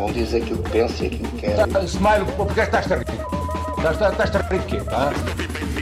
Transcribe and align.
Cada 0.00 0.06
um 0.06 0.12
diz 0.12 0.32
aquilo 0.34 0.62
que 0.62 0.70
pensa 0.70 1.04
e 1.04 1.06
aquilo 1.08 1.28
que 1.28 1.36
quer. 1.42 1.66
Tá, 1.66 1.80
Smile, 1.84 2.24
porque 2.34 2.60
estás 2.60 2.90
a 2.90 2.96
rir? 2.96 3.04
Estás, 3.76 4.30
rir 4.50 4.58
de 4.60 4.66
quê? 4.66 4.82
Ah? 4.90 5.12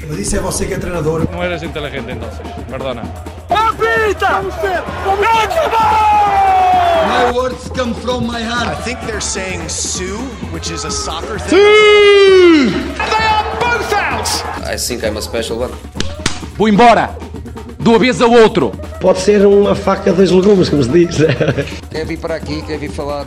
Mas 0.09 0.19
isso 0.19 0.37
é 0.37 0.41
você 0.41 0.67
que 0.67 0.75
é 0.75 0.79
treinador. 0.79 1.25
No 1.31 1.41
eres 1.41 1.63
inteligente 1.63 2.11
entonces, 2.11 2.41
perdona. 2.69 3.03
My 7.07 7.33
words 7.33 7.69
come 7.77 7.95
from 7.95 8.27
my 8.27 8.41
I 8.41 8.43
heart. 8.43 8.83
think 8.83 8.99
they're 9.07 9.21
saying 9.21 9.69
Sue, 9.69 10.19
which 10.53 10.73
is 10.73 10.85
a 10.85 10.91
soccer 10.91 11.39
thing. 11.39 12.73
I 14.65 14.77
think 14.77 15.05
I'm 15.05 15.17
a 15.17 15.23
special 15.23 15.61
one. 15.61 15.73
Vou 16.57 16.69
embora! 16.69 17.17
Do 17.79 17.95
avesso 17.95 18.25
ao 18.25 18.33
outro! 18.33 18.73
Pode 19.01 19.21
ser 19.21 19.47
uma 19.47 19.77
faca 19.77 20.13
dos 20.13 20.33
legumes, 20.33 20.69
como 20.69 20.83
se 20.83 20.91
diz. 20.91 21.19
Quer 21.89 22.05
vir 22.05 22.19
para 22.19 22.35
aqui, 22.35 22.63
quer 22.63 22.79
vir 22.79 22.91
falar. 22.91 23.27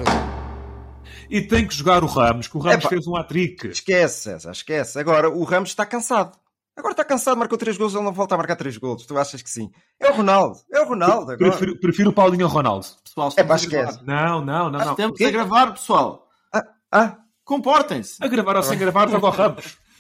E 1.31 1.41
tem 1.41 1.65
que 1.65 1.73
jogar 1.73 2.03
o 2.03 2.07
Ramos, 2.07 2.47
que 2.47 2.57
o 2.57 2.59
Ramos 2.59 2.85
fez 2.85 3.07
um 3.07 3.15
hat-trick. 3.15 3.67
Esquece, 3.67 4.23
César, 4.23 4.51
esquece. 4.51 4.99
Agora, 4.99 5.29
o 5.29 5.43
Ramos 5.43 5.69
está 5.69 5.85
cansado. 5.85 6.37
Agora 6.75 6.91
está 6.93 7.03
cansado, 7.05 7.37
marcou 7.37 7.57
3 7.57 7.77
gols, 7.77 7.93
ele 7.93 8.03
não 8.03 8.11
volta 8.13 8.35
a 8.35 8.37
marcar 8.37 8.55
3 8.55 8.77
gols. 8.77 9.05
Tu 9.05 9.17
achas 9.17 9.41
que 9.41 9.49
sim? 9.49 9.69
É 9.99 10.09
o 10.09 10.13
Ronaldo, 10.15 10.59
é 10.71 10.81
o 10.81 10.87
Ronaldo 10.87 11.31
agora. 11.31 11.51
Prefiro, 11.51 11.79
prefiro 11.79 12.09
o 12.09 12.13
Paulinho 12.13 12.45
ao 12.45 12.51
Ronaldo. 12.51 12.85
Pessoal, 13.03 13.29
É 13.37 13.43
pá, 13.43 13.55
estamos 13.55 13.63
a 13.65 13.69
gravar. 13.69 13.89
esquece. 13.91 14.07
Não, 14.07 14.45
não, 14.45 14.69
não, 14.71 14.85
não. 14.85 14.95
Temos 14.95 15.21
a 15.21 15.31
gravar, 15.31 15.71
pessoal. 15.73 16.27
Ah, 16.53 16.63
ah, 16.91 17.17
Comportem-se. 17.43 18.23
A 18.23 18.27
gravar 18.27 18.55
ou 18.57 18.63
sem 18.63 18.77
gravar, 18.77 19.09
joga 19.09 19.27
o 19.27 19.29
Ramos. 19.29 19.77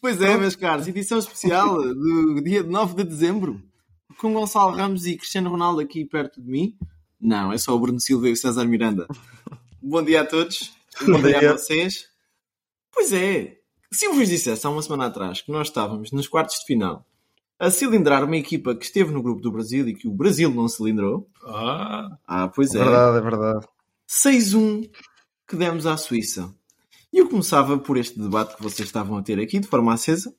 Pois 0.00 0.22
é, 0.22 0.36
meus 0.36 0.54
caros. 0.54 0.86
Edição 0.86 1.18
especial 1.18 1.76
do 1.82 2.40
dia 2.40 2.62
9 2.62 2.94
de 2.94 3.02
dezembro. 3.04 3.60
Com 4.16 4.32
Gonçalo 4.32 4.76
Ramos 4.76 5.04
e 5.06 5.16
Cristiano 5.16 5.50
Ronaldo 5.50 5.80
aqui 5.80 6.04
perto 6.04 6.40
de 6.40 6.48
mim. 6.48 6.76
Não, 7.20 7.52
é 7.52 7.58
só 7.58 7.74
o 7.74 7.80
Bruno 7.80 7.98
Silva 8.00 8.28
e 8.28 8.32
o 8.32 8.36
César 8.36 8.64
Miranda. 8.64 9.08
Bom 9.82 10.00
dia 10.04 10.20
a 10.20 10.24
todos. 10.24 10.72
Dia. 11.22 11.50
a 11.50 11.56
vocês. 11.56 12.06
Pois 12.92 13.12
é. 13.12 13.56
Se 13.92 14.06
eu 14.06 14.14
vos 14.14 14.28
dissesse 14.28 14.66
há 14.66 14.70
uma 14.70 14.82
semana 14.82 15.06
atrás 15.06 15.40
que 15.40 15.50
nós 15.50 15.68
estávamos 15.68 16.12
nos 16.12 16.28
quartos 16.28 16.58
de 16.60 16.66
final 16.66 17.06
a 17.58 17.70
cilindrar 17.70 18.22
uma 18.24 18.36
equipa 18.36 18.74
que 18.76 18.84
esteve 18.84 19.10
no 19.10 19.22
grupo 19.22 19.40
do 19.40 19.50
Brasil 19.50 19.88
e 19.88 19.94
que 19.94 20.06
o 20.06 20.12
Brasil 20.12 20.50
não 20.54 20.68
cilindrou. 20.68 21.28
Ah, 21.44 22.16
Ah, 22.26 22.48
pois 22.48 22.74
é 22.74 22.80
é. 22.80 22.84
verdade, 22.84 23.18
é 23.18 23.20
verdade. 23.20 23.66
6-1 24.08 24.88
que 25.46 25.56
demos 25.56 25.86
à 25.86 25.96
Suíça. 25.96 26.54
E 27.12 27.18
eu 27.18 27.28
começava 27.28 27.78
por 27.78 27.96
este 27.96 28.18
debate 28.18 28.56
que 28.56 28.62
vocês 28.62 28.86
estavam 28.88 29.16
a 29.16 29.22
ter 29.22 29.40
aqui 29.40 29.58
de 29.58 29.66
forma 29.66 29.92
acesa, 29.92 30.32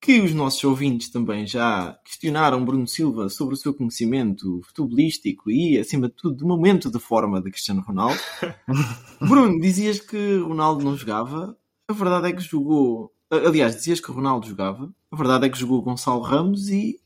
que 0.00 0.20
os 0.20 0.32
nossos 0.32 0.62
ouvintes 0.62 1.08
também 1.10 1.46
já 1.46 1.98
questionaram 2.04 2.64
Bruno 2.64 2.86
Silva 2.86 3.28
sobre 3.28 3.54
o 3.54 3.56
seu 3.56 3.74
conhecimento 3.74 4.60
futebolístico 4.64 5.50
e, 5.50 5.76
acima 5.76 6.08
de 6.08 6.14
tudo, 6.14 6.36
do 6.36 6.46
momento 6.46 6.90
de 6.90 6.98
forma 7.00 7.40
de 7.42 7.50
Cristiano 7.50 7.82
Ronaldo. 7.82 8.18
Bruno, 9.20 9.58
dizias 9.60 9.98
que 10.00 10.36
Ronaldo 10.38 10.84
não 10.84 10.96
jogava. 10.96 11.56
A 11.88 11.92
verdade 11.92 12.28
é 12.28 12.32
que 12.32 12.40
jogou. 12.42 13.12
Aliás, 13.30 13.74
dizias 13.76 14.00
que 14.00 14.10
Ronaldo 14.12 14.46
jogava. 14.46 14.92
A 15.10 15.16
verdade 15.16 15.46
é 15.46 15.48
que 15.48 15.58
jogou 15.58 15.82
Gonçalo 15.82 16.20
Ramos 16.20 16.68
e 16.68 17.00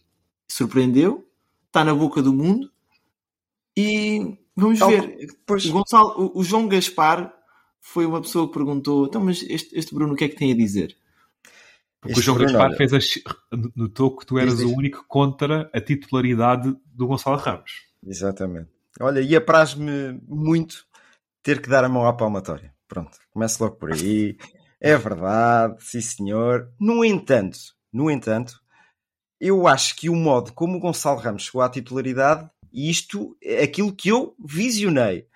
surpreendeu. 0.46 1.26
Está 1.68 1.84
na 1.84 1.94
boca 1.94 2.20
do 2.20 2.32
mundo. 2.32 2.70
E 3.76 4.36
vamos 4.54 4.78
Tal- 4.78 4.90
ver. 4.90 5.28
Pois, 5.46 5.64
O, 5.64 5.72
Gonçalo, 5.72 6.32
o 6.34 6.44
João 6.44 6.68
Gaspar 6.68 7.32
foi 7.80 8.04
uma 8.06 8.20
pessoa 8.20 8.46
que 8.46 8.52
perguntou: 8.54 9.06
então, 9.06 9.24
mas 9.24 9.42
este, 9.48 9.76
este 9.78 9.94
Bruno 9.94 10.12
o 10.12 10.16
que 10.16 10.24
é 10.24 10.28
que 10.28 10.36
tem 10.36 10.52
a 10.52 10.56
dizer? 10.56 10.96
Porque 12.02 12.18
este 12.18 12.20
o 12.20 12.24
João 12.24 12.38
Bruno, 12.38 12.52
Gaspar 12.52 12.76
fez 12.76 12.92
a... 12.92 12.98
notou 13.76 14.16
que 14.16 14.26
tu 14.26 14.36
eras 14.36 14.56
Diz, 14.56 14.66
diz. 14.66 14.74
o 14.74 14.76
único 14.76 15.04
contra 15.06 15.70
a 15.72 15.80
titularidade 15.80 16.76
do 16.84 17.06
Gonçalo 17.06 17.36
Ramos. 17.36 17.86
Exatamente. 18.04 18.68
Olha, 19.00 19.20
e 19.20 19.36
apraz-me 19.36 20.20
muito 20.26 20.84
ter 21.44 21.62
que 21.62 21.68
dar 21.68 21.84
a 21.84 21.88
mão 21.88 22.04
à 22.04 22.12
palmatória. 22.12 22.74
Pronto, 22.88 23.16
começo 23.30 23.62
logo 23.62 23.76
por 23.76 23.92
aí. 23.92 24.36
É 24.84 24.98
verdade, 24.98 25.76
sim 25.78 26.00
senhor. 26.00 26.68
No 26.80 27.04
entanto, 27.04 27.56
no 27.92 28.10
entanto, 28.10 28.60
eu 29.40 29.68
acho 29.68 29.94
que 29.94 30.10
o 30.10 30.16
modo 30.16 30.52
como 30.52 30.76
o 30.76 30.80
Gonçalo 30.80 31.20
Ramos 31.20 31.44
chegou 31.44 31.62
à 31.62 31.68
titularidade, 31.68 32.50
e 32.72 32.90
isto 32.90 33.36
é 33.40 33.62
aquilo 33.62 33.94
que 33.94 34.08
eu 34.08 34.34
visionei, 34.44 35.28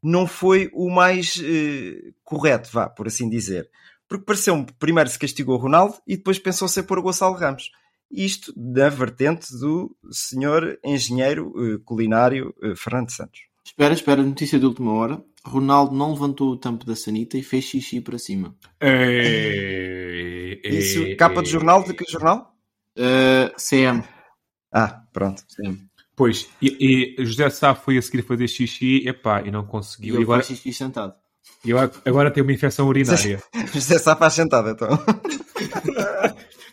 não 0.00 0.24
foi 0.24 0.70
o 0.72 0.88
mais 0.88 1.42
eh, 1.44 2.12
correto, 2.22 2.70
vá, 2.72 2.88
por 2.88 3.08
assim 3.08 3.28
dizer. 3.28 3.68
Porque 4.12 4.26
pareceu-me, 4.26 4.66
primeiro 4.78 5.08
se 5.08 5.18
castigou 5.18 5.54
o 5.54 5.58
Ronaldo 5.58 5.94
e 6.06 6.18
depois 6.18 6.38
pensou-se 6.38 6.78
em 6.78 6.82
pôr 6.82 6.98
o 6.98 7.02
Gonçalo 7.02 7.34
Ramos. 7.34 7.70
Isto 8.10 8.52
na 8.54 8.90
vertente 8.90 9.50
do 9.58 9.96
senhor 10.10 10.78
engenheiro 10.84 11.54
eh, 11.56 11.78
culinário 11.82 12.54
eh, 12.62 12.74
Fernando 12.76 13.10
Santos. 13.10 13.40
Espera, 13.64 13.94
espera, 13.94 14.22
notícia 14.22 14.58
de 14.58 14.66
última 14.66 14.92
hora. 14.92 15.24
Ronaldo 15.42 15.94
não 15.94 16.12
levantou 16.12 16.50
o 16.50 16.58
tampo 16.58 16.84
da 16.84 16.94
sanita 16.94 17.38
e 17.38 17.42
fez 17.42 17.64
xixi 17.64 18.02
para 18.02 18.18
cima. 18.18 18.54
É, 18.78 20.60
Isso, 20.62 21.16
capa 21.16 21.42
de 21.42 21.48
jornal, 21.48 21.82
de 21.82 21.94
que 21.94 22.04
jornal? 22.10 22.54
Uh, 22.98 23.50
CM. 23.56 24.04
Ah, 24.70 25.04
pronto. 25.10 25.42
CM. 25.48 25.88
Pois, 26.14 26.50
e, 26.60 27.16
e 27.18 27.24
José 27.24 27.48
Sá 27.48 27.74
foi 27.74 27.96
a 27.96 28.02
seguir 28.02 28.22
fazer 28.22 28.46
xixi, 28.46 29.08
epá, 29.08 29.40
e 29.40 29.50
não 29.50 29.64
conseguiu. 29.64 30.14
E 30.14 30.16
ele 30.18 30.24
agora, 30.24 30.42
xixi 30.42 30.70
sentado. 30.70 31.14
E 31.64 31.72
agora, 31.72 31.90
agora 32.04 32.30
tem 32.30 32.42
uma 32.42 32.52
infecção 32.52 32.86
urinária. 32.88 33.42
José 33.72 33.98
Sá 33.98 34.16
faz 34.16 34.34
sentado, 34.34 34.70
então. 34.70 34.88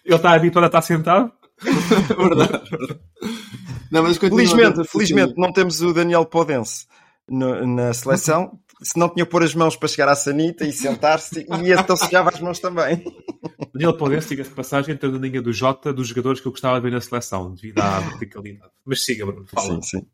Ele 0.05 0.15
está 0.15 0.33
habituado 0.33 0.63
a 0.63 0.67
estar 0.67 0.81
sentado? 0.81 1.31
verdade, 1.61 2.69
verdade. 2.69 2.99
Não, 3.91 4.03
mas 4.03 4.17
Felizmente, 4.17 4.83
felizmente 4.87 5.33
não 5.37 5.51
temos 5.51 5.81
o 5.81 5.93
Daniel 5.93 6.25
Podense 6.25 6.85
no- 7.29 7.65
na 7.67 7.93
seleção. 7.93 8.59
Se 8.81 8.97
não 8.97 9.09
tinha 9.09 9.25
pôr 9.25 9.43
as 9.43 9.53
mãos 9.53 9.75
para 9.75 9.89
chegar 9.89 10.07
à 10.07 10.15
sanita 10.15 10.65
e 10.65 10.71
sentar-se, 10.71 11.41
e 11.41 11.71
então 11.73 11.97
sujava 11.97 12.29
as 12.29 12.39
mãos 12.39 12.59
também. 12.59 13.03
Daniel 13.73 13.97
Podense, 13.97 14.29
diga-se 14.29 14.51
de 14.51 14.55
passagem, 14.55 14.93
entra 14.95 15.11
na 15.11 15.17
linha 15.17 15.41
do 15.41 15.51
Jota 15.51 15.91
dos 15.91 16.07
jogadores 16.07 16.39
que 16.39 16.47
eu 16.47 16.51
gostava 16.51 16.77
de 16.79 16.83
ver 16.83 16.91
na 16.93 17.01
seleção, 17.01 17.53
devido 17.53 17.79
à 17.79 17.99
verticalidade. 17.99 18.71
Mas 18.85 19.03
siga, 19.03 19.25
Bruno, 19.25 19.45
fala. 19.47 19.67
Sim, 19.67 19.81
sim. 19.81 20.07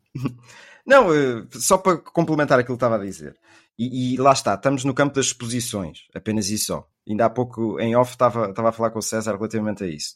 Não, 0.84 1.14
eh, 1.14 1.44
só 1.52 1.78
para 1.78 1.96
complementar 1.98 2.58
aquilo 2.58 2.76
que 2.76 2.84
estava 2.84 2.96
a 2.96 3.04
dizer. 3.04 3.36
E, 3.78 4.14
e 4.14 4.16
lá 4.16 4.32
está, 4.32 4.54
estamos 4.54 4.84
no 4.84 4.94
campo 4.94 5.14
das 5.14 5.26
exposições, 5.26 6.06
apenas 6.14 6.48
isso 6.48 6.66
só. 6.66 6.88
Ainda 7.08 7.26
há 7.26 7.30
pouco, 7.30 7.78
em 7.78 7.94
off, 7.94 8.12
estava, 8.12 8.50
estava 8.50 8.70
a 8.70 8.72
falar 8.72 8.90
com 8.90 8.98
o 8.98 9.02
César 9.02 9.36
relativamente 9.36 9.84
a 9.84 9.86
isso. 9.86 10.14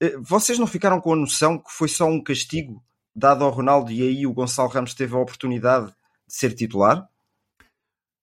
Eh, 0.00 0.16
Vocês 0.18 0.58
não 0.58 0.66
ficaram 0.66 1.00
com 1.00 1.12
a 1.12 1.16
noção 1.16 1.58
que 1.58 1.70
foi 1.70 1.88
só 1.88 2.06
um 2.06 2.22
castigo 2.22 2.82
dado 3.14 3.44
ao 3.44 3.50
Ronaldo 3.50 3.90
e 3.90 4.02
aí 4.02 4.26
o 4.26 4.32
Gonçalo 4.34 4.68
Ramos 4.68 4.92
teve 4.94 5.14
a 5.14 5.18
oportunidade 5.18 5.86
de 5.86 5.94
ser 6.34 6.54
titular? 6.54 7.08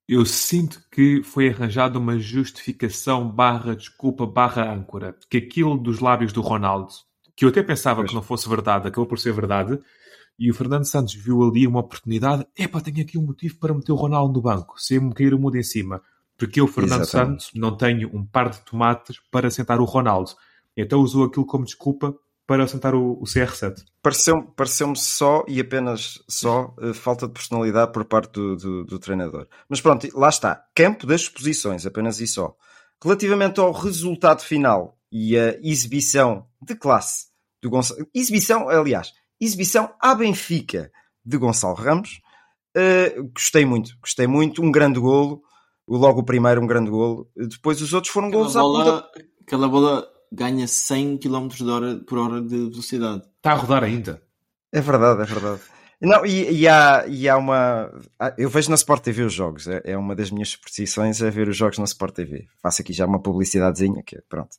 Eu 0.08 0.26
sinto 0.26 0.84
que 0.92 1.24
foi 1.24 1.50
arranjada 1.50 1.98
uma 1.98 2.20
justificação 2.20 3.28
barra 3.30 3.76
desculpa 3.76 4.26
barra 4.26 4.72
âncora. 4.72 5.18
Que 5.30 5.38
aquilo 5.38 5.78
dos 5.78 6.00
lábios 6.00 6.34
do 6.34 6.42
Ronaldo, 6.42 6.94
que 7.36 7.46
eu 7.46 7.50
até 7.50 7.64
pensava 7.64 8.02
Pois. 8.02 8.10
que 8.10 8.16
não 8.16 8.22
fosse 8.22 8.48
verdade, 8.48 8.88
acabou 8.88 9.08
por 9.08 9.18
ser 9.18 9.32
verdade, 9.34 9.80
e 10.38 10.50
o 10.50 10.54
Fernando 10.54 10.86
Santos 10.86 11.14
viu 11.14 11.44
ali 11.44 11.66
uma 11.68 11.80
oportunidade, 11.80 12.46
epá, 12.58 12.82
tenho 12.82 13.02
aqui 13.02 13.18
um 13.18 13.26
motivo 13.26 13.58
para 13.60 13.74
meter 13.74 13.92
o 13.92 13.96
Ronaldo 13.96 14.34
no 14.34 14.42
banco, 14.42 14.76
se 14.80 15.00
me 15.00 15.14
cair 15.14 15.34
o 15.34 15.40
mudo 15.40 15.58
em 15.58 15.64
cima. 15.64 16.02
Porque 16.38 16.60
eu, 16.60 16.68
Fernando 16.68 17.02
Exatamente. 17.02 17.44
Santos, 17.44 17.52
não 17.56 17.78
tenho 17.78 18.10
um 18.16 18.26
par 18.26 18.50
de 18.50 18.60
tomates 18.62 19.18
para 19.32 19.50
sentar 19.52 19.80
o 19.80 19.86
Ronaldo. 19.86 20.32
Então 20.76 21.00
usou 21.02 21.26
aquilo 21.26 21.46
como 21.46 21.64
desculpa 21.64 22.16
para 22.48 22.68
sentar 22.68 22.94
o, 22.96 23.14
o 23.14 23.24
CR7. 23.24 23.84
Pareceu- 24.02 24.44
Pareceu-me 24.56 24.98
só 24.98 25.46
e 25.48 25.62
apenas 25.62 26.22
só 26.28 26.76
eh, 26.82 26.92
falta 26.94 27.28
de 27.28 27.34
personalidade 27.34 27.94
por 27.94 28.04
parte 28.04 28.32
do, 28.34 28.58
do- 28.58 28.84
do 28.84 29.00
treinador. 29.00 29.48
Mas 29.70 29.80
pronto, 29.80 30.08
lá 30.18 30.28
está. 30.28 30.66
Campo 30.76 31.06
das 31.08 31.22
exposições, 31.22 31.86
apenas 31.86 32.20
isso 32.20 32.34
só. 32.36 32.56
Relativamente 33.02 33.60
ao 33.60 33.72
resultado 33.72 34.42
final 34.42 34.98
e 35.12 35.38
a 35.38 35.58
exibição 35.62 36.48
de 36.62 36.76
classe 36.76 37.28
do 37.62 37.70
Gonçalo. 37.70 38.06
Exibição, 38.14 38.68
aliás, 38.68 39.14
exibição 39.44 39.94
à 40.00 40.14
Benfica 40.16 40.92
de 41.26 41.38
Gonçalo 41.38 41.76
Ramos. 41.76 42.22
eh, 42.76 43.16
gostei 43.34 43.66
muito, 43.66 43.92
gostei 44.02 44.28
muito. 44.28 44.62
Um 44.64 44.72
grande 44.72 45.00
golo. 45.00 45.42
Logo 45.88 46.22
o 46.22 46.24
primeiro, 46.26 46.62
um 46.62 46.68
grande 46.68 46.90
golo. 46.90 47.30
Depois 47.36 47.82
os 47.82 47.94
outros 47.94 48.12
foram 48.14 48.28
Aquela 48.30 48.42
golos 48.44 48.58
à 48.58 48.62
ponta. 48.62 48.84
bola, 48.84 49.10
aquela 49.46 49.68
bola 49.68 50.08
ganha 50.32 50.68
100 50.68 51.18
km 51.18 51.48
de 51.50 51.70
hora, 51.70 51.96
por 52.08 52.18
hora 52.18 52.42
de 52.42 52.56
velocidade. 52.70 53.22
Está 53.38 53.52
a 53.52 53.56
rodar 53.56 53.84
ainda. 53.84 54.22
É 54.72 54.82
verdade, 54.82 55.22
é 55.22 55.26
verdade. 55.26 55.62
Não, 56.02 56.26
e, 56.26 56.52
e 56.62 56.68
há, 56.68 57.06
e 57.08 57.30
há 57.30 57.38
uma. 57.38 57.92
Eu 58.38 58.50
vejo 58.50 58.70
na 58.70 58.76
Sport 58.76 59.04
TV 59.04 59.24
os 59.24 59.34
jogos, 59.34 59.68
é, 59.68 59.82
é 59.86 59.98
uma 59.98 60.16
das 60.16 60.32
minhas 60.32 60.50
superstições 60.50 61.22
é 61.22 61.30
ver 61.30 61.48
os 61.48 61.56
jogos 61.56 61.78
na 61.78 61.86
Sport 61.86 62.14
TV. 62.16 62.48
Faço 62.62 62.82
aqui 62.82 62.92
já 62.92 63.06
uma 63.06 63.22
publicidadezinha, 63.22 64.02
que 64.04 64.18
é- 64.18 64.22
pronto. 64.28 64.58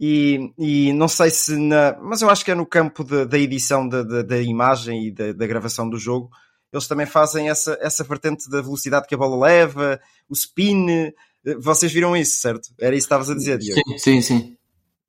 E, 0.00 0.52
e 0.58 0.92
não 0.94 1.08
sei 1.08 1.28
se 1.30 1.56
na. 1.56 1.94
Mas 2.00 2.22
eu 2.22 2.30
acho 2.30 2.42
que 2.44 2.50
é 2.50 2.54
no 2.54 2.64
campo 2.64 3.04
da, 3.04 3.24
da 3.24 3.38
edição 3.38 3.86
da, 3.86 4.02
da, 4.02 4.22
da 4.22 4.40
imagem 4.40 5.08
e 5.08 5.10
da, 5.10 5.32
da 5.32 5.46
gravação 5.46 5.88
do 5.90 5.98
jogo. 5.98 6.30
Eles 6.72 6.86
também 6.88 7.04
fazem 7.04 7.50
essa, 7.50 7.76
essa 7.82 8.02
vertente 8.04 8.48
da 8.48 8.62
velocidade 8.62 9.06
que 9.06 9.14
a 9.14 9.18
bola 9.18 9.46
leva, 9.46 10.00
o 10.28 10.32
spin. 10.34 10.88
eh, 10.90 11.12
Vocês 11.58 11.92
viram 11.92 12.16
isso, 12.16 12.40
certo? 12.40 12.68
Era 12.80 12.94
isso 12.96 13.06
que 13.08 13.12
estavas 13.14 13.28
a 13.28 13.34
dizer, 13.34 13.58
Diogo. 13.58 13.82
Sim, 13.90 13.98
sim, 13.98 14.20
sim. 14.22 14.56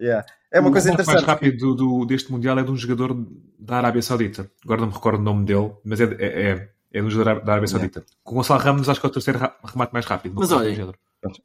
Yeah. 0.01 0.25
É 0.51 0.59
uma 0.59 0.69
o 0.69 0.71
coisa 0.71 0.89
ponto 0.89 0.97
mais 0.97 1.07
interessante. 1.07 1.27
rápido 1.29 1.57
do, 1.57 1.75
do- 1.99 2.05
deste 2.05 2.31
Mundial 2.31 2.57
é 2.59 2.63
de 2.63 2.71
um 2.71 2.75
jogador 2.75 3.15
da 3.59 3.77
Arábia 3.77 4.01
Saudita. 4.01 4.51
Agora 4.65 4.81
não 4.81 4.87
me 4.89 4.93
recordo 4.93 5.19
o 5.19 5.23
nome 5.23 5.45
dele, 5.45 5.71
mas 5.85 6.01
é, 6.01 6.05
é- 6.19 6.51
é- 6.51 6.71
É 6.93 7.01
do 7.01 7.09
jogador 7.09 7.45
da 7.45 7.53
Arábia 7.53 7.67
Saudita. 7.69 8.03
Com 8.23 8.33
o 8.33 8.37
Gonçalo 8.39 8.59
Ramos, 8.59 8.89
acho 8.89 8.99
que 8.99 9.05
é 9.05 9.09
o 9.09 9.13
terceiro 9.13 9.39
remate 9.63 9.93
mais 9.93 10.05
rápido. 10.05 10.35
Mas 10.37 10.51
olha, 10.51 10.93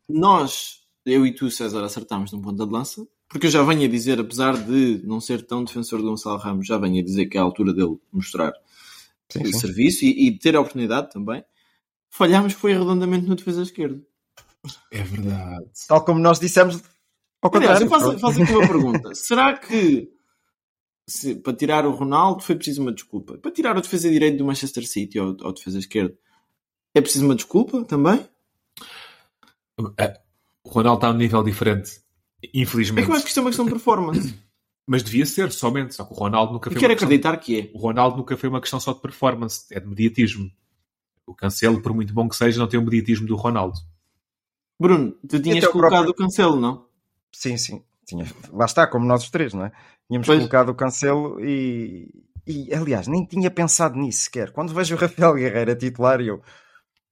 nós, 0.08 0.80
eu 1.04 1.24
e 1.26 1.32
tu, 1.32 1.50
César, 1.50 1.84
acertámos 1.84 2.32
no 2.32 2.40
ponto 2.42 2.64
de 2.66 2.72
lança, 2.72 3.06
porque 3.28 3.46
eu 3.46 3.50
já 3.50 3.62
venho 3.62 3.84
a 3.84 3.88
dizer, 3.88 4.20
apesar 4.20 4.56
de 4.56 5.02
não 5.04 5.20
ser 5.20 5.44
tão 5.44 5.64
defensor 5.64 6.00
do 6.00 6.08
Gonçalo 6.08 6.38
Ramos, 6.38 6.66
já 6.66 6.78
venho 6.78 7.00
a 7.00 7.04
dizer 7.04 7.26
que 7.26 7.36
é 7.36 7.40
a 7.40 7.44
altura 7.44 7.72
dele 7.72 7.98
mostrar 8.12 8.52
sim, 9.28 9.42
o 9.42 9.46
sim. 9.46 9.58
serviço 9.58 10.04
e, 10.04 10.28
e, 10.28 10.38
ter 10.38 10.56
a 10.56 10.60
oportunidade 10.60 11.10
também. 11.10 11.44
Falhámos 12.08 12.52
foi 12.52 12.72
redondamente 12.72 13.26
no 13.26 13.34
defesa 13.34 13.62
esquerda. 13.62 14.00
É 14.90 15.02
verdade. 15.02 15.66
Tal 15.88 16.04
como 16.04 16.20
nós 16.20 16.38
dissemos 16.38 16.82
ao 17.42 17.50
contrário. 17.50 17.76
Aliás, 17.76 17.82
eu 17.82 17.88
faço, 17.88 18.18
faço 18.18 18.42
aqui 18.42 18.52
uma 18.52 18.66
pergunta. 18.66 19.14
Será 19.14 19.56
que 19.56 20.10
se, 21.06 21.34
para 21.36 21.52
tirar 21.52 21.86
o 21.86 21.92
Ronaldo 21.92 22.42
foi 22.42 22.56
preciso 22.56 22.82
uma 22.82 22.92
desculpa? 22.92 23.38
Para 23.38 23.50
tirar 23.50 23.76
o 23.76 23.80
defesa 23.80 24.08
direito 24.08 24.38
do 24.38 24.44
Manchester 24.44 24.86
City 24.86 25.18
ou, 25.18 25.36
ou 25.40 25.52
defesa 25.52 25.78
esquerda 25.78 26.16
é 26.96 27.00
preciso 27.02 27.26
uma 27.26 27.34
desculpa 27.34 27.84
também? 27.84 28.26
É, 29.98 30.18
o 30.64 30.70
Ronaldo 30.70 30.98
está 30.98 31.08
a 31.08 31.10
um 31.10 31.16
nível 31.18 31.42
diferente. 31.42 32.00
Infelizmente. 32.54 33.02
É 33.02 33.06
que 33.06 33.10
eu 33.10 33.14
acho 33.14 33.24
que 33.24 33.28
isto 33.28 33.38
é 33.38 33.42
uma 33.42 33.50
questão 33.50 33.64
de 33.64 33.72
performance. 33.72 34.34
Mas 34.86 35.02
devia 35.02 35.26
ser 35.26 35.50
somente, 35.50 35.94
só 35.94 36.04
que 36.04 36.12
o 36.12 36.16
Ronaldo 36.16 36.52
nunca 36.52 36.70
foi. 36.70 36.76
Eu 36.76 36.80
quero 36.80 36.92
acreditar 36.92 37.36
que 37.38 37.60
é. 37.60 37.70
O 37.74 37.78
Ronaldo 37.78 38.18
nunca 38.18 38.36
foi 38.36 38.48
uma 38.48 38.60
questão 38.60 38.78
só 38.78 38.92
de 38.92 39.00
performance, 39.00 39.66
é 39.72 39.80
de 39.80 39.86
mediatismo. 39.86 40.48
O 41.26 41.34
Cancelo, 41.34 41.82
por 41.82 41.92
muito 41.92 42.14
bom 42.14 42.28
que 42.28 42.36
seja, 42.36 42.60
não 42.60 42.68
tem 42.68 42.78
o 42.78 42.84
mediatismo 42.84 43.26
do 43.26 43.34
Ronaldo. 43.34 43.76
Bruno, 44.78 45.12
tu 45.28 45.40
tinhas 45.40 45.58
então, 45.58 45.72
colocado 45.72 46.04
próprio... 46.04 46.12
o 46.12 46.14
Cancelo, 46.14 46.60
não? 46.60 46.86
Sim, 47.32 47.56
sim. 47.56 47.82
Tinha... 48.06 48.24
Lá 48.52 48.64
está, 48.64 48.86
como 48.86 49.04
nós 49.04 49.24
os 49.24 49.30
três, 49.30 49.52
não 49.52 49.64
é? 49.64 49.72
Tínhamos 50.06 50.26
pois. 50.26 50.38
colocado 50.38 50.68
o 50.68 50.74
Cancelo 50.74 51.44
e... 51.44 52.08
e, 52.46 52.72
aliás, 52.72 53.08
nem 53.08 53.26
tinha 53.26 53.50
pensado 53.50 53.98
nisso 53.98 54.24
sequer. 54.24 54.52
Quando 54.52 54.72
vejo 54.72 54.94
o 54.94 54.98
Rafael 54.98 55.34
Guerreiro 55.34 55.72
a 55.72 55.76
titular, 55.76 56.20
eu, 56.20 56.40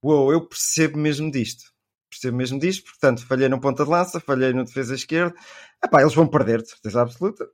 uou, 0.01 0.33
eu 0.33 0.47
percebo 0.47 0.97
mesmo 0.97 1.29
disto. 1.29 1.74
Percebo 2.15 2.37
mesmo 2.37 2.61
disto, 2.61 2.85
portanto, 2.85 3.27
falhei 3.27 3.49
no 3.49 3.61
ponta 3.61 3.85
de 3.85 3.91
lança, 3.91 4.21
falhei 4.21 4.53
no 4.53 4.65
defesa 4.65 4.95
esquerda. 4.95 5.35
Epá, 5.85 6.01
eles 6.01 6.15
vão 6.15 6.29
perder, 6.29 6.63
de 6.63 6.71
certeza 6.71 7.03
absoluta. 7.03 7.45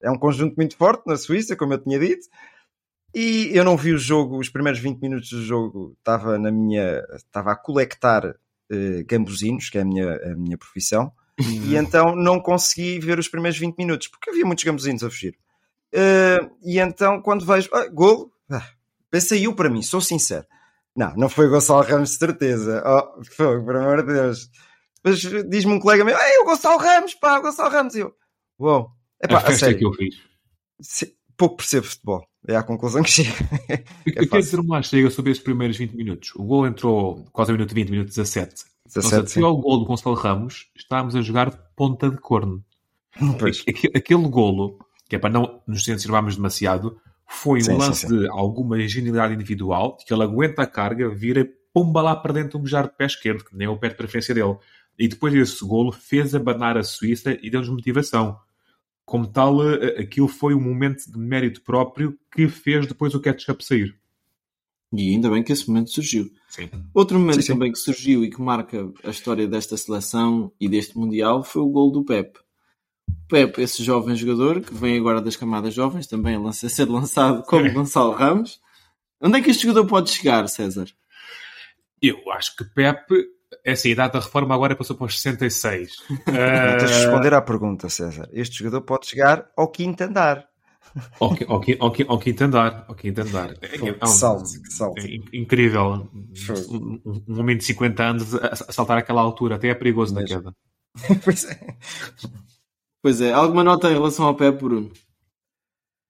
É 0.00 0.08
um 0.08 0.18
conjunto 0.18 0.54
muito 0.56 0.76
forte 0.76 1.04
na 1.06 1.16
Suíça, 1.16 1.56
como 1.56 1.74
eu 1.74 1.82
tinha 1.82 1.98
dito. 1.98 2.28
E 3.12 3.50
eu 3.52 3.64
não 3.64 3.76
vi 3.76 3.92
o 3.92 3.98
jogo, 3.98 4.38
os 4.38 4.48
primeiros 4.48 4.80
20 4.80 5.00
minutos 5.00 5.30
do 5.30 5.42
jogo, 5.42 5.96
estava 5.98 6.38
na 6.38 6.52
minha. 6.52 7.02
estava 7.14 7.52
a 7.52 7.56
colectar 7.56 8.24
uh, 8.26 9.04
gambuzinos, 9.06 9.68
que 9.68 9.78
é 9.78 9.80
a 9.80 9.84
minha, 9.84 10.14
a 10.14 10.36
minha 10.36 10.58
profissão. 10.58 11.12
E 11.40 11.74
então 11.74 12.14
não 12.14 12.40
consegui 12.40 13.00
ver 13.00 13.18
os 13.18 13.28
primeiros 13.28 13.58
20 13.58 13.76
minutos, 13.76 14.06
porque 14.06 14.30
havia 14.30 14.44
muitos 14.44 14.64
gambuzinos 14.64 15.02
a 15.02 15.10
fugir. 15.10 15.36
Uh, 15.92 16.50
e 16.62 16.78
então, 16.78 17.20
quando 17.20 17.44
vejo, 17.44 17.68
ah, 17.72 17.88
golo, 17.88 18.32
ah, 18.50 18.68
saiu 19.20 19.54
para 19.54 19.70
mim, 19.70 19.82
sou 19.82 20.00
sincero. 20.00 20.46
Não, 20.96 21.14
não 21.16 21.28
foi 21.28 21.46
o 21.46 21.50
Gonçalo 21.50 21.82
Ramos 21.82 22.10
de 22.10 22.18
certeza. 22.18 22.82
Oh, 22.86 23.24
fogo, 23.24 23.64
por 23.64 23.76
amor 23.76 24.04
de 24.04 24.12
Deus. 24.12 24.50
Mas 25.02 25.20
diz-me 25.20 25.72
um 25.72 25.80
colega 25.80 26.04
meu, 26.04 26.16
ei, 26.16 26.38
o 26.40 26.44
Gonçalo 26.44 26.78
Ramos, 26.78 27.14
pá, 27.14 27.38
o 27.38 27.42
Gonçalo 27.42 27.70
Ramos. 27.70 27.94
E 27.94 28.00
eu, 28.00 28.14
uou. 28.58 28.80
Wow. 28.80 28.90
Epá, 29.22 29.38
a, 29.38 29.48
a 29.48 29.52
sério. 29.52 29.78
que 29.78 29.86
eu 29.86 29.92
fiz. 29.92 30.16
Se, 30.80 31.16
pouco 31.36 31.56
percebo 31.56 31.86
futebol. 31.86 32.26
É 32.46 32.56
a 32.56 32.62
conclusão 32.62 33.02
que 33.02 33.10
chega. 33.10 33.30
é 33.68 34.26
quero 34.26 34.42
dizer 34.42 34.60
uma 34.60 34.82
chega 34.82 35.10
sobre 35.10 35.32
estes 35.32 35.44
primeiros 35.44 35.76
20 35.76 35.94
minutos. 35.94 36.32
O 36.36 36.44
gol 36.44 36.66
entrou 36.66 37.24
quase 37.32 37.50
a 37.50 37.54
minuto 37.54 37.74
20, 37.74 37.90
minuto 37.90 38.08
17. 38.08 38.64
17, 38.86 39.30
se 39.30 39.42
ao 39.42 39.56
gol 39.56 39.78
do 39.78 39.86
Gonçalo 39.86 40.14
Ramos, 40.14 40.70
estávamos 40.76 41.16
a 41.16 41.22
jogar 41.22 41.50
ponta 41.74 42.10
de 42.10 42.18
corno. 42.18 42.62
Pois. 43.38 43.64
Aquele 43.94 44.28
golo, 44.28 44.78
que 45.08 45.16
é 45.16 45.18
para 45.18 45.30
não 45.30 45.62
nos 45.66 45.84
censurarmos 45.84 46.36
demasiado, 46.36 47.00
foi 47.26 47.60
sim, 47.60 47.72
um 47.72 47.78
lance 47.78 48.02
sim, 48.02 48.08
sim. 48.08 48.18
de 48.18 48.28
alguma 48.28 48.78
genialidade 48.80 49.34
individual, 49.34 49.96
que 49.96 50.12
ele 50.12 50.22
aguenta 50.22 50.62
a 50.62 50.66
carga, 50.66 51.08
vira 51.08 51.48
pomba 51.72 52.00
lá 52.00 52.14
para 52.14 52.34
dentro 52.34 52.58
um 52.58 52.62
bejar 52.62 52.86
de 52.86 52.96
pé 52.96 53.06
esquerdo, 53.06 53.44
que 53.44 53.56
nem 53.56 53.66
é 53.66 53.70
o 53.70 53.76
pé 53.76 53.88
de 53.88 53.96
preferência 53.96 54.34
dele. 54.34 54.56
E 54.96 55.08
depois 55.08 55.32
desse 55.32 55.64
golo, 55.64 55.90
fez 55.90 56.34
abanar 56.34 56.78
a 56.78 56.84
Suíça 56.84 57.36
e 57.42 57.50
deu-nos 57.50 57.68
motivação. 57.68 58.38
Como 59.04 59.26
tal, 59.26 59.68
eh, 59.68 60.00
aquilo 60.00 60.28
foi 60.28 60.54
um 60.54 60.60
momento 60.60 61.10
de 61.10 61.18
mérito 61.18 61.62
próprio 61.62 62.16
que 62.32 62.48
fez 62.48 62.86
depois 62.86 63.12
o 63.14 63.20
ketchup 63.20 63.64
sair. 63.64 63.98
E 64.92 65.10
ainda 65.10 65.28
bem 65.28 65.42
que 65.42 65.52
esse 65.52 65.66
momento 65.68 65.90
surgiu. 65.90 66.30
Sim. 66.48 66.70
Outro 66.94 67.18
momento 67.18 67.36
sim, 67.36 67.42
sim. 67.42 67.52
também 67.52 67.72
que 67.72 67.78
surgiu 67.78 68.24
e 68.24 68.30
que 68.30 68.40
marca 68.40 68.92
a 69.02 69.10
história 69.10 69.48
desta 69.48 69.76
seleção 69.76 70.52
e 70.60 70.68
deste 70.68 70.96
Mundial 70.96 71.42
foi 71.42 71.62
o 71.62 71.68
gol 71.68 71.90
do 71.90 72.04
Pep. 72.04 72.38
Pep, 73.28 73.60
esse 73.60 73.82
jovem 73.82 74.14
jogador 74.14 74.60
que 74.60 74.74
vem 74.74 74.98
agora 74.98 75.20
das 75.20 75.36
camadas 75.36 75.74
jovens, 75.74 76.06
também 76.06 76.36
a 76.36 76.52
ser 76.52 76.88
lançado 76.88 77.42
como 77.44 77.72
Gonçalo 77.72 78.12
Ramos. 78.12 78.60
Onde 79.20 79.38
é 79.38 79.42
que 79.42 79.50
este 79.50 79.66
jogador 79.66 79.86
pode 79.86 80.10
chegar, 80.10 80.46
César? 80.48 80.86
Eu 82.00 82.30
acho 82.32 82.54
que 82.56 82.64
Pep, 82.64 83.00
essa 83.64 83.88
idade 83.88 84.12
da 84.12 84.20
reforma 84.20 84.54
agora 84.54 84.76
passou 84.76 84.94
para 84.94 85.06
os 85.06 85.20
66. 85.20 85.92
uh... 85.92 86.16
Tens 86.78 86.90
de 86.90 86.96
responder 86.98 87.32
à 87.34 87.40
pergunta, 87.40 87.88
César. 87.88 88.28
Este 88.32 88.58
jogador 88.58 88.82
pode 88.82 89.06
chegar 89.06 89.50
ao 89.56 89.68
quinto 89.68 90.02
andar. 90.02 90.46
Ao, 91.18 91.30
ao, 91.48 91.62
ao, 91.80 91.94
ao 92.08 92.18
quinto 92.18 92.44
andar. 92.44 92.84
Ao 92.86 92.94
quinto 92.94 93.22
andar. 93.22 93.54
É, 93.62 93.74
é, 93.74 93.92
que 93.94 94.06
salto, 94.06 94.62
que 94.62 94.72
salto. 94.72 95.00
É 95.00 95.36
incrível. 95.36 96.08
Um, 96.70 97.00
um, 97.28 97.40
homem 97.40 97.56
de 97.56 97.64
50 97.64 98.02
anos 98.02 98.34
a, 98.34 98.48
a 98.48 98.72
saltar 98.72 98.98
aquela 98.98 99.22
altura. 99.22 99.56
Até 99.56 99.68
é 99.68 99.74
perigoso 99.74 100.14
Mas... 100.14 100.30
na 100.30 100.36
queda. 100.36 100.54
pois 101.24 101.44
é. 101.44 101.76
Pois 103.04 103.20
é. 103.20 103.34
Alguma 103.34 103.62
nota 103.62 103.90
em 103.90 103.92
relação 103.92 104.24
ao 104.24 104.34
Pep, 104.34 104.64
Bruno? 104.64 104.90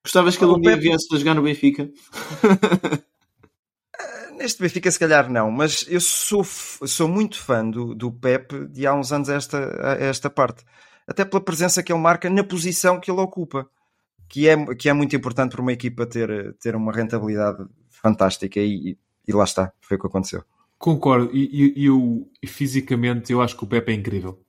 Gostavas 0.04 0.36
que 0.36 0.44
ele 0.44 0.52
um 0.52 0.60
dia 0.60 0.76
viesse 0.76 1.12
a 1.12 1.18
jogar 1.18 1.34
no 1.34 1.42
Benfica? 1.42 1.90
Neste 4.38 4.62
Benfica, 4.62 4.88
se 4.92 4.98
calhar 5.00 5.28
não, 5.28 5.50
mas 5.50 5.84
eu 5.88 6.00
sou, 6.00 6.44
sou 6.44 7.08
muito 7.08 7.36
fã 7.36 7.68
do, 7.68 7.96
do 7.96 8.12
Pep 8.12 8.68
de 8.68 8.86
há 8.86 8.94
uns 8.94 9.10
anos 9.10 9.28
a 9.28 9.34
esta, 9.34 9.58
a 9.82 9.94
esta 10.04 10.30
parte. 10.30 10.64
Até 11.04 11.24
pela 11.24 11.42
presença 11.42 11.82
que 11.82 11.92
ele 11.92 12.00
marca 12.00 12.30
na 12.30 12.44
posição 12.44 13.00
que 13.00 13.10
ele 13.10 13.20
ocupa 13.20 13.68
que 14.28 14.48
é, 14.48 14.74
que 14.76 14.88
é 14.88 14.92
muito 14.92 15.16
importante 15.16 15.50
para 15.50 15.62
uma 15.62 15.72
equipa 15.72 16.06
ter, 16.06 16.54
ter 16.60 16.76
uma 16.76 16.92
rentabilidade 16.92 17.66
fantástica 17.90 18.60
e, 18.60 18.96
e 19.26 19.32
lá 19.32 19.42
está, 19.42 19.72
foi 19.80 19.96
o 19.96 20.00
que 20.00 20.06
aconteceu. 20.06 20.44
Concordo, 20.78 21.28
e, 21.34 21.74
e 21.76 21.86
eu 21.86 22.30
fisicamente 22.46 23.32
eu 23.32 23.42
acho 23.42 23.56
que 23.56 23.64
o 23.64 23.66
Pepe 23.66 23.90
é 23.90 23.96
incrível. 23.96 24.44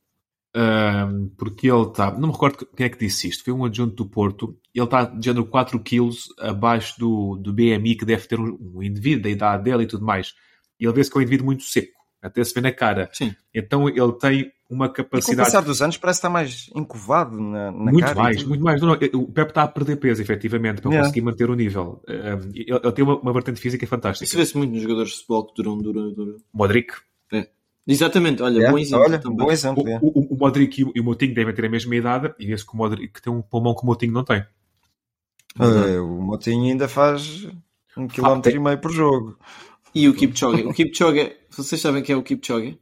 Um, 0.58 1.28
porque 1.38 1.70
ele 1.70 1.82
está, 1.82 2.12
não 2.12 2.30
me 2.30 2.34
recordo 2.34 2.66
quem 2.78 2.86
é 2.86 2.90
que 2.90 2.98
disse 2.98 3.28
isto, 3.28 3.44
foi 3.44 3.52
um 3.52 3.66
adjunto 3.66 3.94
do 3.94 4.06
Porto, 4.06 4.58
ele 4.74 4.86
está 4.86 5.04
de 5.04 5.26
género 5.26 5.46
4 5.46 5.78
kg 5.82 6.10
abaixo 6.40 6.98
do, 6.98 7.36
do 7.36 7.52
BMI 7.52 7.96
que 7.96 8.06
deve 8.06 8.26
ter 8.26 8.40
um, 8.40 8.58
um 8.76 8.82
indivíduo, 8.82 9.24
da 9.24 9.30
idade 9.30 9.64
dele 9.64 9.84
e 9.84 9.88
tudo 9.88 10.06
mais. 10.06 10.34
E 10.80 10.86
ele 10.86 10.94
vê-se 10.94 11.12
que 11.12 11.18
é 11.18 11.20
um 11.20 11.22
indivíduo 11.24 11.46
muito 11.46 11.64
seco, 11.64 11.92
até 12.22 12.42
se 12.42 12.54
vê 12.54 12.62
na 12.62 12.72
cara. 12.72 13.10
Sim. 13.12 13.36
Então 13.54 13.90
ele 13.90 14.14
tem 14.14 14.50
uma 14.70 14.88
capacidade. 14.88 15.34
E 15.34 15.36
com 15.36 15.42
o 15.42 15.46
passar 15.46 15.62
dos 15.62 15.82
anos 15.82 15.98
parece 15.98 16.20
estar 16.20 16.30
mais 16.30 16.70
encovado 16.74 17.36
na, 17.38 17.72
na 17.74 17.92
muito 17.92 18.06
cara. 18.06 18.16
Mais, 18.16 18.44
muito 18.46 18.64
mais, 18.64 18.82
muito 18.82 18.98
mais. 18.98 19.14
O 19.14 19.32
Pepe 19.32 19.52
está 19.52 19.64
a 19.64 19.68
perder 19.68 19.98
peso, 19.98 20.22
efetivamente, 20.22 20.82
para 20.82 20.90
yeah. 20.90 21.06
conseguir 21.06 21.26
manter 21.26 21.50
o 21.50 21.54
nível. 21.54 22.02
Ele, 22.08 22.66
ele 22.66 22.92
tem 22.94 23.04
uma, 23.04 23.20
uma 23.20 23.34
vertente 23.34 23.60
física 23.60 23.86
fantástica. 23.86 24.24
Isso 24.24 24.38
vê-se 24.38 24.58
muito 24.58 24.72
nos 24.72 24.82
jogadores 24.82 25.12
de 25.12 25.18
futebol 25.18 25.48
que 25.48 25.62
duram, 25.62 25.78
duram, 25.80 26.14
duram. 26.14 26.38
Modric. 26.54 26.94
Exatamente, 27.88 28.42
olha, 28.42 28.58
yeah. 28.58 28.72
bom 28.72 28.80
exemplo. 28.80 29.06
Olha, 29.06 29.20
bom 29.20 29.52
exemplo 29.52 29.84
o, 30.02 30.20
o, 30.20 30.34
o, 30.34 30.38
Modric 30.38 30.82
e 30.82 30.84
o, 30.84 30.92
e 30.96 31.00
o 31.00 31.04
Moutinho 31.04 31.36
devem 31.36 31.54
ter 31.54 31.66
a 31.66 31.70
mesma 31.70 31.96
idade 31.96 32.34
e 32.40 32.48
vê-se 32.48 32.66
que 32.66 32.74
o 32.74 32.78
Modric 32.78 33.22
tem 33.22 33.32
um 33.32 33.44
pulmão 33.44 33.76
que 33.76 33.84
o 33.84 33.86
Moutinho 33.86 34.12
não 34.12 34.24
tem. 34.24 34.44
Uh, 35.60 36.04
o 36.04 36.22
Moutinho 36.22 36.72
ainda 36.72 36.88
faz 36.88 37.48
um 37.96 38.08
quilómetro 38.08 38.52
ah, 38.52 38.56
e 38.56 38.60
meio 38.60 38.78
por 38.80 38.92
jogo. 38.92 39.38
E 39.94 40.10
o 40.10 40.16
Kipchoge? 40.16 40.64
O 40.64 40.74
Kipchoge, 40.74 41.38
vocês 41.50 41.80
sabem 41.80 42.02
quem 42.02 42.14
é 42.14 42.18
o 42.18 42.24
Kipchoge? 42.24 42.80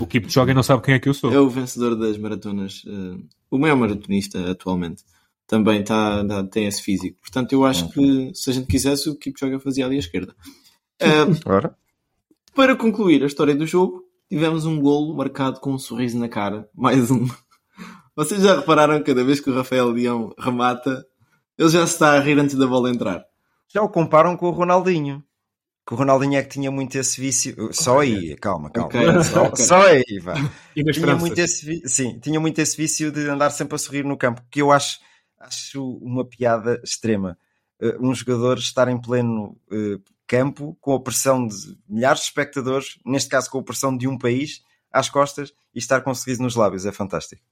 O 0.00 0.06
Kipchoge 0.06 0.52
não 0.52 0.62
sabe 0.62 0.82
quem 0.82 0.94
é 0.94 0.98
que 0.98 1.08
eu 1.08 1.14
sou. 1.14 1.32
É 1.32 1.38
o 1.38 1.48
vencedor 1.48 1.94
das 1.94 2.18
maratonas, 2.18 2.82
uh, 2.84 3.24
o 3.50 3.58
maior 3.58 3.76
maratonista 3.76 4.50
atualmente. 4.50 5.04
Também 5.46 5.84
tá, 5.84 6.26
tá, 6.26 6.44
tem 6.44 6.66
esse 6.66 6.82
físico. 6.82 7.18
Portanto, 7.20 7.52
eu 7.52 7.64
acho 7.64 7.88
que 7.90 8.32
se 8.34 8.50
a 8.50 8.52
gente 8.52 8.66
quisesse, 8.66 9.08
o 9.08 9.16
Kipchoge 9.16 9.60
fazia 9.60 9.86
ali 9.86 9.96
à 9.96 10.00
esquerda. 10.00 10.34
Uh, 11.02 11.34
para 12.54 12.76
concluir 12.76 13.22
a 13.22 13.26
história 13.26 13.54
do 13.54 13.66
jogo, 13.66 14.04
tivemos 14.28 14.64
um 14.64 14.80
golo 14.80 15.14
marcado 15.14 15.60
com 15.60 15.72
um 15.72 15.78
sorriso 15.78 16.18
na 16.18 16.28
cara. 16.28 16.68
Mais 16.74 17.10
um. 17.10 17.26
Vocês 18.16 18.42
já 18.42 18.56
repararam 18.56 18.98
que 18.98 19.04
cada 19.04 19.24
vez 19.24 19.40
que 19.40 19.50
o 19.50 19.54
Rafael 19.54 19.90
Leão 19.90 20.32
remata, 20.38 21.04
ele 21.58 21.68
já 21.68 21.86
se 21.86 21.94
está 21.94 22.12
a 22.12 22.20
rir 22.20 22.38
antes 22.38 22.54
da 22.54 22.66
bola 22.66 22.90
entrar. 22.90 23.24
Já 23.68 23.82
o 23.82 23.88
comparam 23.88 24.36
com 24.36 24.46
o 24.46 24.52
Ronaldinho 24.52 25.22
que 25.86 25.92
o 25.92 25.96
Ronaldinho 25.96 26.38
é 26.38 26.42
que 26.42 26.48
tinha 26.48 26.70
muito 26.70 26.96
esse 26.96 27.20
vício. 27.20 27.68
Só 27.72 28.00
aí, 28.00 28.34
calma, 28.36 28.70
calma. 28.70 28.88
Okay, 28.88 29.22
só, 29.22 29.44
okay. 29.44 29.64
só, 29.64 29.82
aí, 29.82 30.18
vá. 30.18 30.34
tinha 30.92 31.14
muito 31.14 31.38
esse, 31.38 31.82
sim, 31.86 32.18
tinha 32.18 32.40
muito 32.40 32.58
esse 32.58 32.76
vício 32.76 33.12
de 33.12 33.28
andar 33.28 33.50
sempre 33.50 33.74
a 33.74 33.78
sorrir 33.78 34.04
no 34.04 34.16
campo, 34.16 34.42
que 34.50 34.62
eu 34.62 34.72
acho, 34.72 34.98
acho 35.38 35.98
uma 35.98 36.24
piada 36.24 36.80
extrema. 36.82 37.36
Uh, 37.80 38.08
um 38.08 38.14
jogador 38.14 38.56
estar 38.56 38.88
em 38.88 38.98
pleno 38.98 39.58
uh, 39.70 40.02
campo 40.26 40.76
com 40.80 40.94
a 40.94 41.00
pressão 41.00 41.46
de 41.46 41.76
milhares 41.88 42.20
de 42.20 42.26
espectadores, 42.26 42.98
neste 43.04 43.28
caso 43.28 43.50
com 43.50 43.58
a 43.58 43.62
pressão 43.62 43.96
de 43.96 44.08
um 44.08 44.18
país, 44.18 44.62
às 44.92 45.08
costas, 45.08 45.52
e 45.74 45.78
estar 45.78 46.00
com 46.00 46.10
um 46.10 46.14
sorriso 46.14 46.42
nos 46.42 46.56
lábios. 46.56 46.86
É 46.86 46.92
fantástico. 46.92 47.42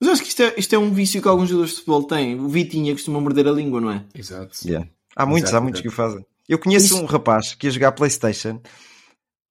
Mas 0.00 0.08
eu 0.08 0.12
acho 0.14 0.22
que 0.22 0.28
isto 0.28 0.42
é, 0.42 0.54
isto 0.56 0.74
é 0.74 0.78
um 0.78 0.92
vício 0.92 1.20
que 1.20 1.28
alguns 1.28 1.48
jogadores 1.48 1.72
de 1.72 1.76
futebol 1.80 2.04
têm. 2.04 2.40
O 2.40 2.48
Vitinha 2.48 2.92
costuma 2.94 3.20
morder 3.20 3.46
a 3.46 3.52
língua, 3.52 3.80
não 3.80 3.90
é? 3.90 4.04
Exato. 4.14 4.56
Yeah. 4.64 4.88
Há 5.14 5.26
muitos, 5.26 5.50
Exato, 5.50 5.58
há 5.58 5.60
muitos 5.60 5.80
que 5.82 5.88
o 5.88 5.92
fazem. 5.92 6.24
Eu 6.48 6.58
conheço 6.58 6.86
Isso... 6.86 7.02
um 7.02 7.04
rapaz 7.04 7.54
que 7.54 7.66
ia 7.66 7.70
jogar 7.70 7.92
Playstation, 7.92 8.60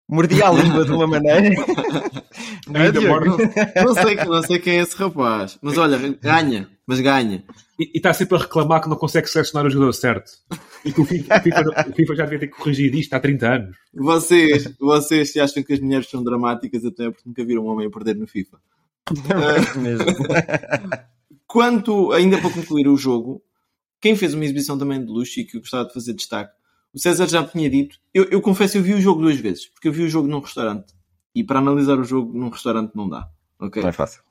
mordia 0.10 0.48
a 0.48 0.52
língua 0.52 0.84
de 0.84 0.92
uma 0.92 1.08
maneira. 1.08 1.50
não, 2.68 2.82
é, 2.82 2.92
não, 2.92 3.38
não, 3.86 3.94
sei, 3.94 4.16
não 4.16 4.44
sei 4.44 4.60
quem 4.60 4.80
é 4.80 4.82
esse 4.82 4.96
rapaz, 4.96 5.58
mas 5.62 5.78
olha, 5.78 5.98
ganha, 6.22 6.70
mas 6.86 7.00
ganha. 7.00 7.44
E 7.80 7.92
está 7.96 8.14
sempre 8.14 8.36
a 8.36 8.42
reclamar 8.42 8.82
que 8.82 8.90
não 8.90 8.98
consegue 8.98 9.28
selecionar 9.28 9.66
o 9.66 9.70
jogador 9.70 9.94
certo. 9.94 10.32
E 10.84 10.92
que 10.92 11.00
o 11.00 11.06
FIFA, 11.06 11.38
o 11.38 11.42
FIFA, 11.42 11.90
o 11.90 11.94
FIFA 11.94 12.16
já 12.16 12.24
devia 12.26 12.40
ter 12.40 12.48
corrigido 12.48 12.98
isto 12.98 13.14
há 13.14 13.20
30 13.20 13.48
anos. 13.48 13.78
Vocês, 13.94 14.74
vocês 14.80 15.32
se 15.32 15.40
acham 15.40 15.64
que 15.64 15.74
as 15.74 15.80
mulheres 15.80 16.10
são 16.10 16.24
dramáticas 16.24 16.84
até 16.84 17.10
porque 17.10 17.24
nunca 17.26 17.46
viram 17.46 17.64
um 17.64 17.68
homem 17.68 17.88
a 17.88 17.92
perder 17.92 18.16
no 18.16 18.28
FIFA. 18.28 18.58
É 19.10 19.78
mesmo. 19.78 20.06
Quanto, 21.48 22.12
ainda 22.12 22.38
para 22.38 22.50
concluir 22.50 22.88
o 22.88 22.98
jogo, 22.98 23.42
quem 24.02 24.16
fez 24.16 24.34
uma 24.34 24.44
exibição 24.44 24.78
também 24.78 25.04
de 25.04 25.12
luxo 25.12 25.40
e 25.40 25.46
que 25.46 25.58
eu 25.58 25.62
gostava 25.62 25.86
de 25.86 25.94
fazer 25.94 26.14
destaque, 26.14 26.54
o 26.94 27.00
César 27.00 27.28
já 27.28 27.44
tinha 27.44 27.70
dito, 27.70 27.98
eu, 28.14 28.26
eu 28.26 28.42
confesso, 28.42 28.78
eu 28.78 28.84
vi 28.84 28.94
o 28.94 29.02
jogo 29.02 29.22
duas 29.22 29.38
vezes, 29.38 29.68
porque 29.68 29.88
eu 29.88 29.92
vi 29.92 30.04
o 30.04 30.10
jogo 30.10 30.28
num 30.28 30.40
restaurante. 30.40 30.94
E 31.34 31.44
para 31.44 31.60
analisar 31.60 32.00
o 32.00 32.04
jogo 32.04 32.38
num 32.38 32.50
restaurante 32.50 32.96
não 32.96 33.08
dá. 33.08 33.30
Okay? 33.60 33.82
Não 33.82 33.90
é 33.90 33.94
fácil. 33.94 34.22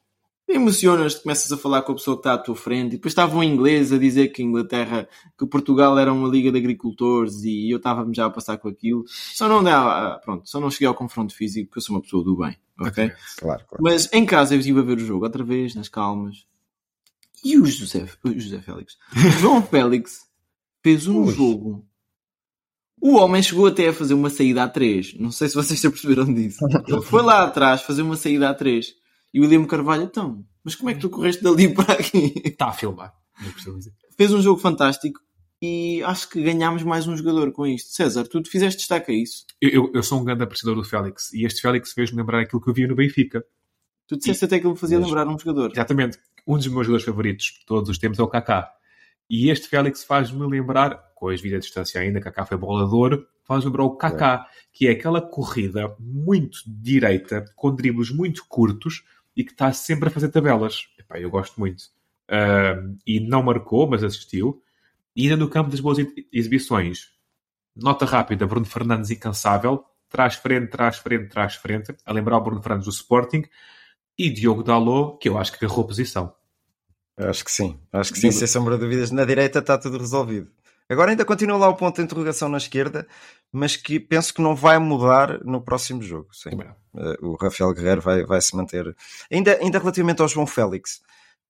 Emocionas-te, 0.48 1.22
começas 1.22 1.52
a 1.52 1.58
falar 1.58 1.82
com 1.82 1.92
a 1.92 1.94
pessoa 1.94 2.16
que 2.16 2.20
está 2.20 2.32
à 2.32 2.38
tua 2.38 2.56
frente, 2.56 2.94
e 2.94 2.96
depois 2.96 3.12
estava 3.12 3.36
um 3.36 3.42
inglês 3.42 3.92
a 3.92 3.98
dizer 3.98 4.28
que 4.28 4.40
a 4.40 4.44
Inglaterra, 4.44 5.06
que 5.38 5.46
Portugal 5.46 5.98
era 5.98 6.10
uma 6.10 6.26
liga 6.26 6.50
de 6.50 6.56
agricultores 6.56 7.44
e 7.44 7.70
eu 7.70 7.76
estava-me 7.76 8.14
já 8.14 8.26
a 8.26 8.30
passar 8.30 8.56
com 8.56 8.68
aquilo. 8.68 9.04
Só 9.06 9.46
não 9.46 9.62
dá, 9.62 10.18
pronto, 10.24 10.48
só 10.48 10.58
não 10.58 10.70
cheguei 10.70 10.88
ao 10.88 10.94
confronto 10.94 11.34
físico 11.34 11.68
porque 11.68 11.78
eu 11.78 11.82
sou 11.82 11.96
uma 11.96 12.02
pessoa 12.02 12.24
do 12.24 12.34
bem, 12.34 12.56
ok? 12.80 13.12
Claro, 13.36 13.64
claro. 13.68 13.82
Mas 13.84 14.10
em 14.10 14.24
casa 14.24 14.54
eu 14.54 14.58
estive 14.58 14.80
a 14.80 14.82
ver 14.82 14.96
o 14.96 15.04
jogo 15.04 15.24
outra 15.24 15.44
vez, 15.44 15.74
nas 15.74 15.90
calmas, 15.90 16.46
e 17.44 17.58
o 17.58 17.66
José, 17.66 18.06
o 18.24 18.32
José 18.38 18.60
Félix? 18.60 18.96
O 19.14 19.30
João 19.40 19.62
Félix 19.62 20.26
fez 20.82 21.06
um 21.06 21.24
Ui. 21.24 21.34
jogo. 21.34 21.86
O 23.00 23.16
homem 23.16 23.42
chegou 23.42 23.66
até 23.66 23.88
a 23.88 23.92
fazer 23.92 24.14
uma 24.14 24.30
saída 24.30 24.62
a 24.64 24.68
3. 24.68 25.14
Não 25.18 25.30
sei 25.30 25.48
se 25.48 25.54
vocês 25.54 25.78
se 25.78 25.88
perceberam 25.88 26.32
disso. 26.32 26.58
Ele 26.86 27.02
foi 27.02 27.22
lá 27.22 27.44
atrás 27.44 27.82
fazer 27.82 28.02
uma 28.02 28.16
saída 28.16 28.50
a 28.50 28.54
3. 28.54 28.94
E 29.32 29.40
o 29.40 29.42
William 29.42 29.64
Carvalho, 29.64 30.04
então, 30.04 30.44
mas 30.64 30.74
como 30.74 30.90
é 30.90 30.94
que 30.94 31.00
tu 31.00 31.10
correste 31.10 31.42
dali 31.42 31.68
para 31.74 31.94
aqui? 31.94 32.34
Está 32.44 32.68
a 32.68 32.72
filmar. 32.72 33.12
Fez 34.16 34.32
um 34.32 34.42
jogo 34.42 34.60
fantástico 34.60 35.20
e 35.60 36.02
acho 36.02 36.28
que 36.28 36.42
ganhámos 36.42 36.82
mais 36.82 37.06
um 37.06 37.16
jogador 37.16 37.52
com 37.52 37.66
isto. 37.66 37.92
César, 37.92 38.26
tu 38.26 38.40
te 38.40 38.50
fizeste 38.50 38.78
destaque 38.78 39.12
a 39.12 39.14
isso? 39.14 39.44
Eu, 39.60 39.70
eu, 39.70 39.92
eu 39.94 40.02
sou 40.02 40.20
um 40.20 40.24
grande 40.24 40.42
apreciador 40.42 40.76
do 40.76 40.88
Félix 40.88 41.32
e 41.32 41.44
este 41.44 41.60
Félix 41.60 41.92
fez-me 41.92 42.18
lembrar 42.18 42.40
aquilo 42.40 42.60
que 42.60 42.70
eu 42.70 42.74
via 42.74 42.88
no 42.88 42.96
Benfica. 42.96 43.44
Tu 44.06 44.16
disseste 44.16 44.44
e, 44.44 44.46
até 44.46 44.58
que 44.58 44.66
ele 44.66 44.72
me 44.72 44.78
fazia 44.78 44.98
lembrar 44.98 45.28
um 45.28 45.38
jogador. 45.38 45.70
Exatamente 45.70 46.18
um 46.48 46.56
dos 46.56 46.66
meus 46.66 46.86
jogadores 46.86 47.04
favoritos 47.04 47.44
de 47.44 47.66
todos 47.66 47.90
os 47.90 47.98
tempos 47.98 48.18
é 48.18 48.22
o 48.22 48.26
Kaká. 48.28 48.72
E 49.28 49.50
este 49.50 49.68
Félix 49.68 50.02
faz-me 50.02 50.46
lembrar, 50.46 51.07
com 51.18 51.28
as 51.28 51.40
vidas 51.40 51.60
de 51.60 51.66
distância 51.66 52.00
ainda, 52.00 52.20
Kaká 52.20 52.46
foi 52.46 52.56
bolador, 52.56 53.26
faz-me 53.42 53.66
lembrar 53.66 53.84
o 53.84 53.96
Kaká, 53.96 54.46
é. 54.48 54.68
que 54.72 54.86
é 54.86 54.92
aquela 54.92 55.20
corrida 55.20 55.96
muito 55.98 56.60
direita, 56.64 57.44
com 57.56 57.74
dribles 57.74 58.10
muito 58.10 58.46
curtos 58.46 59.02
e 59.36 59.42
que 59.42 59.50
está 59.50 59.72
sempre 59.72 60.08
a 60.08 60.12
fazer 60.12 60.28
tabelas. 60.28 60.86
Epá, 60.96 61.18
eu 61.18 61.28
gosto 61.28 61.58
muito. 61.58 61.82
Uh, 62.30 62.96
e 63.04 63.18
não 63.18 63.42
marcou, 63.42 63.88
mas 63.90 64.04
assistiu. 64.04 64.62
E 65.16 65.24
ainda 65.24 65.36
no 65.36 65.48
campo 65.48 65.70
das 65.70 65.80
boas 65.80 65.98
exibições. 66.32 67.08
Nota 67.74 68.04
rápida, 68.04 68.46
Bruno 68.46 68.66
Fernandes 68.66 69.10
incansável, 69.10 69.84
trás 70.08 70.36
frente, 70.36 70.70
trás 70.70 70.98
frente, 70.98 71.28
trás 71.28 71.56
frente, 71.56 71.96
a 72.06 72.12
lembrar 72.12 72.36
o 72.36 72.40
Bruno 72.40 72.62
Fernandes 72.62 72.86
do 72.86 72.92
Sporting, 72.92 73.42
e 74.16 74.30
Diogo 74.30 74.62
Dalot, 74.62 75.18
que 75.18 75.28
eu 75.28 75.36
acho 75.36 75.50
que 75.50 75.64
agarrou 75.64 75.84
a 75.84 75.88
posição. 75.88 76.32
Acho 77.16 77.44
que 77.44 77.50
sim, 77.50 77.80
acho 77.92 78.12
que 78.12 78.20
sim, 78.20 78.30
sem 78.30 78.46
sombra 78.46 78.76
de 78.76 78.84
dúvidas. 78.84 79.10
Na 79.10 79.24
direita 79.24 79.58
está 79.58 79.76
tudo 79.76 79.98
resolvido. 79.98 80.48
Agora 80.88 81.10
ainda 81.10 81.24
continua 81.24 81.58
lá 81.58 81.68
o 81.68 81.76
ponto 81.76 81.96
de 81.96 82.02
interrogação 82.02 82.48
na 82.48 82.56
esquerda, 82.56 83.06
mas 83.52 83.76
que 83.76 84.00
penso 84.00 84.32
que 84.32 84.40
não 84.40 84.54
vai 84.54 84.78
mudar 84.78 85.44
no 85.44 85.60
próximo 85.60 86.02
jogo. 86.02 86.28
Sim. 86.32 86.50
Uh, 86.94 87.26
o 87.26 87.36
Rafael 87.36 87.74
Guerreiro 87.74 88.00
vai, 88.00 88.24
vai 88.24 88.40
se 88.40 88.56
manter. 88.56 88.96
Ainda, 89.30 89.58
ainda 89.60 89.78
relativamente 89.78 90.22
ao 90.22 90.28
João 90.28 90.46
Félix, 90.46 91.00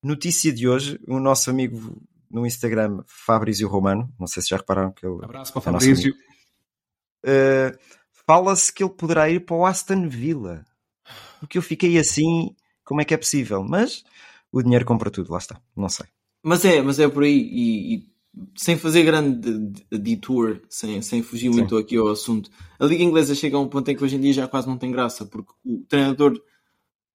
notícia 0.03 0.53
de 0.53 0.69
hoje, 0.69 1.01
o 1.07 1.21
nosso 1.21 1.51
amigo 1.51 2.01
no 2.31 2.45
Instagram, 2.45 3.03
Fabrício 3.07 3.69
Romano, 3.69 4.13
não 4.19 4.27
sei 4.27 4.43
se 4.43 4.51
já 4.51 4.57
repararam 4.57 4.93
que 4.93 5.07
ele. 5.07 5.25
Abraço 5.25 5.53
para 5.53 5.61
o 5.61 5.63
é 5.63 5.73
Fabrício. 5.73 6.15
Uh, 7.25 7.79
Fala-se 8.29 8.71
que 8.71 8.85
ele 8.85 8.93
poderá 8.93 9.31
ir 9.31 9.41
para 9.47 9.57
o 9.57 9.65
Aston 9.65 10.07
Villa. 10.07 10.63
Porque 11.41 11.57
eu 11.57 11.63
fiquei 11.63 11.97
assim, 11.97 12.55
como 12.85 13.01
é 13.01 13.05
que 13.07 13.15
é 13.15 13.17
possível? 13.17 13.65
Mas 13.65 14.05
o 14.53 14.63
dinheiro 14.63 14.85
compra 14.85 15.11
tudo, 15.11 15.33
lá 15.33 15.39
está, 15.39 15.59
não 15.75 15.89
sei. 15.89 16.05
Mas 16.43 16.63
é, 16.63 16.83
mas 16.83 16.99
é 16.99 17.09
por 17.09 17.23
aí, 17.23 17.39
e, 17.39 17.95
e 17.95 18.13
sem 18.57 18.77
fazer 18.77 19.05
grande 19.05 19.73
detour, 19.91 20.61
sem, 20.69 21.01
sem 21.03 21.23
fugir 21.23 21.51
muito 21.51 21.77
Sim. 21.77 21.83
aqui 21.83 21.97
ao 21.97 22.09
assunto, 22.09 22.51
a 22.79 22.85
Liga 22.85 23.03
Inglesa 23.03 23.35
chega 23.35 23.57
a 23.57 23.61
um 23.61 23.69
ponto 23.69 23.91
em 23.91 23.97
que 23.97 24.05
hoje 24.05 24.17
em 24.17 24.21
dia 24.21 24.33
já 24.33 24.49
quase 24.49 24.69
não 24.69 24.79
tem 24.79 24.91
graça, 24.91 25.27
porque 25.27 25.53
o 25.65 25.85
treinador. 25.89 26.41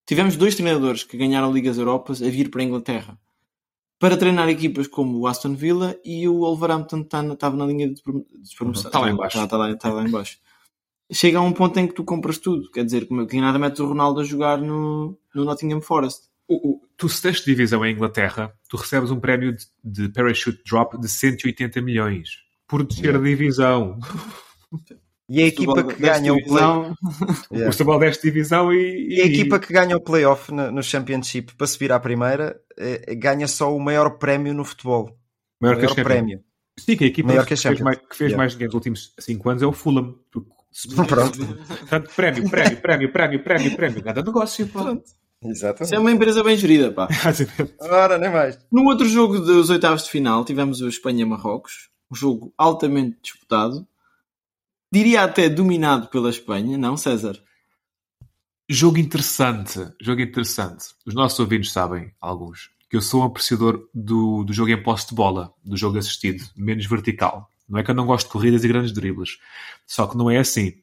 Tivemos 0.06 0.36
dois 0.36 0.56
treinadores 0.56 1.03
que 1.03 1.15
ganharam 1.15 1.53
Ligas 1.53 1.77
Europas 1.77 2.22
a 2.22 2.30
vir 2.30 2.51
para 2.51 2.62
a 2.62 2.65
Inglaterra 2.65 3.18
para 4.03 4.18
treinar 4.18 4.50
equipas 4.50 4.86
como 4.86 5.18
o 5.18 5.27
Aston 5.27 5.56
Villa 5.56 5.98
e 6.03 6.27
o 6.27 6.39
Wolverhampton 6.39 7.01
estava 7.01 7.38
tá 7.38 7.50
na 7.51 7.65
linha 7.65 7.88
de 7.88 8.01
promoção. 8.03 8.89
Está 8.89 9.00
lá 9.00 9.10
embaixo. 9.10 9.38
Está, 9.38 9.46
está, 9.46 9.58
lá, 9.58 9.72
está 9.72 9.94
lá 9.94 10.03
embaixo. 10.03 10.39
Chega 11.10 11.38
a 11.38 11.42
um 11.42 11.53
ponto 11.53 11.80
em 11.80 11.88
que 11.88 11.94
tu 11.94 12.03
compras 12.03 12.38
tudo. 12.38 12.70
Quer 12.70 12.84
dizer, 12.84 13.08
como 13.08 13.25
que 13.25 13.39
nada 13.39 13.58
metes 13.58 13.80
o 13.80 13.86
Ronaldo 13.86 14.20
a 14.20 14.25
jogar 14.25 14.58
no, 14.58 15.18
no 15.34 15.46
Nottingham 15.46 15.80
Forest 15.80 16.24
o, 16.53 16.72
o, 16.72 16.81
tu 16.98 17.10
se 17.10 17.22
tens 17.22 17.41
divisão 17.41 17.86
em 17.86 17.93
Inglaterra, 17.93 18.53
tu 18.69 18.77
recebes 18.77 19.12
um 19.12 19.19
prémio 19.19 19.55
de, 19.55 19.65
de 19.83 20.10
parachute 20.10 20.62
drop 20.65 20.98
de 21.00 21.07
180 21.07 21.81
milhões 21.81 22.29
por 22.67 22.86
descer 22.86 23.15
a 23.15 23.19
divisão. 23.19 24.00
E 25.29 25.41
a 25.41 25.48
equipa 25.48 25.83
que 25.83 26.01
ganha 26.01 26.33
o 26.33 26.43
play... 26.43 26.63
yeah. 27.51 27.69
O 27.69 27.72
Setúbal 27.72 28.00
desta 28.00 28.27
divisão 28.27 28.74
e, 28.74 29.15
e... 29.15 29.22
a 29.22 29.25
equipa 29.25 29.60
que 29.60 29.72
ganha 29.72 29.95
o 29.95 30.01
playoff 30.01 30.51
no, 30.51 30.72
no 30.72 30.83
Championship 30.83 31.55
para 31.55 31.67
subir 31.67 31.91
à 31.91 32.00
primeira 32.00 32.60
eh, 32.77 33.15
ganha 33.15 33.48
só 33.48 33.75
o 33.75 33.79
maior 33.79 34.17
prémio 34.17 34.53
no 34.53 34.65
futebol. 34.65 35.17
Maior, 35.62 35.77
maior 35.77 35.95
prémio. 35.95 36.43
Sim, 36.77 36.98
que 36.98 37.05
a 37.05 37.07
equipa 37.07 37.27
maior 37.29 37.45
que, 37.45 37.55
que 37.55 37.62
fez, 37.62 37.79
mais, 37.79 37.98
que 37.98 38.15
fez 38.15 38.31
yeah. 38.31 38.38
mais 38.38 38.51
dinheiro 38.53 38.69
nos 38.69 38.75
últimos 38.75 39.13
5 39.19 39.50
anos 39.50 39.63
é 39.63 39.65
o 39.65 39.72
Fulham. 39.72 40.15
Pronto. 41.07 41.45
Portanto, 41.67 42.12
prémio, 42.15 42.50
prémio, 42.50 42.81
prémio, 42.81 43.12
prémio, 43.12 43.43
prémio, 43.43 43.75
prémio. 43.75 44.03
Nada 44.03 44.24
negócio. 44.24 44.67
Pronto. 44.67 45.03
Exatamente. 45.45 45.83
Isso 45.83 45.95
é 45.95 46.00
uma 46.00 46.12
empresa 46.12 46.43
bem 46.43 46.57
gerida, 46.57 46.91
pá. 46.91 47.07
Ora, 47.79 48.17
nem 48.17 48.31
mais. 48.31 48.57
No 48.71 48.83
outro 48.85 49.07
jogo 49.07 49.39
dos 49.39 49.69
oitavos 49.69 50.03
de 50.03 50.09
final, 50.09 50.45
tivemos 50.45 50.81
o 50.81 50.88
Espanha-Marrocos, 50.88 51.89
um 52.12 52.15
jogo 52.15 52.53
altamente 52.57 53.17
disputado, 53.21 53.88
diria 54.91 55.23
até 55.23 55.50
dominado 55.50 56.07
pela 56.07 56.29
Espanha, 56.29 56.77
não, 56.77 56.95
César? 56.95 57.39
Jogo 58.69 58.97
interessante, 58.97 59.88
jogo 60.00 60.21
interessante. 60.21 60.85
Os 61.05 61.13
nossos 61.13 61.39
ouvintes 61.39 61.71
sabem, 61.71 62.12
alguns, 62.21 62.69
que 62.89 62.95
eu 62.95 63.01
sou 63.01 63.21
um 63.21 63.25
apreciador 63.25 63.89
do, 63.93 64.43
do 64.43 64.53
jogo 64.53 64.69
em 64.69 64.81
posse 64.81 65.09
de 65.09 65.15
bola, 65.15 65.53
do 65.63 65.75
jogo 65.75 65.97
assistido, 65.97 66.43
menos 66.55 66.85
vertical. 66.85 67.50
Não 67.67 67.79
é 67.79 67.83
que 67.83 67.91
eu 67.91 67.95
não 67.95 68.05
gosto 68.05 68.27
de 68.27 68.31
corridas 68.33 68.63
e 68.63 68.67
grandes 68.67 68.91
dribles. 68.91 69.39
Só 69.85 70.05
que 70.05 70.17
não 70.17 70.29
é 70.29 70.38
assim 70.38 70.82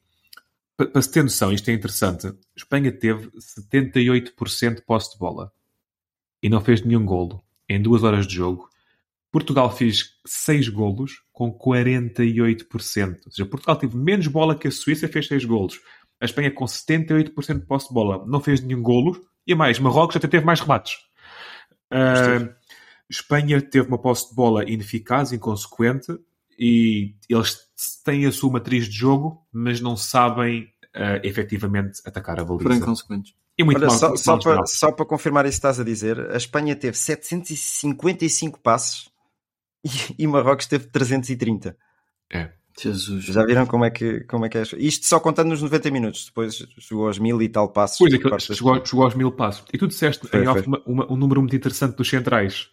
para 0.87 1.03
se 1.03 1.11
ter 1.11 1.23
noção, 1.23 1.53
isto 1.53 1.69
é 1.69 1.73
interessante. 1.73 2.33
Espanha 2.57 2.93
teve 2.93 3.31
78% 3.31 4.77
de 4.77 4.83
posse 4.83 5.13
de 5.13 5.19
bola 5.19 5.53
e 6.43 6.49
não 6.49 6.61
fez 6.61 6.83
nenhum 6.83 7.05
golo 7.05 7.43
em 7.69 7.81
duas 7.81 8.03
horas 8.03 8.27
de 8.27 8.35
jogo. 8.35 8.69
Portugal 9.31 9.71
fez 9.71 10.17
6 10.27 10.69
golos 10.71 11.23
com 11.33 11.53
48%. 11.53 13.19
Ou 13.25 13.33
seja, 13.33 13.47
Portugal 13.47 13.77
teve 13.77 13.97
menos 13.97 14.27
bola 14.27 14.59
que 14.59 14.69
a 14.69 14.73
Suíça 14.73 15.07
fez 15.07 15.29
6 15.29 15.45
golos. 15.45 15.81
A 16.21 16.25
Espanha 16.25 16.51
com 16.51 16.65
78% 16.65 17.61
de 17.61 17.67
posse 17.67 17.89
de 17.89 17.95
bola 17.95 18.25
não 18.27 18.41
fez 18.41 18.61
nenhum 18.61 18.83
golo. 18.83 19.25
E 19.47 19.55
mais, 19.55 19.79
Marrocos 19.79 20.17
até 20.17 20.27
teve 20.27 20.45
mais 20.45 20.61
remates. 20.61 20.97
Uh, 21.93 22.53
Espanha 23.09 23.61
teve 23.63 23.89
uma 23.89 23.99
posse 23.99 24.29
de 24.29 24.35
bola 24.35 24.69
ineficaz, 24.69 25.33
inconsequente, 25.33 26.19
e 26.61 27.15
eles 27.27 27.59
têm 28.05 28.27
a 28.27 28.33
sua 28.33 28.53
matriz 28.53 28.85
de 28.85 28.95
jogo, 28.95 29.47
mas 29.51 29.81
não 29.81 29.97
sabem 29.97 30.65
uh, 30.95 31.25
efetivamente 31.25 32.03
atacar 32.05 32.39
a 32.39 32.45
baliza. 32.45 32.65
Foram 32.65 32.77
inconsequentes. 32.77 33.35
E 33.57 33.65
muito 33.65 33.79
Olha, 33.79 33.87
mal, 33.87 33.99
só, 33.99 34.17
só, 34.17 34.39
para, 34.39 34.67
só, 34.67 34.93
para, 34.93 35.07
confirmar 35.07 35.47
isso 35.47 35.53
que 35.53 35.59
estás 35.59 35.81
a 35.81 35.85
dizer, 35.85 36.31
a 36.31 36.37
Espanha 36.37 36.77
teve 36.77 36.97
755 36.97 38.61
passes 38.61 39.09
e, 39.83 40.25
e 40.25 40.27
Marrocos 40.27 40.67
teve 40.67 40.87
330. 40.89 41.75
É. 42.31 42.51
Jesus. 42.79 43.25
Já 43.25 43.45
viram 43.45 43.67
como 43.67 43.85
é 43.85 43.91
que, 43.91 44.21
como 44.21 44.47
é, 44.47 44.49
que 44.49 44.57
é? 44.57 44.63
Isto 44.79 45.05
só 45.05 45.19
contando 45.19 45.49
nos 45.49 45.61
90 45.61 45.91
minutos, 45.91 46.27
depois 46.27 46.67
chegou 46.79 47.07
aos 47.07 47.19
mil 47.19 47.41
e 47.43 47.49
tal 47.49 47.69
passos. 47.69 47.99
Pois 47.99 48.15
é, 48.15 48.39
chegou, 48.55 48.87
chegou 48.87 49.05
aos 49.05 49.15
mil 49.15 49.33
passos. 49.33 49.65
E 49.73 49.77
tu 49.77 49.87
disseste 49.87 50.27
foi, 50.27 50.45
em 50.45 50.49
off 50.49 50.67
uma, 50.67 50.83
uma, 50.87 51.13
um 51.13 51.17
número 51.17 51.41
muito 51.41 51.57
interessante 51.57 51.97
dos 51.97 52.09
centrais. 52.09 52.71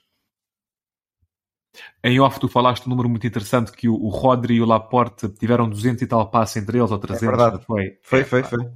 Em 2.04 2.20
off, 2.20 2.40
tu 2.40 2.48
falaste 2.48 2.86
um 2.86 2.90
número 2.90 3.10
muito 3.10 3.26
interessante 3.28 3.72
que 3.72 3.88
o, 3.88 3.96
o 3.96 4.10
Rodri 4.10 4.56
e 4.56 4.62
o 4.62 4.66
Laporte 4.66 5.30
tiveram 5.30 5.70
200 5.70 6.02
e 6.02 6.08
tal 6.08 6.30
passos 6.30 6.58
entre 6.58 6.78
eles, 6.78 6.92
ou 6.92 6.98
300. 6.98 7.24
É 7.24 7.28
verdade. 7.28 7.66
Foi, 7.66 7.98
foi, 8.02 8.24
foi. 8.24 8.44
foi. 8.44 8.70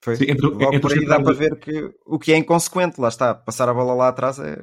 foi. 0.00 0.16
Sim, 0.16 0.24
entre, 0.30 0.46
Logo 0.46 0.64
entre 0.64 0.80
por 0.80 0.92
aí 0.92 1.06
dá 1.06 1.20
para 1.20 1.32
ver 1.32 1.58
que 1.58 1.94
o 2.04 2.18
que 2.18 2.32
é 2.32 2.36
inconsequente, 2.36 3.00
lá 3.00 3.08
está, 3.08 3.34
passar 3.34 3.68
a 3.68 3.74
bola 3.74 3.94
lá 3.94 4.08
atrás 4.08 4.38
é, 4.38 4.62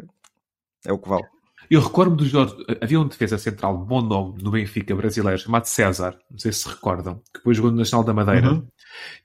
é 0.85 0.93
o 0.93 0.99
que 0.99 1.09
vale. 1.09 1.25
Eu 1.71 1.79
recordo 1.79 2.17
do 2.17 2.25
Jorge. 2.25 2.53
Havia 2.81 2.99
um 2.99 3.07
defesa 3.07 3.37
central 3.37 3.77
de 3.77 3.85
bom 3.85 4.01
nome 4.01 4.43
no 4.43 4.51
Benfica 4.51 4.93
brasileiro 4.93 5.39
chamado 5.39 5.65
César, 5.65 6.19
não 6.29 6.37
sei 6.37 6.51
se 6.51 6.63
se 6.63 6.69
recordam, 6.69 7.21
que 7.33 7.39
depois 7.39 7.55
jogou 7.55 7.71
no 7.71 7.77
Nacional 7.77 8.03
da 8.03 8.13
Madeira. 8.13 8.51
Uhum. 8.51 8.67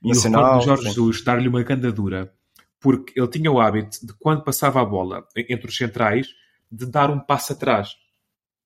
E 0.01 0.11
eu 0.11 0.21
recordo 0.21 0.57
do 0.57 0.63
Jorge 0.63 0.83
Jesus 0.83 1.23
dar-lhe 1.25 1.49
uma 1.49 1.63
candadura, 1.65 2.33
porque 2.79 3.19
ele 3.19 3.27
tinha 3.27 3.51
o 3.51 3.59
hábito 3.59 4.05
de, 4.05 4.13
quando 4.13 4.45
passava 4.45 4.81
a 4.81 4.85
bola 4.85 5.27
entre 5.35 5.67
os 5.67 5.75
centrais, 5.75 6.27
de 6.71 6.85
dar 6.85 7.09
um 7.09 7.19
passo 7.19 7.51
atrás. 7.51 7.89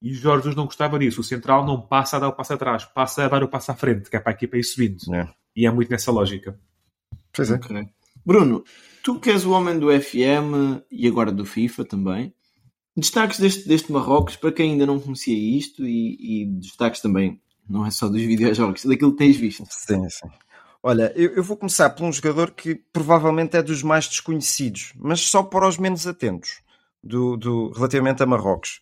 E 0.02 0.10
o 0.10 0.14
Jorge 0.14 0.42
Jesus 0.42 0.56
não 0.56 0.64
gostava 0.64 0.98
disso. 0.98 1.20
O 1.20 1.24
central 1.24 1.64
não 1.64 1.80
passa 1.80 2.16
a 2.16 2.20
dar 2.20 2.28
o 2.28 2.32
passo 2.32 2.52
atrás, 2.54 2.84
passa 2.84 3.24
a 3.24 3.28
dar 3.28 3.44
o 3.44 3.48
passo 3.48 3.70
à 3.70 3.74
frente, 3.74 4.10
que 4.10 4.16
é 4.16 4.20
para 4.20 4.32
a 4.32 4.34
equipa 4.34 4.56
ir 4.56 4.64
subindo. 4.64 4.98
É. 5.14 5.28
E 5.54 5.64
é 5.64 5.70
muito 5.70 5.90
nessa 5.90 6.10
lógica. 6.10 6.58
Pois 7.32 7.50
é. 7.50 7.54
Okay. 7.54 7.88
Bruno, 8.26 8.64
tu 9.02 9.20
que 9.20 9.30
és 9.30 9.46
o 9.46 9.52
homem 9.52 9.78
do 9.78 9.88
FM 9.88 10.82
e 10.90 11.06
agora 11.06 11.30
do 11.30 11.46
FIFA 11.46 11.84
também, 11.84 12.34
destaques 12.96 13.38
deste, 13.38 13.68
deste 13.68 13.92
Marrocos 13.92 14.36
para 14.36 14.52
quem 14.52 14.72
ainda 14.72 14.86
não 14.86 14.98
conhecia 14.98 15.36
isto 15.36 15.86
e, 15.86 16.42
e 16.42 16.46
destaques 16.46 17.00
também, 17.00 17.40
não 17.68 17.86
é 17.86 17.90
só 17.90 18.08
dos 18.08 18.20
videojogos, 18.20 18.84
daquilo 18.84 19.12
que 19.12 19.18
tens 19.18 19.36
visto. 19.36 19.64
Sim, 19.70 20.08
sim. 20.08 20.28
Olha, 20.82 21.12
eu, 21.14 21.30
eu, 21.36 21.44
vou 21.44 21.56
começar 21.56 21.90
por 21.90 22.04
um 22.04 22.12
jogador 22.12 22.50
que 22.50 22.74
provavelmente 22.92 23.56
é 23.56 23.62
dos 23.62 23.84
mais 23.84 24.08
desconhecidos, 24.08 24.92
mas 24.96 25.20
só 25.20 25.40
para 25.42 25.68
os 25.68 25.78
menos 25.78 26.08
atentos 26.08 26.60
do, 27.02 27.36
do, 27.36 27.70
relativamente 27.70 28.20
a 28.20 28.26
Marrocos, 28.26 28.80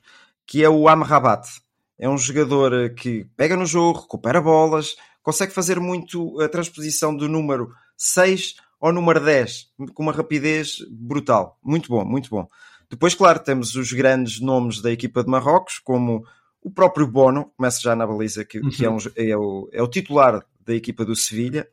que 0.51 0.65
é 0.65 0.69
o 0.69 0.89
Amrabat. 0.89 1.49
É 1.97 2.09
um 2.09 2.19
jogador 2.19 2.93
que 2.95 3.25
pega 3.37 3.57
no 3.57 3.65
jogo, 3.65 4.01
recupera 4.01 4.41
bolas, 4.41 4.97
consegue 5.23 5.53
fazer 5.53 5.79
muito 5.79 6.41
a 6.41 6.49
transposição 6.49 7.17
do 7.17 7.29
número 7.29 7.71
6 7.97 8.57
ao 8.81 8.93
número 8.93 9.25
10, 9.25 9.69
com 9.95 10.03
uma 10.03 10.13
rapidez 10.13 10.79
brutal. 10.91 11.57
Muito 11.63 11.89
bom, 11.89 12.05
muito 12.05 12.29
bom. 12.29 12.49
Depois, 12.91 13.15
claro, 13.15 13.39
temos 13.39 13.77
os 13.77 13.93
grandes 13.93 14.41
nomes 14.41 14.83
da 14.83 14.91
equipa 14.91 15.23
de 15.23 15.31
Marrocos, 15.31 15.79
como 15.79 16.25
o 16.61 16.69
próprio 16.69 17.07
Bono, 17.07 17.53
começa 17.57 17.81
já 17.81 17.95
na 17.95 18.05
baliza, 18.05 18.45
que, 18.45 18.61
que 18.71 18.85
é, 18.85 18.91
um, 18.91 18.99
é, 19.15 19.37
o, 19.37 19.71
é, 19.73 19.81
o, 19.81 19.87
titular 19.87 20.45
da 20.67 20.75
equipa 20.75 21.05
do 21.05 21.15
Sevilha. 21.15 21.69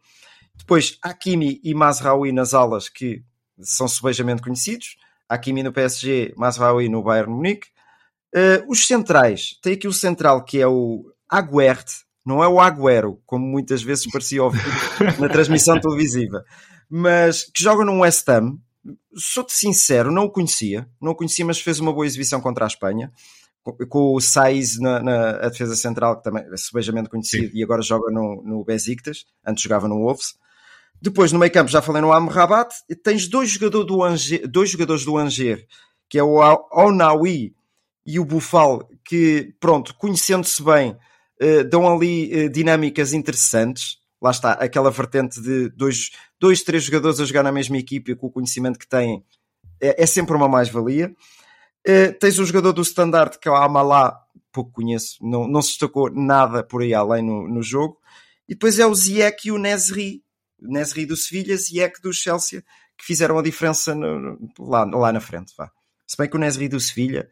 Depois, 0.56 1.00
Hakimi 1.02 1.60
e 1.64 1.74
Mazraoui 1.74 2.32
nas 2.32 2.54
alas, 2.54 2.90
que 2.90 3.24
são 3.60 3.88
subejamente 3.88 4.44
conhecidos. 4.44 4.98
Hakimi 5.28 5.64
no 5.64 5.74
PSG, 5.74 6.36
Mazraoui 6.38 6.90
no 6.90 7.02
Bayern 7.02 7.34
Munique. 7.34 7.70
Uh, 8.36 8.70
os 8.70 8.86
centrais, 8.86 9.58
tem 9.62 9.74
aqui 9.74 9.88
o 9.88 9.94
central 9.94 10.44
que 10.44 10.60
é 10.60 10.68
o 10.68 11.06
Aguert, 11.30 11.88
não 12.28 12.44
é 12.44 12.48
o 12.48 12.60
Agüero, 12.60 13.22
como 13.26 13.46
muitas 13.46 13.82
vezes 13.82 14.06
parecia 14.12 14.44
ouvir 14.44 14.62
na 15.18 15.30
transmissão 15.30 15.80
televisiva, 15.80 16.44
mas 16.90 17.46
que 17.46 17.64
joga 17.64 17.86
no 17.86 18.02
West 18.02 18.28
Ham. 18.28 18.58
Sou-te 19.16 19.54
sincero, 19.54 20.12
não 20.12 20.26
o 20.26 20.30
conhecia, 20.30 20.88
não 21.02 21.14
o 21.14 21.16
conhecia, 21.16 21.46
mas 21.46 21.60
fez 21.60 21.80
uma 21.80 21.94
boa 21.94 22.06
exibição 22.06 22.42
contra 22.42 22.66
a 22.66 22.68
Espanha, 22.68 23.12
com 23.90 24.14
o 24.14 24.20
Saiz 24.20 24.78
na, 24.78 25.02
na 25.02 25.50
defesa 25.50 25.76
central, 25.76 26.18
que 26.18 26.24
também 26.24 26.44
é 26.44 26.58
subejamente 26.58 27.10
conhecido, 27.10 27.52
Sim. 27.52 27.58
e 27.58 27.64
agora 27.64 27.82
joga 27.82 28.12
no, 28.12 28.44
no 28.46 28.64
Besiktas, 28.64 29.26
antes 29.46 29.64
jogava 29.64 29.88
no 29.88 29.96
Wolves. 29.96 30.36
Depois, 31.02 31.32
no 31.32 31.40
meio 31.40 31.52
campo, 31.52 31.70
já 31.70 31.82
falei 31.82 32.02
no 32.02 32.12
Amrabat, 32.12 32.74
tens 33.04 33.28
dois, 33.28 33.50
jogador 33.50 33.84
do 33.84 34.04
Angers, 34.04 34.48
dois 34.50 34.70
jogadores 34.70 35.06
do 35.06 35.18
Angers, 35.18 35.64
que 36.10 36.18
é 36.18 36.24
o 36.24 36.40
Onawi 36.72 37.54
e 38.08 38.20
o 38.22 38.26
Bufal, 38.26 38.90
que, 39.04 39.54
pronto, 39.60 39.94
conhecendo-se 39.96 40.64
bem, 40.64 40.98
uh, 41.42 41.64
dão 41.70 41.94
ali 41.94 42.46
uh, 42.46 42.50
dinâmicas 42.50 43.12
interessantes. 43.12 43.98
Lá 44.22 44.32
está, 44.32 44.54
aquela 44.54 44.90
vertente 44.90 45.42
de 45.42 45.70
dois, 45.70 46.12
dois, 46.40 46.64
três 46.64 46.86
jogadores 46.86 47.20
a 47.20 47.26
jogar 47.26 47.44
na 47.44 47.52
mesma 47.52 47.78
equipe 47.78 48.16
com 48.16 48.28
o 48.28 48.32
conhecimento 48.32 48.80
que 48.80 48.88
têm 48.88 49.24
é, 49.82 50.04
é 50.04 50.06
sempre 50.06 50.36
uma 50.36 50.48
mais-valia. 50.48 51.14
Uh, 51.86 52.18
tens 52.18 52.40
o 52.40 52.46
jogador 52.46 52.72
do 52.72 52.82
Standard, 52.82 53.38
que 53.40 53.48
é 53.50 53.52
o 53.52 53.56
Amalá, 53.56 54.18
pouco 54.54 54.72
conheço, 54.72 55.18
não, 55.22 55.46
não 55.46 55.62
se 55.62 55.70
destacou 55.70 56.10
nada 56.10 56.64
por 56.64 56.82
aí 56.82 56.94
além 56.94 57.22
no, 57.22 57.46
no 57.46 57.62
jogo. 57.62 58.00
E 58.48 58.54
depois 58.54 58.80
é 58.80 58.88
o 58.88 58.96
Ziyech 58.96 59.50
e 59.50 59.52
o 59.52 59.58
Nesri, 59.58 60.24
Nesri 60.60 61.06
do 61.06 61.18
Sevilha, 61.18 61.58
Ziyech 61.58 62.02
do 62.02 62.14
Chelsea, 62.14 62.64
que 62.98 63.06
fizeram 63.06 63.38
a 63.38 63.44
diferença 63.44 63.94
no, 63.94 64.40
lá, 64.58 64.86
lá 64.86 65.12
na 65.12 65.20
frente. 65.20 65.54
Vá. 65.58 65.70
Se 66.08 66.16
bem 66.18 66.30
que 66.30 66.38
o 66.38 66.40
Nesri 66.40 66.70
do 66.70 66.80
Sevilha 66.80 67.30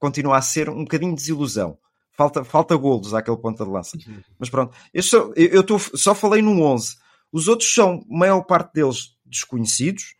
continua 0.00 0.38
a 0.38 0.42
ser 0.42 0.68
um 0.68 0.82
bocadinho 0.82 1.14
de 1.14 1.20
desilusão. 1.20 1.78
Falta, 2.10 2.42
falta 2.42 2.76
golos 2.76 3.14
àquele 3.14 3.36
ponta 3.36 3.64
de 3.64 3.70
lança. 3.70 3.96
Uhum. 3.96 4.20
Mas 4.38 4.50
pronto, 4.50 4.76
eu, 4.92 5.02
só, 5.02 5.30
eu, 5.36 5.48
eu 5.48 5.62
tô, 5.62 5.78
só 5.78 6.14
falei 6.14 6.42
no 6.42 6.60
11. 6.62 6.96
Os 7.32 7.46
outros 7.46 7.72
são, 7.72 8.04
a 8.10 8.18
maior 8.18 8.42
parte 8.42 8.74
deles, 8.74 9.14
desconhecidos, 9.24 10.16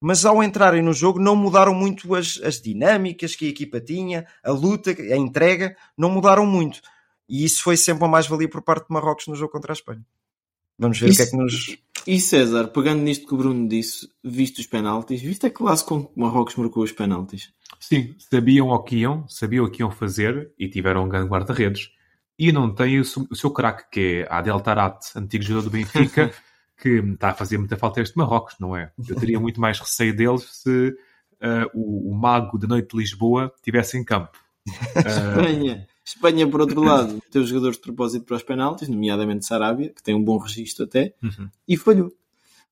mas 0.00 0.24
ao 0.24 0.42
entrarem 0.42 0.82
no 0.82 0.92
jogo 0.92 1.20
não 1.20 1.36
mudaram 1.36 1.74
muito 1.74 2.14
as, 2.14 2.40
as 2.42 2.60
dinâmicas 2.60 3.36
que 3.36 3.46
a 3.46 3.48
equipa 3.48 3.80
tinha, 3.80 4.26
a 4.42 4.50
luta, 4.50 4.90
a 4.90 5.16
entrega, 5.16 5.76
não 5.96 6.10
mudaram 6.10 6.44
muito. 6.44 6.80
E 7.28 7.44
isso 7.44 7.62
foi 7.62 7.76
sempre 7.76 8.02
uma 8.04 8.10
mais-valia 8.10 8.48
por 8.48 8.62
parte 8.62 8.88
de 8.88 8.94
Marrocos 8.94 9.26
no 9.26 9.36
jogo 9.36 9.52
contra 9.52 9.72
a 9.72 9.74
Espanha. 9.74 10.04
Vamos 10.78 10.98
ver 10.98 11.10
isso, 11.10 11.20
o 11.20 11.24
que 11.24 11.28
é 11.28 11.30
que 11.30 11.36
nos. 11.36 11.78
E 12.06 12.20
César, 12.20 12.68
pegando 12.68 13.02
nisto 13.02 13.26
que 13.26 13.34
o 13.34 13.36
Bruno 13.36 13.68
disse, 13.68 14.08
visto 14.22 14.58
os 14.58 14.66
penaltis, 14.66 15.20
visto 15.20 15.46
a 15.46 15.50
classe 15.50 15.84
com 15.84 16.04
que 16.04 16.18
Marrocos 16.18 16.56
marcou 16.56 16.82
os 16.82 16.92
penaltis? 16.92 17.52
Sim, 17.80 18.14
sabiam 18.18 18.68
o 18.68 18.82
que 18.82 18.96
iam, 18.96 19.26
sabiam 19.28 19.64
o 19.64 19.70
que 19.70 19.82
iam 19.82 19.90
fazer 19.90 20.52
e 20.58 20.68
tiveram 20.68 21.04
um 21.04 21.08
grande 21.08 21.28
guarda-redes. 21.28 21.90
E 22.38 22.52
não 22.52 22.72
tem 22.72 22.98
o, 22.98 23.02
o 23.02 23.34
seu 23.34 23.50
craque, 23.50 23.90
que 23.90 24.00
é 24.22 24.32
Adel 24.32 24.60
Tarat, 24.60 24.98
antigo 25.16 25.44
jogador 25.44 25.68
do 25.68 25.70
Benfica, 25.70 26.32
que 26.80 26.88
está 26.88 27.30
a 27.30 27.34
fazer 27.34 27.58
muita 27.58 27.76
falta 27.76 28.00
este 28.00 28.16
Marrocos, 28.16 28.54
não 28.60 28.76
é? 28.76 28.92
Eu 29.08 29.16
teria 29.16 29.40
muito 29.40 29.60
mais 29.60 29.78
receio 29.78 30.14
deles 30.14 30.42
se 30.42 30.88
uh, 31.42 31.70
o, 31.74 32.12
o, 32.12 32.14
mago 32.14 32.56
da 32.58 32.68
noite 32.68 32.90
de 32.90 32.96
Lisboa 32.96 33.52
estivesse 33.56 33.98
em 33.98 34.04
campo. 34.04 34.38
Uh... 34.68 35.40
Espanha. 35.40 35.88
Espanha, 36.08 36.48
por 36.48 36.60
outro 36.60 36.82
lado, 36.82 37.20
tem 37.30 37.42
os 37.42 37.48
jogadores 37.48 37.76
de 37.76 37.82
propósito 37.82 38.24
para 38.24 38.36
os 38.36 38.42
penaltis, 38.42 38.88
nomeadamente 38.88 39.46
Sarabia, 39.46 39.92
que 39.94 40.02
tem 40.02 40.14
um 40.14 40.22
bom 40.22 40.38
registro 40.38 40.84
até, 40.84 41.14
uhum. 41.22 41.48
e 41.66 41.76
falhou. 41.76 42.12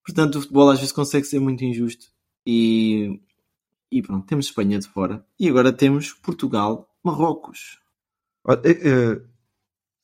Portanto, 0.05 0.37
o 0.37 0.41
futebol 0.41 0.71
às 0.71 0.79
vezes 0.79 0.93
consegue 0.93 1.27
ser 1.27 1.41
muito 1.41 1.65
injusto. 1.65 2.07
E 2.47 3.21
e 3.91 4.03
pronto, 4.03 4.27
temos 4.27 4.47
Espanha 4.47 4.79
de 4.79 4.89
fora. 4.89 5.25
E 5.39 5.49
agora 5.49 5.73
temos 5.73 6.13
Portugal, 6.13 6.89
Marrocos. 7.03 7.81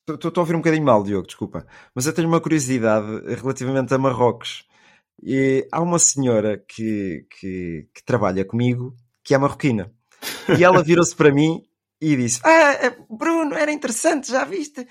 Estou 0.09 0.33
a 0.37 0.41
ouvir 0.41 0.55
um 0.55 0.59
bocadinho 0.59 0.85
mal, 0.85 1.03
Diogo, 1.03 1.27
desculpa. 1.27 1.67
Mas 1.95 2.07
eu 2.07 2.13
tenho 2.13 2.29
uma 2.29 2.41
curiosidade 2.41 3.07
relativamente 3.35 3.93
a 3.93 3.99
Marrocos. 3.99 4.67
E 5.23 5.67
há 5.71 5.81
uma 5.81 5.99
senhora 5.99 6.59
que, 6.59 7.27
que, 7.31 7.89
que 7.95 8.05
trabalha 8.05 8.45
comigo 8.45 8.97
que 9.23 9.35
é 9.35 9.39
marroquina. 9.39 9.93
E 10.59 10.65
ela 10.65 10.83
virou-se 10.83 11.15
para 11.15 11.33
mim 11.33 11.63
e 12.03 12.17
disse: 12.17 12.41
Ah, 12.43 12.73
é, 12.73 12.97
Bruno, 13.09 13.55
era 13.55 13.71
interessante, 13.71 14.31
já 14.31 14.45
viste? 14.45 14.87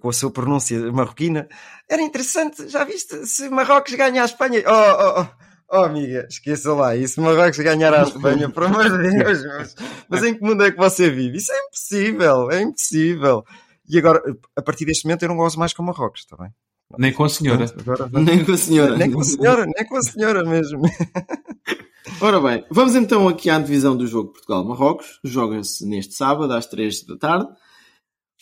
com 0.00 0.08
a 0.08 0.12
sua 0.12 0.32
pronúncia 0.32 0.90
marroquina, 0.90 1.46
era 1.88 2.02
interessante, 2.02 2.68
já 2.68 2.82
viste? 2.82 3.24
Se 3.24 3.48
Marrocos 3.48 3.94
ganha 3.94 4.22
a 4.22 4.24
Espanha. 4.24 4.64
Oh, 4.66 4.72
oh, 4.72 5.20
oh. 5.20 5.46
Oh, 5.68 5.84
amiga, 5.84 6.26
esqueça 6.28 6.72
lá, 6.72 6.96
e 6.96 7.06
se 7.06 7.20
Marrocos 7.20 7.58
ganhar 7.58 7.92
a 7.92 8.02
Espanha, 8.02 8.48
por 8.48 8.64
amor 8.64 8.88
de 8.88 9.10
Deus, 9.10 9.44
mas, 9.44 9.74
mas 10.08 10.24
em 10.24 10.34
que 10.34 10.40
mundo 10.40 10.64
é 10.64 10.72
que 10.72 10.76
você 10.76 11.10
vive? 11.10 11.38
Isso 11.38 11.52
é 11.52 11.58
impossível, 11.66 12.50
é 12.50 12.62
impossível. 12.62 13.44
E 13.88 13.98
agora, 13.98 14.22
a 14.56 14.62
partir 14.62 14.84
deste 14.84 15.04
momento, 15.04 15.22
eu 15.22 15.28
não 15.28 15.36
gosto 15.36 15.58
mais 15.58 15.72
com 15.72 15.82
Marrocos, 15.82 16.20
está 16.20 16.36
bem? 16.36 16.50
Nem 16.98 17.12
com 17.12 17.24
a 17.24 17.28
senhora. 17.28 17.66
Agora, 17.80 18.08
nem 18.12 18.44
com 18.44 18.52
a 18.52 18.56
senhora. 18.56 18.96
Nem 18.96 19.10
com 19.10 19.20
a 19.20 19.24
senhora, 19.24 19.66
nem 19.66 19.86
com 19.86 19.96
a 19.96 20.02
senhora 20.02 20.44
mesmo. 20.44 20.82
Ora 22.20 22.40
bem, 22.40 22.64
vamos 22.70 22.94
então 22.94 23.28
aqui 23.28 23.50
à 23.50 23.58
divisão 23.58 23.96
do 23.96 24.06
jogo 24.06 24.32
Portugal-Marrocos. 24.32 25.18
Joga-se 25.24 25.84
neste 25.84 26.14
sábado 26.14 26.52
às 26.52 26.66
3 26.66 27.04
da 27.04 27.16
tarde. 27.16 27.48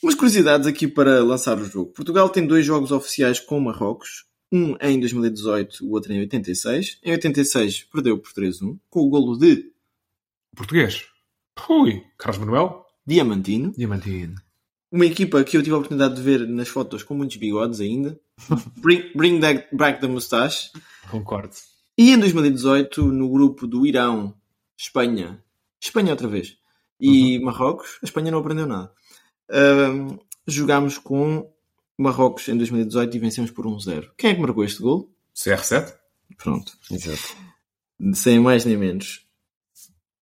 Umas 0.02 0.14
curiosidades 0.14 0.66
aqui 0.66 0.86
para 0.86 1.24
lançar 1.24 1.58
o 1.58 1.64
jogo. 1.64 1.92
Portugal 1.92 2.28
tem 2.28 2.46
dois 2.46 2.64
jogos 2.64 2.92
oficiais 2.92 3.40
com 3.40 3.58
Marrocos. 3.58 4.26
Um 4.52 4.76
em 4.80 5.00
2018, 5.00 5.84
o 5.84 5.92
outro 5.92 6.12
em 6.12 6.20
86. 6.20 6.98
Em 7.02 7.12
86 7.12 7.84
perdeu 7.84 8.18
por 8.18 8.30
3-1, 8.32 8.78
com 8.88 9.00
o 9.00 9.08
golo 9.08 9.36
de. 9.36 9.72
Português. 10.54 11.06
Ui, 11.68 12.04
Carlos 12.18 12.38
Manuel. 12.38 12.84
Diamantino. 13.06 13.72
Diamantino. 13.76 14.36
Uma 14.92 15.06
equipa 15.06 15.42
que 15.42 15.56
eu 15.56 15.62
tive 15.62 15.74
a 15.74 15.78
oportunidade 15.78 16.14
de 16.14 16.22
ver 16.22 16.46
nas 16.46 16.68
fotos 16.68 17.02
com 17.02 17.14
muitos 17.14 17.36
bigodes 17.36 17.80
ainda. 17.80 18.20
bring, 18.78 19.10
bring 19.16 19.40
that, 19.40 19.66
back 19.74 20.00
the 20.00 20.06
moustache. 20.06 20.70
Concordo. 21.10 21.54
E 21.96 22.10
em 22.10 22.18
2018, 22.18 23.04
no 23.12 23.30
grupo 23.30 23.66
do 23.66 23.86
Irão, 23.86 24.34
Espanha, 24.76 25.42
Espanha 25.80 26.10
outra 26.10 26.28
vez, 26.28 26.56
e 27.00 27.38
uhum. 27.38 27.44
Marrocos, 27.44 27.98
a 28.02 28.06
Espanha 28.06 28.30
não 28.30 28.38
aprendeu 28.40 28.66
nada. 28.66 28.92
Uh, 29.48 30.18
jogámos 30.46 30.98
com 30.98 31.50
Marrocos 31.98 32.48
em 32.48 32.56
2018 32.56 33.16
e 33.16 33.20
vencemos 33.20 33.50
por 33.50 33.66
1-0. 33.66 34.10
Quem 34.16 34.30
é 34.30 34.34
que 34.34 34.40
marcou 34.40 34.64
este 34.64 34.82
gol? 34.82 35.14
CR7. 35.34 35.94
Pronto. 36.36 36.72
Exato. 36.90 37.36
Sem 38.14 38.40
mais 38.40 38.64
nem 38.64 38.76
menos. 38.76 39.24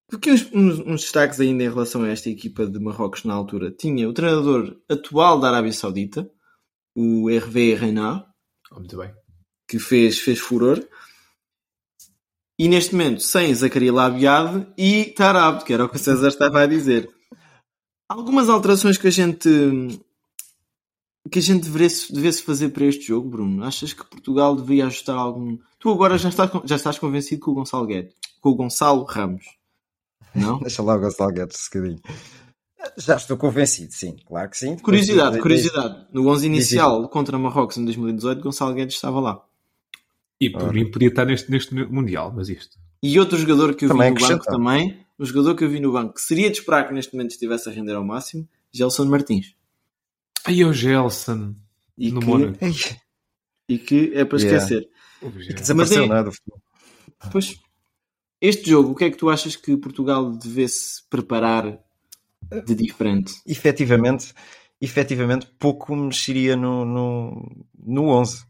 Porque 0.07 0.31
uns, 0.31 0.43
uns, 0.53 0.79
uns, 0.79 1.01
destaques 1.01 1.39
ainda 1.39 1.63
em 1.63 1.69
relação 1.69 2.03
a 2.03 2.09
esta 2.09 2.29
equipa 2.29 2.67
de 2.67 2.79
Marrocos 2.79 3.23
na 3.23 3.33
altura. 3.33 3.71
Tinha 3.71 4.07
o 4.07 4.13
treinador 4.13 4.77
atual 4.87 5.39
da 5.39 5.49
Arábia 5.49 5.73
Saudita, 5.73 6.29
o 6.95 7.29
Hervé 7.29 7.73
Renard. 7.73 8.25
Oh, 8.71 8.75
muito 8.75 8.95
bem. 8.95 9.11
Que 9.67 9.79
fez, 9.79 10.19
fez 10.19 10.39
furor. 10.39 10.87
E 12.57 12.67
neste 12.67 12.93
momento, 12.93 13.21
sem 13.21 13.53
Zacaria 13.53 13.91
Labiade 13.91 14.67
e 14.77 15.05
Tarab, 15.05 15.63
que 15.63 15.73
era 15.73 15.85
o 15.85 15.89
que 15.89 15.95
o 15.95 15.99
César 15.99 16.27
estava 16.27 16.61
a 16.61 16.67
dizer. 16.67 17.09
Algumas 18.07 18.47
alterações 18.47 18.97
que 18.97 19.07
a 19.07 19.11
gente 19.11 19.49
que 21.31 21.39
a 21.39 21.41
gente 21.41 21.69
devesse, 21.69 22.13
devesse 22.13 22.43
fazer 22.43 22.69
para 22.69 22.85
este 22.85 23.07
jogo, 23.07 23.29
Bruno? 23.29 23.63
Achas 23.63 23.93
que 23.93 24.05
Portugal 24.05 24.55
devia 24.55 24.85
ajustar 24.85 25.15
algum. 25.17 25.57
Tu 25.79 25.89
agora 25.89 26.17
já 26.17 26.29
estás, 26.29 26.51
já 26.65 26.75
estás 26.75 26.99
convencido 26.99 27.41
com 27.41 27.51
o 27.51 27.53
Gonçalo 27.55 27.87
Guedes, 27.87 28.13
com 28.41 28.49
o 28.49 28.55
Gonçalo 28.55 29.03
Ramos, 29.03 29.45
não? 30.35 30.59
Deixa 30.61 30.83
lá 30.83 30.95
o 30.95 30.99
Gonçalo 30.99 31.31
Guedes 31.31 31.69
bocadinho. 31.73 32.01
Já 32.97 33.15
estou 33.15 33.37
convencido, 33.37 33.93
sim, 33.93 34.17
claro 34.27 34.49
que 34.49 34.57
sim. 34.57 34.77
Curiosidade, 34.77 35.39
curiosidade. 35.39 36.05
No 36.11 36.27
11 36.27 36.45
inicial 36.45 37.07
contra 37.07 37.39
Marrocos 37.39 37.77
em 37.77 37.85
2018, 37.85 38.41
Gonçalo 38.41 38.73
Guedes 38.73 38.95
estava 38.95 39.19
lá. 39.21 39.41
E 40.45 40.49
por 40.49 40.73
mim 40.73 40.89
podia 40.89 41.09
estar 41.09 41.25
neste, 41.25 41.49
neste 41.49 41.73
Mundial, 41.73 42.33
mas 42.35 42.49
isto. 42.49 42.77
E 43.01 43.19
outro 43.19 43.37
jogador 43.37 43.75
que 43.75 43.85
eu 43.85 43.89
também 43.89 44.13
vi 44.13 44.21
no 44.21 44.27
banco 44.27 44.45
também, 44.45 45.05
o 45.17 45.25
jogador 45.25 45.55
que 45.55 45.63
eu 45.63 45.69
vi 45.69 45.79
no 45.79 45.91
banco, 45.91 46.13
que 46.13 46.21
seria 46.21 46.49
de 46.49 46.57
esperar 46.57 46.87
que 46.87 46.93
neste 46.93 47.13
momento 47.13 47.31
estivesse 47.31 47.69
a 47.69 47.71
render 47.71 47.93
ao 47.93 48.03
máximo, 48.03 48.47
Gelson 48.71 49.05
Martins. 49.05 49.55
Aí 50.45 50.63
o 50.63 50.73
Gelson 50.73 51.55
e 51.97 52.11
no 52.11 52.19
que, 52.19 52.25
Mónaco. 52.25 52.57
E 53.67 53.77
que 53.77 54.11
é 54.13 54.25
para 54.25 54.37
esquecer. 54.37 54.89
Yeah. 55.21 55.41
E 55.41 55.53
que 55.53 56.13
é? 56.13 56.23
Do 56.23 56.31
futebol. 56.31 56.61
Pois, 57.31 57.57
este 58.41 58.69
jogo, 58.69 58.91
o 58.91 58.95
que 58.95 59.05
é 59.05 59.09
que 59.09 59.17
tu 59.17 59.29
achas 59.29 59.55
que 59.55 59.77
Portugal 59.77 60.29
devesse 60.31 61.01
preparar 61.09 61.79
de 62.65 62.75
diferente? 62.75 63.33
Efetivamente, 63.47 64.33
efetivamente 64.81 65.47
pouco 65.57 65.95
mexeria 65.95 66.55
no, 66.55 66.83
no, 66.83 67.65
no 67.77 68.09
11. 68.09 68.45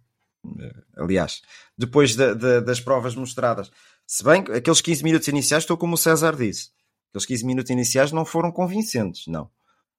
Aliás, 0.98 1.42
depois 1.78 2.16
da, 2.16 2.34
da, 2.34 2.60
das 2.60 2.80
provas 2.80 3.16
mostradas. 3.16 3.72
Se 4.06 4.24
bem 4.24 4.44
que 4.44 4.52
aqueles 4.52 4.82
15 4.82 5.04
minutos 5.04 5.28
iniciais, 5.28 5.64
estou 5.64 5.78
como 5.78 5.96
o 5.96 5.98
César 5.98 6.36
disse. 6.36 6.72
Aqueles 7.10 7.26
15 7.26 7.46
minutos 7.46 7.70
iniciais 7.70 8.12
não 8.12 8.26
foram 8.26 8.52
convincentes, 8.52 9.28
não. 9.28 9.50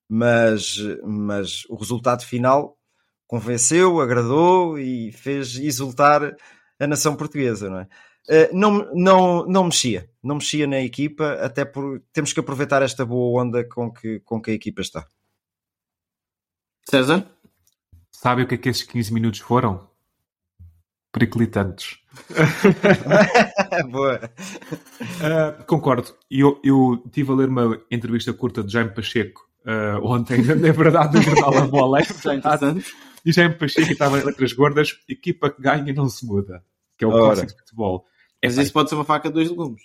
Mas, 0.08 0.76
mas 1.02 1.64
o 1.68 1.76
resultado 1.76 2.24
final 2.24 2.78
convenceu, 3.26 4.00
agradou 4.00 4.78
e 4.78 5.12
fez 5.12 5.56
exultar 5.56 6.36
a 6.78 6.86
nação 6.86 7.16
portuguesa, 7.16 7.70
não 7.70 7.80
é? 7.80 7.88
não, 8.52 8.90
não, 8.94 9.46
não 9.46 9.64
mexia, 9.64 10.08
não 10.22 10.36
mexia 10.36 10.66
na 10.66 10.80
equipa, 10.80 11.34
até 11.34 11.64
por 11.64 12.00
temos 12.12 12.32
que 12.32 12.40
aproveitar 12.40 12.82
esta 12.82 13.04
boa 13.04 13.42
onda 13.42 13.64
com 13.64 13.92
que, 13.92 14.20
com 14.20 14.40
que 14.40 14.50
a 14.50 14.54
equipa 14.54 14.80
está. 14.80 15.06
César? 16.88 17.26
Sabe 18.10 18.42
o 18.42 18.48
que 18.48 18.54
é 18.54 18.58
que 18.58 18.68
esses 18.68 18.82
15 18.82 19.12
minutos 19.12 19.40
foram? 19.40 19.88
Periclitantes. 21.14 21.98
boa. 23.88 24.20
Uh, 25.00 25.64
concordo. 25.64 26.12
Eu, 26.28 26.60
eu 26.64 27.04
tive 27.12 27.30
a 27.30 27.34
ler 27.36 27.48
uma 27.48 27.80
entrevista 27.88 28.32
curta 28.32 28.64
de 28.64 28.72
Jaime 28.72 28.90
Pacheco 28.90 29.48
uh, 29.64 30.04
ontem, 30.04 30.42
na 30.42 30.72
verdade, 30.74 31.16
no 31.16 31.22
jornal 31.22 31.52
da 31.52 31.66
Bola. 31.68 32.00
e 33.24 33.32
Jaime 33.32 33.54
Pacheco 33.54 33.92
estava 33.92 34.18
em 34.18 34.24
letras 34.24 34.52
gordas, 34.54 34.98
equipa 35.08 35.50
que 35.50 35.62
ganha 35.62 35.92
não 35.92 36.08
se 36.08 36.26
muda. 36.26 36.64
Que 36.98 37.04
é 37.04 37.06
o 37.06 37.12
clássico 37.12 37.52
de 37.52 37.58
futebol. 37.60 38.04
Mas 38.42 38.58
isso 38.58 38.72
pode 38.72 38.88
ser 38.88 38.96
uma 38.96 39.04
faca 39.04 39.28
de 39.28 39.34
dois 39.34 39.48
legumes. 39.48 39.82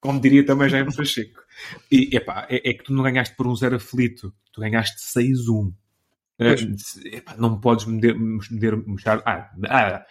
Como 0.00 0.20
diria 0.20 0.44
também 0.44 0.68
Jaime 0.68 0.92
Pacheco. 0.92 1.40
E 1.88 2.16
epá, 2.16 2.48
é, 2.50 2.68
é 2.68 2.74
que 2.74 2.82
tu 2.82 2.92
não 2.92 3.04
ganhaste 3.04 3.36
por 3.36 3.46
um 3.46 3.54
zero 3.54 3.76
aflito, 3.76 4.34
tu 4.52 4.60
ganhaste 4.60 4.96
6-1. 5.16 5.72
Epá, 7.12 7.36
não 7.38 7.60
podes 7.60 7.86
mudar, 7.86 8.12
mudar 8.16 9.22
ah, 9.24 9.50
ah, 9.68 10.04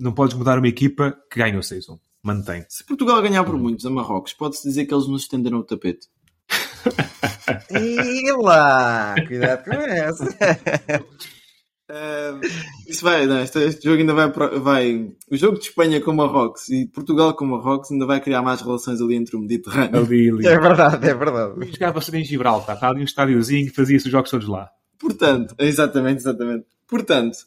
não 0.00 0.12
podes 0.12 0.36
mudar 0.36 0.58
uma 0.58 0.68
equipa 0.68 1.16
que 1.30 1.38
ganhou 1.38 1.60
6-1. 1.60 1.98
Mantém. 2.22 2.64
Se 2.68 2.84
Portugal 2.84 3.22
ganhar 3.22 3.44
por 3.44 3.56
muitos 3.56 3.86
a 3.86 3.90
Marrocos, 3.90 4.34
pode-se 4.34 4.66
dizer 4.66 4.86
que 4.86 4.94
eles 4.94 5.06
nos 5.06 5.22
estenderam 5.22 5.58
o 5.58 5.64
tapete. 5.64 6.08
e 7.70 8.32
lá! 8.32 9.14
Cuidado 9.26 9.64
com 9.64 9.72
essa. 9.72 10.24
Uh, 11.90 12.38
isso 12.86 13.02
vai, 13.02 13.26
não, 13.26 13.40
este, 13.40 13.58
este, 13.58 13.84
jogo 13.84 13.98
ainda 13.98 14.14
vai, 14.14 14.30
vai. 14.60 15.10
O 15.28 15.36
jogo 15.36 15.58
de 15.58 15.64
Espanha 15.64 16.00
com 16.00 16.12
Marrocos 16.12 16.68
e 16.68 16.86
Portugal 16.86 17.34
com 17.34 17.44
Marrocos 17.44 17.90
ainda 17.90 18.06
vai 18.06 18.20
criar 18.20 18.42
mais 18.42 18.60
relações 18.60 19.00
ali 19.00 19.16
entre 19.16 19.34
o 19.34 19.40
Mediterrâneo. 19.40 19.98
Ali, 19.98 20.30
ali. 20.30 20.46
É 20.46 20.56
verdade, 20.56 21.08
é 21.08 21.14
verdade. 21.14 21.72
Jogava-se 21.72 22.16
em 22.16 22.22
Gibraltar, 22.22 22.76
está 22.76 22.88
ali 22.88 23.00
um 23.00 23.04
estádiozinho 23.04 23.66
e 23.66 23.70
fazia-se 23.70 24.06
os 24.06 24.12
jogos 24.12 24.30
todos 24.30 24.46
lá. 24.46 24.70
Portanto, 25.00 25.56
exatamente, 25.58 26.18
exatamente. 26.18 26.64
Portanto, 26.86 27.38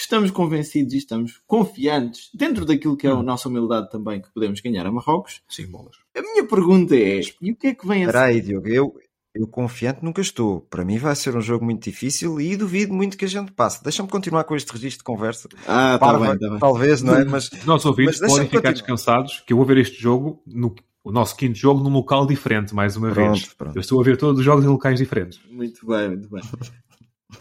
estamos 0.00 0.30
convencidos 0.30 0.94
e 0.94 0.98
estamos 0.98 1.40
confiantes, 1.46 2.30
dentro 2.32 2.64
daquilo 2.64 2.96
que 2.96 3.06
é 3.06 3.10
a 3.10 3.16
hum. 3.16 3.22
nossa 3.22 3.48
humildade 3.48 3.90
também, 3.90 4.20
que 4.20 4.32
podemos 4.32 4.60
ganhar 4.60 4.86
a 4.86 4.92
Marrocos. 4.92 5.42
Sim, 5.48 5.66
bolas. 5.66 5.96
A 6.16 6.22
minha 6.22 6.46
pergunta 6.46 6.96
é: 6.96 7.20
e 7.40 7.52
o 7.52 7.56
que 7.56 7.68
é 7.68 7.74
que 7.74 7.86
vem 7.86 8.04
a 8.04 8.06
Espera 8.06 8.26
aí, 8.26 8.40
Diogo, 8.40 8.68
eu, 8.68 8.94
eu 9.34 9.46
confiante 9.48 10.04
nunca 10.04 10.20
estou. 10.20 10.60
Para 10.62 10.84
mim 10.84 10.98
vai 10.98 11.14
ser 11.16 11.36
um 11.36 11.40
jogo 11.40 11.64
muito 11.64 11.82
difícil 11.82 12.40
e 12.40 12.56
duvido 12.56 12.94
muito 12.94 13.16
que 13.16 13.24
a 13.24 13.28
gente 13.28 13.52
passe. 13.52 13.82
Deixa-me 13.82 14.08
continuar 14.08 14.44
com 14.44 14.54
este 14.54 14.70
registro 14.72 14.98
de 14.98 15.04
conversa. 15.04 15.48
Ah, 15.66 15.98
tá 15.98 16.18
bem, 16.18 16.38
tá 16.38 16.48
bem. 16.48 16.58
Talvez, 16.58 17.02
não 17.02 17.16
é? 17.16 17.24
Mas, 17.24 17.50
Nossos 17.64 17.86
ouvintes 17.86 18.20
podem 18.20 18.46
ficar 18.46 18.46
continuar. 18.46 18.72
descansados 18.72 19.42
que 19.46 19.52
eu 19.52 19.56
vou 19.56 19.66
ver 19.66 19.78
este 19.78 20.00
jogo, 20.00 20.40
no, 20.46 20.74
o 21.02 21.10
nosso 21.10 21.36
quinto 21.36 21.58
jogo, 21.58 21.82
num 21.82 21.90
local 21.90 22.24
diferente, 22.24 22.74
mais 22.74 22.96
uma 22.96 23.10
pronto, 23.10 23.32
vez. 23.32 23.54
Pronto. 23.54 23.76
Eu 23.76 23.80
estou 23.80 24.00
a 24.00 24.04
ver 24.04 24.16
todos 24.16 24.38
os 24.38 24.44
jogos 24.44 24.64
em 24.64 24.68
locais 24.68 24.98
diferentes. 24.98 25.40
Muito 25.50 25.84
bem, 25.86 26.10
muito 26.10 26.30
bem. 26.30 26.42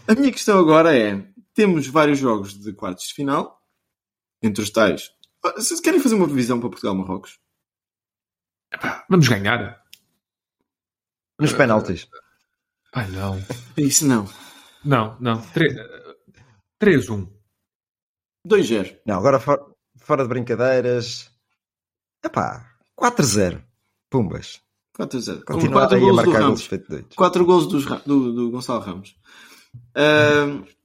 a 0.08 0.16
minha 0.16 0.32
questão 0.32 0.58
agora 0.58 0.98
é: 0.98 1.24
temos 1.58 1.88
vários 1.88 2.20
jogos 2.20 2.54
de 2.54 2.72
quartos 2.72 3.08
de 3.08 3.16
final, 3.16 3.60
entre 4.44 4.62
os 4.62 4.70
tais. 4.70 5.12
Vocês 5.56 5.80
querem 5.80 6.00
fazer 6.00 6.14
uma 6.14 6.28
previsão 6.28 6.60
para 6.60 6.70
Portugal-Marrocos? 6.70 7.40
Vamos 9.10 9.28
ganhar. 9.28 9.84
Nos 11.40 11.54
penaltis. 11.54 12.08
Ai 12.94 13.10
não. 13.10 13.44
Isso 13.76 14.06
não. 14.06 14.30
Não, 14.86 15.18
não. 15.20 15.42
3-1. 16.80 17.28
2-0. 18.48 19.00
Não, 19.04 19.18
agora 19.18 19.40
for, 19.40 19.76
fora 19.98 20.22
de 20.22 20.30
brincadeiras. 20.30 21.32
Epá, 22.24 22.72
4-0. 22.96 23.64
Pumbas. 24.12 24.62
4-0. 24.96 25.44
Continuar 25.44 25.92
aí 25.92 26.08
a 26.08 26.14
marcar 26.14 26.44
gols 26.44 26.68
feito 26.68 26.88
doidos. 26.88 27.16
4 27.16 27.46
gols 27.46 27.68
do, 27.68 28.34
do 28.34 28.52
Gonçalo 28.52 28.82
Ramos. 28.82 29.18
Uh, 29.96 30.77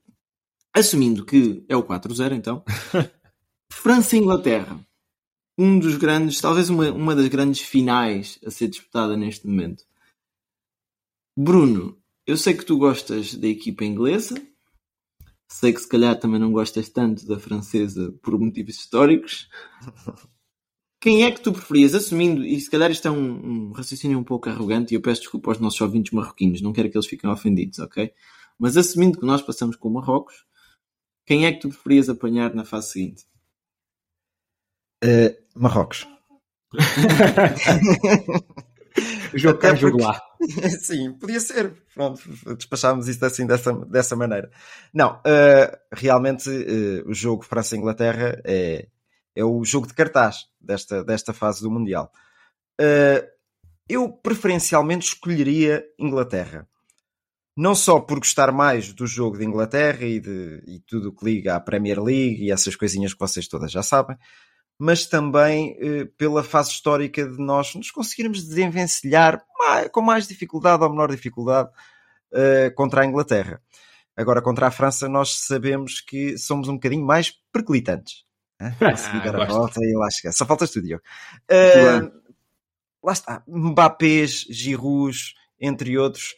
assumindo 0.75 1.25
que 1.25 1.65
é 1.69 1.77
o 1.77 1.83
4-0, 1.83 2.33
então. 2.33 2.65
França 3.73 4.17
e 4.17 4.21
Inglaterra. 4.21 4.79
Um 5.59 5.79
dos 5.79 5.97
grandes, 5.97 6.41
talvez 6.41 6.71
uma, 6.71 6.91
uma 6.91 7.15
das 7.15 7.29
grandes 7.29 7.61
finais 7.61 8.39
a 8.45 8.51
ser 8.51 8.69
disputada 8.69 9.17
neste 9.17 9.47
momento. 9.47 9.85
Bruno, 11.37 11.99
eu 12.27 12.37
sei 12.37 12.55
que 12.55 12.65
tu 12.65 12.79
gostas 12.79 13.35
da 13.35 13.49
equipa 13.49 13.85
inglesa, 13.85 14.35
sei 15.49 15.73
que 15.73 15.81
se 15.81 15.89
calhar 15.89 16.19
também 16.19 16.41
não 16.41 16.53
gostas 16.53 16.89
tanto 16.89 17.27
da 17.27 17.39
francesa 17.39 18.13
por 18.23 18.39
motivos 18.39 18.77
históricos. 18.77 19.49
Quem 21.01 21.25
é 21.25 21.33
que 21.33 21.41
tu 21.41 21.53
preferias, 21.53 21.95
assumindo, 21.95 22.45
e 22.45 22.61
se 22.61 22.71
calhar 22.71 22.89
isto 22.91 23.09
é 23.09 23.11
um, 23.11 23.71
um, 23.71 23.73
raciocínio 23.73 24.19
um 24.19 24.23
pouco 24.23 24.49
arrogante, 24.49 24.95
e 24.95 24.97
eu 24.97 25.01
peço 25.01 25.23
desculpa 25.23 25.51
aos 25.51 25.59
nossos 25.59 25.81
ouvintes 25.81 26.13
marroquinos, 26.13 26.63
não 26.63 26.73
quero 26.73 26.89
que 26.89 26.97
eles 26.97 27.09
fiquem 27.09 27.29
ofendidos, 27.29 27.81
ok? 27.81 28.13
Mas 28.57 28.77
assumindo 28.77 29.19
que 29.19 29.27
nós 29.27 29.43
passamos 29.43 29.75
com 29.75 29.89
o 29.89 29.93
Marrocos, 29.95 30.47
quem 31.27 31.47
é 31.47 31.53
que 31.53 31.61
tu 31.61 31.69
preferias 31.69 32.09
apanhar 32.09 32.55
na 32.55 32.65
fase 32.65 32.93
seguinte? 32.93 33.25
Uh, 35.05 35.35
Marrocos. 35.55 36.07
jogo 39.35 39.59
cá, 39.59 39.75
jogo 39.75 40.01
lá. 40.01 40.21
Sim, 40.81 41.13
podia 41.13 41.41
ser. 41.41 41.75
Pronto, 41.95 42.23
despachámos 42.57 43.09
isso 43.09 43.25
assim 43.25 43.47
dessa, 43.47 43.73
dessa 43.73 44.17
maneira. 44.17 44.51
Não, 44.93 45.17
uh, 45.17 45.77
realmente 45.93 46.49
uh, 46.49 47.09
o 47.09 47.15
jogo 47.15 47.45
França-Inglaterra 47.45 48.41
é, 48.45 48.89
é 49.35 49.45
o 49.45 49.65
jogo 49.65 49.87
de 49.87 49.95
cartaz 49.95 50.47
desta, 50.61 51.05
desta 51.05 51.33
fase 51.33 51.63
do 51.63 51.71
Mundial. 51.71 52.11
Uh, 52.81 53.27
eu 53.89 54.11
preferencialmente 54.11 55.07
escolheria 55.07 55.85
Inglaterra. 55.99 56.69
Não 57.57 57.75
só 57.75 58.01
por 58.01 58.19
gostar 58.19 58.51
mais 58.51 58.93
do 58.93 59.07
jogo 59.07 59.37
de 59.37 59.45
Inglaterra 59.45 60.05
e, 60.05 60.19
de, 60.19 60.63
e 60.67 60.81
tudo 60.81 61.11
o 61.11 61.13
que 61.13 61.25
liga 61.25 61.55
à 61.55 61.61
Premier 61.61 62.03
League 62.03 62.45
e 62.45 62.51
essas 62.51 62.75
coisinhas 62.75 63.13
que 63.13 63.21
vocês 63.21 63.47
todas 63.47 63.71
já 63.71 63.83
sabem, 63.83 64.17
mas 64.79 65.05
também 65.07 65.77
eh, 65.81 66.07
pela 66.17 66.43
fase 66.43 66.71
histórica 66.71 67.29
de 67.29 67.39
nós 67.39 67.75
nos 67.75 67.91
conseguirmos 67.91 68.43
desenvencilhar 68.43 69.45
mais, 69.59 69.89
com 69.89 70.01
mais 70.01 70.27
dificuldade 70.27 70.83
ou 70.83 70.91
menor 70.91 71.11
dificuldade 71.11 71.69
eh, 72.33 72.71
contra 72.71 73.03
a 73.03 73.07
Inglaterra. 73.07 73.61
Agora, 74.17 74.43
contra 74.43 74.67
a 74.67 74.71
França, 74.71 75.09
nós 75.09 75.39
sabemos 75.39 76.01
que 76.01 76.37
somos 76.39 76.69
um 76.69 76.75
bocadinho 76.75 77.05
mais 77.05 77.33
perclitantes. 77.53 78.25
Consegui 78.79 79.21
dar 79.25 79.41
a 79.41 79.47
volta 79.47 79.81
e 79.83 79.95
lá 79.97 80.11
chegar. 80.11 80.33
Só 80.33 80.47
falta 80.47 80.65
estúdio. 80.65 81.01
Uh, 81.51 82.11
lá 83.03 83.13
está. 83.13 83.43
Mbappés, 83.49 84.47
Giroud, 84.51 85.35
entre 85.61 85.97
outros, 85.99 86.35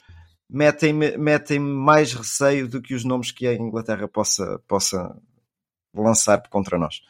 metem-me 0.55 1.17
metem 1.17 1.59
mais 1.59 2.13
receio 2.13 2.69
do 2.69 2.81
que 2.81 2.95
os 2.95 3.05
nomes 3.05 3.33
que 3.33 3.47
a 3.47 3.55
Inglaterra 3.55 4.07
possa, 4.07 4.61
possa 4.69 5.21
lançar 5.93 6.49
contra 6.49 6.79
nós. 6.79 7.03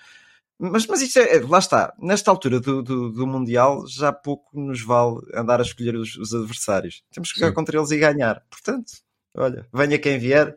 Mas, 0.59 0.87
mas 0.87 1.03
isso 1.03 1.19
é, 1.19 1.41
lá 1.41 1.59
está, 1.59 1.93
nesta 1.99 2.31
altura 2.31 2.59
do, 2.59 2.83
do, 2.83 3.13
do, 3.13 3.27
Mundial 3.27 3.87
já 3.87 4.13
pouco 4.13 4.59
nos 4.59 4.81
vale 4.83 5.17
andar 5.35 5.61
a 5.61 5.65
escolher 5.65 5.95
os, 5.97 6.17
os 6.17 6.33
adversários. 6.33 7.03
Temos 7.13 7.33
que 7.33 7.39
jogar 7.39 7.51
Sim. 7.51 7.55
contra 7.55 7.77
eles 7.77 7.91
e 7.91 7.99
ganhar. 7.99 8.43
Portanto, 8.49 8.93
olha, 9.37 9.69
venha 9.73 9.99
quem 9.99 10.19
vier. 10.19 10.57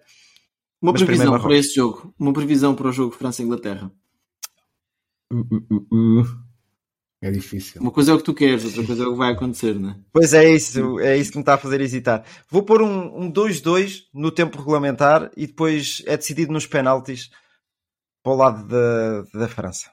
Uma 0.82 0.93
previsão 0.93 1.41
para 1.41 1.56
este 1.56 1.76
jogo. 1.76 2.13
Uma 2.17 2.32
previsão 2.32 2.76
para 2.76 2.88
o 2.88 2.91
jogo 2.91 3.15
França-Inglaterra. 3.15 3.91
Uh, 5.34 5.39
uh, 5.39 6.21
uh, 6.21 6.46
é 7.21 7.32
difícil. 7.32 7.82
Uma 7.82 7.91
coisa 7.91 8.12
é 8.12 8.13
o 8.13 8.17
que 8.17 8.23
tu 8.23 8.34
queres, 8.34 8.63
outra 8.65 8.84
coisa 8.84 9.03
é 9.03 9.08
o 9.08 9.12
que 9.12 9.17
vai 9.17 9.32
acontecer, 9.32 9.73
não 9.73 9.89
é? 9.89 9.95
Pois 10.13 10.34
é 10.34 10.49
isso, 10.49 10.99
é 10.99 11.17
isso 11.17 11.32
que 11.32 11.38
me 11.38 11.41
está 11.41 11.56
a 11.56 11.58
fazer 11.58 11.82
hesitar. 11.82 12.23
Vou 12.49 12.63
pôr 12.63 12.82
um 12.82 13.32
2-2 13.32 14.03
um 14.13 14.21
no 14.21 14.32
tempo 14.32 14.58
regulamentar 14.58 15.32
e 15.36 15.47
depois 15.47 16.03
é 16.06 16.15
decidido 16.15 16.53
nos 16.53 16.67
penaltis 16.67 17.30
para 18.23 18.34
o 18.34 18.36
lado 18.36 18.67
da, 18.67 19.23
da 19.34 19.47
França. 19.47 19.89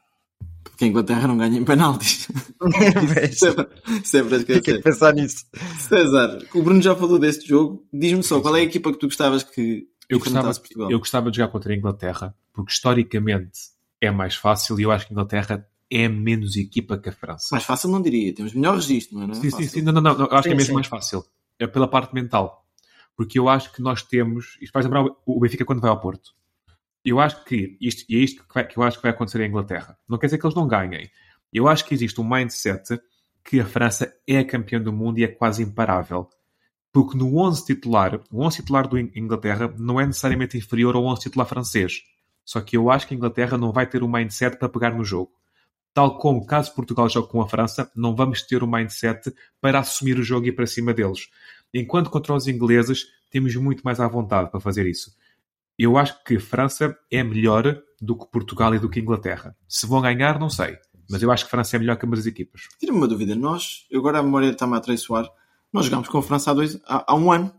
Porque 0.62 0.84
a 0.84 0.88
Inglaterra 0.88 1.28
não 1.28 1.36
ganha 1.36 1.58
em 1.58 1.64
penaltis. 1.64 2.26
Sempre 4.04 4.44
Tem 4.44 4.60
que 4.60 4.78
pensar 4.80 5.14
nisso. 5.14 5.46
César, 5.78 6.38
o 6.54 6.62
Bruno 6.62 6.82
já 6.82 6.96
falou 6.96 7.18
deste 7.18 7.46
jogo. 7.46 7.86
Diz-me 7.92 8.22
só, 8.22 8.40
qual 8.40 8.56
é 8.56 8.60
a 8.60 8.64
equipa 8.64 8.92
que 8.92 8.98
tu 8.98 9.06
gostavas 9.06 9.42
que. 9.42 9.86
Eu 10.08 10.18
gostava, 10.18 10.52
eu 10.90 10.98
gostava 10.98 11.30
de 11.30 11.38
jogar 11.38 11.50
contra 11.50 11.72
a 11.72 11.76
Inglaterra, 11.76 12.34
porque 12.52 12.72
historicamente 12.72 13.58
é 14.00 14.10
mais 14.10 14.34
fácil 14.34 14.78
e 14.78 14.82
eu 14.82 14.92
acho 14.92 15.06
que 15.06 15.12
a 15.12 15.14
Inglaterra 15.14 15.66
é 15.94 16.08
menos 16.08 16.56
equipa 16.56 16.98
que 16.98 17.08
a 17.08 17.12
França. 17.12 17.48
Mais 17.52 17.64
fácil 17.64 17.88
não 17.88 18.02
diria, 18.02 18.34
temos 18.34 18.52
melhor 18.52 18.74
registro, 18.74 19.16
não 19.16 19.28
é? 19.28 19.30
É 19.30 19.34
sim, 19.34 19.50
sim, 19.50 19.62
sim, 19.62 19.82
não, 19.82 19.92
não, 19.92 20.00
não, 20.02 20.26
eu 20.26 20.32
acho 20.32 20.42
sim, 20.42 20.48
que 20.48 20.54
é 20.54 20.56
mesmo 20.56 20.66
sim. 20.66 20.74
mais 20.74 20.88
fácil. 20.88 21.24
É 21.56 21.68
pela 21.68 21.86
parte 21.86 22.12
mental. 22.12 22.66
Porque 23.16 23.38
eu 23.38 23.48
acho 23.48 23.72
que 23.72 23.80
nós 23.80 24.02
temos, 24.02 24.58
isto 24.60 24.72
faz 24.72 24.84
lembrar 24.84 25.04
o 25.24 25.40
Benfica 25.40 25.64
quando 25.64 25.80
vai 25.80 25.90
ao 25.90 26.00
Porto. 26.00 26.34
Eu 27.04 27.20
acho 27.20 27.44
que 27.44 27.76
isto, 27.80 28.04
e 28.08 28.16
é 28.16 28.18
isto 28.18 28.42
que, 28.42 28.52
vai, 28.52 28.66
que 28.66 28.76
eu 28.76 28.82
acho 28.82 28.96
que 28.96 29.02
vai 29.04 29.12
acontecer 29.12 29.40
em 29.40 29.48
Inglaterra. 29.48 29.96
Não 30.08 30.18
quer 30.18 30.26
dizer 30.26 30.38
que 30.38 30.46
eles 30.46 30.56
não 30.56 30.66
ganhem. 30.66 31.08
Eu 31.52 31.68
acho 31.68 31.84
que 31.84 31.94
existe 31.94 32.20
um 32.20 32.28
mindset 32.28 32.98
que 33.44 33.60
a 33.60 33.64
França 33.64 34.12
é 34.26 34.42
campeã 34.42 34.80
do 34.80 34.92
mundo 34.92 35.18
e 35.18 35.24
é 35.24 35.28
quase 35.28 35.62
imparável. 35.62 36.28
Porque 36.92 37.16
no 37.16 37.38
11 37.38 37.66
titular, 37.66 38.20
o 38.32 38.42
11 38.42 38.56
titular 38.56 38.88
do 38.88 38.98
Inglaterra 38.98 39.72
não 39.78 40.00
é 40.00 40.06
necessariamente 40.06 40.56
inferior 40.56 40.96
ao 40.96 41.04
11 41.04 41.20
titular 41.20 41.46
francês. 41.46 42.02
Só 42.44 42.60
que 42.60 42.76
eu 42.76 42.90
acho 42.90 43.06
que 43.06 43.14
a 43.14 43.16
Inglaterra 43.16 43.56
não 43.56 43.72
vai 43.72 43.86
ter 43.86 44.02
o 44.02 44.08
mindset 44.08 44.58
para 44.58 44.68
pegar 44.68 44.92
no 44.92 45.04
jogo. 45.04 45.30
Tal 45.94 46.18
como 46.18 46.44
caso 46.44 46.74
Portugal 46.74 47.08
jogue 47.08 47.28
com 47.28 47.40
a 47.40 47.48
França, 47.48 47.90
não 47.94 48.16
vamos 48.16 48.42
ter 48.42 48.64
o 48.64 48.66
mindset 48.66 49.32
para 49.60 49.78
assumir 49.78 50.18
o 50.18 50.24
jogo 50.24 50.46
e 50.46 50.48
ir 50.48 50.52
para 50.52 50.66
cima 50.66 50.92
deles. 50.92 51.28
Enquanto 51.72 52.10
contra 52.10 52.34
os 52.34 52.48
ingleses, 52.48 53.06
temos 53.30 53.54
muito 53.54 53.82
mais 53.82 54.00
à 54.00 54.08
vontade 54.08 54.50
para 54.50 54.60
fazer 54.60 54.86
isso. 54.86 55.14
Eu 55.78 55.96
acho 55.96 56.22
que 56.24 56.38
França 56.38 56.96
é 57.10 57.22
melhor 57.22 57.80
do 58.00 58.16
que 58.16 58.26
Portugal 58.30 58.74
e 58.74 58.78
do 58.78 58.90
que 58.90 59.00
Inglaterra. 59.00 59.56
Se 59.68 59.86
vão 59.86 60.02
ganhar, 60.02 60.38
não 60.38 60.50
sei. 60.50 60.76
Mas 61.08 61.22
eu 61.22 61.30
acho 61.30 61.44
que 61.44 61.50
França 61.50 61.76
é 61.76 61.78
melhor 61.78 61.96
que 61.96 62.06
ambas 62.06 62.20
as 62.20 62.26
equipas. 62.26 62.62
Tira-me 62.78 62.98
uma 62.98 63.08
dúvida. 63.08 63.34
Nós, 63.34 63.86
agora 63.94 64.18
a 64.18 64.22
memória 64.22 64.50
está-me 64.50 64.76
a 64.76 64.80
traiçoar, 64.80 65.28
nós 65.72 65.86
jogámos 65.86 66.08
com 66.08 66.18
a 66.18 66.22
França 66.22 66.50
há, 66.50 66.54
dois, 66.54 66.80
há, 66.86 67.12
há 67.12 67.14
um 67.16 67.30
ano, 67.30 67.52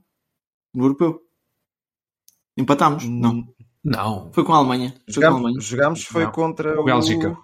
no 0.74 0.86
Europeu. 0.86 1.22
Empatámos? 2.58 3.04
Não. 3.06 3.46
Não. 3.84 4.32
Foi 4.34 4.44
com 4.44 4.54
a 4.54 4.58
Alemanha. 4.58 4.94
Foi 5.06 5.14
jogámos, 5.14 5.40
com 5.40 5.46
a 5.46 5.50
Alemanha. 5.50 5.62
jogámos 5.62 6.04
foi 6.04 6.24
não. 6.24 6.32
contra 6.32 6.82
o... 6.82 6.86
Bélgica. 6.86 7.38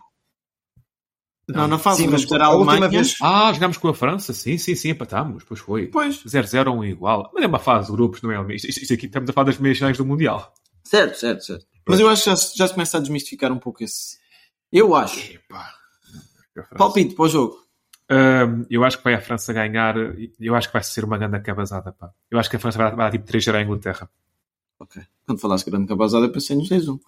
Não, 1.53 1.67
na 1.67 1.77
fase 1.77 2.03
sim, 2.03 2.07
mas 2.07 2.31
a 2.31 2.45
Alemanha... 2.45 2.87
Vez... 2.87 3.15
Ah, 3.21 3.51
jogámos 3.53 3.77
com 3.77 3.87
a 3.87 3.93
França, 3.93 4.33
sim, 4.33 4.57
sim, 4.57 4.75
sim, 4.75 4.89
empatámos, 4.89 5.43
pois 5.43 5.59
foi. 5.59 5.87
Pois. 5.87 6.23
0-0 6.23 6.73
um 6.73 6.83
igual. 6.83 7.29
Mas 7.33 7.43
é 7.43 7.47
uma 7.47 7.59
fase 7.59 7.87
de 7.87 7.93
grupos, 7.93 8.21
não 8.21 8.31
é? 8.31 8.55
Isto, 8.55 8.69
isto 8.69 8.93
aqui 8.93 9.05
estamos 9.05 9.29
a 9.29 9.33
falar 9.33 9.45
das 9.45 9.57
meias 9.57 9.77
finais 9.77 9.97
do 9.97 10.05
Mundial. 10.05 10.53
Certo, 10.83 11.17
certo, 11.17 11.43
certo. 11.43 11.65
Mas 11.87 11.99
eu 11.99 12.09
acho 12.09 12.23
que 12.23 12.29
já, 12.29 12.35
já 12.35 12.67
se 12.67 12.73
começa 12.73 12.97
a 12.97 12.99
desmistificar 12.99 13.51
um 13.51 13.59
pouco 13.59 13.83
esse. 13.83 14.17
Eu 14.71 14.95
acho. 14.95 15.33
Epa. 15.33 15.81
Palpite 16.77 17.15
para 17.15 17.25
o 17.25 17.29
jogo. 17.29 17.61
Um, 18.09 18.65
eu 18.69 18.83
acho 18.83 18.97
que 18.97 19.03
vai 19.03 19.13
a 19.13 19.21
França 19.21 19.53
ganhar. 19.53 19.95
Eu 20.39 20.55
acho 20.55 20.67
que 20.67 20.73
vai 20.73 20.83
ser 20.83 21.05
uma 21.05 21.17
grande 21.17 21.39
cabazada. 21.39 21.91
Pá. 21.91 22.11
Eu 22.29 22.39
acho 22.39 22.49
que 22.49 22.55
a 22.57 22.59
França 22.59 22.77
vai, 22.77 22.89
vai 22.89 23.05
dar 23.05 23.11
tipo 23.11 23.25
3 23.25 23.47
a 23.49 23.61
Inglaterra. 23.61 24.09
Ok. 24.79 25.01
Quando 25.25 25.39
falaste 25.39 25.69
grande 25.69 25.87
cabazada, 25.87 26.27
pensei 26.29 26.55
nos 26.55 26.69
6-1. 26.69 26.99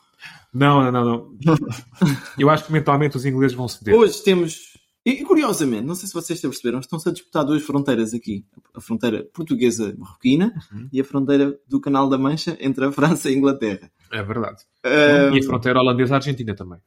Não, 0.54 0.92
não, 0.92 1.04
não. 1.04 1.38
eu 2.38 2.50
acho 2.50 2.66
que 2.66 2.72
mentalmente 2.72 3.18
os 3.18 3.26
ingleses 3.26 3.56
vão 3.56 3.68
ceder. 3.68 3.96
Hoje 3.96 4.24
temos 4.24 4.74
e, 5.06 5.22
curiosamente, 5.26 5.86
não 5.86 5.96
sei 5.96 6.08
se 6.08 6.14
vocês 6.14 6.40
perceberam, 6.40 6.80
estão-se 6.80 7.10
a 7.10 7.12
disputar 7.12 7.44
duas 7.44 7.62
fronteiras 7.64 8.14
aqui. 8.14 8.46
A 8.74 8.80
fronteira 8.80 9.28
portuguesa 9.34 9.94
marroquina 9.98 10.54
uhum. 10.72 10.88
e 10.94 11.02
a 11.02 11.04
fronteira 11.04 11.60
do 11.68 11.82
Canal 11.82 12.08
da 12.08 12.18
Mancha 12.18 12.58
entre 12.62 12.86
a 12.86 12.92
França 12.92 13.30
e 13.30 13.34
a 13.34 13.38
Inglaterra. 13.38 13.92
É 14.12 14.24
verdade. 14.24 14.64
Um... 14.86 15.36
E 15.36 15.40
a 15.40 15.44
fronteira 15.44 15.80
holandesa-argentina 15.80 16.56
também. 16.56 16.80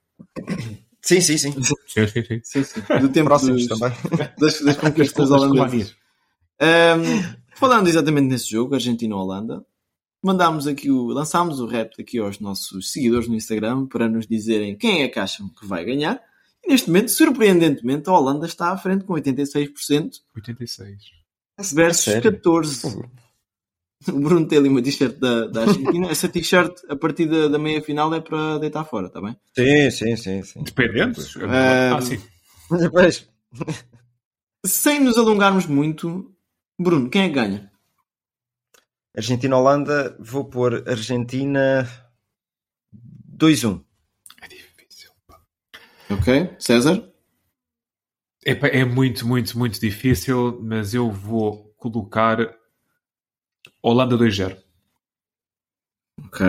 Sim, 1.03 1.21
sim, 1.21 1.37
sim. 1.37 1.53
sim, 1.53 1.75
sim, 1.87 2.07
sim. 2.09 2.41
sim, 2.43 2.63
sim. 2.65 2.81
Do 3.01 3.11
tempo 3.11 3.29
Próximos 3.29 3.67
dos, 3.67 3.79
também. 3.79 3.97
Das, 4.39 4.61
das 4.63 4.77
conquistas 4.81 5.31
holandesas. 5.31 5.95
Um, 6.61 7.37
falando 7.55 7.87
exatamente 7.87 8.29
nesse 8.29 8.51
jogo, 8.51 8.75
Argentina-Holanda, 8.75 9.63
mandámos 10.27 10.67
aqui 10.67 10.91
o, 10.91 11.07
lançámos 11.07 11.61
o 11.61 11.67
rap 11.67 11.95
aqui 12.01 12.19
aos 12.19 12.41
nossos 12.41 12.93
seguidores 12.93 13.29
no 13.29 13.35
Instagram 13.35 13.87
para 13.87 14.09
nos 14.09 14.27
dizerem 14.27 14.77
quem 14.77 15.03
é 15.03 15.09
que 15.09 15.19
acham 15.19 15.49
que 15.49 15.65
vai 15.65 15.85
ganhar. 15.85 16.21
Neste 16.67 16.89
momento, 16.89 17.13
surpreendentemente, 17.13 18.09
a 18.09 18.13
Holanda 18.13 18.45
está 18.45 18.73
à 18.73 18.77
frente 18.77 19.05
com 19.05 19.15
86%. 19.15 19.71
86%. 20.37 20.97
Versus 21.73 22.05
Sério? 22.05 22.33
14%. 22.33 23.09
O 24.09 24.21
Bruno 24.21 24.47
tem 24.47 24.59
ali 24.59 24.69
uma 24.69 24.83
t-shirt 24.83 25.17
da, 25.19 25.47
da 25.47 25.63
Argentina. 25.63 26.07
Essa 26.13 26.29
t-shirt, 26.29 26.81
a 26.89 26.95
partir 26.95 27.27
da, 27.27 27.49
da 27.49 27.59
meia 27.59 27.81
final, 27.83 28.15
é 28.15 28.21
para 28.21 28.59
deitar 28.59 28.85
fora, 28.85 29.07
está 29.07 29.23
bem? 29.23 29.35
Sim, 29.57 29.91
sim, 29.91 30.17
sim. 30.17 30.43
sim. 30.43 30.63
Dependentes? 30.63 31.35
Uh, 31.35 31.41
ah, 31.49 32.01
sim. 32.03 32.21
Depois. 32.79 33.27
Sem 34.65 35.01
nos 35.01 35.17
alongarmos 35.17 35.67
muito, 35.67 36.31
Bruno, 36.79 37.09
quem 37.09 37.23
é 37.23 37.29
que 37.29 37.35
ganha? 37.35 37.71
Argentina-Holanda, 39.17 40.17
vou 40.21 40.45
pôr 40.45 40.85
Argentina 40.87 41.89
2-1. 43.37 43.83
Ok, 46.11 46.55
César? 46.59 47.03
É, 48.45 48.53
é 48.81 48.85
muito, 48.85 49.27
muito, 49.27 49.59
muito 49.59 49.81
difícil, 49.81 50.61
mas 50.63 50.95
eu 50.95 51.11
vou 51.11 51.75
colocar 51.79 52.39
Holanda 53.83 54.17
2-0. 54.17 54.57
Ok, 56.27 56.47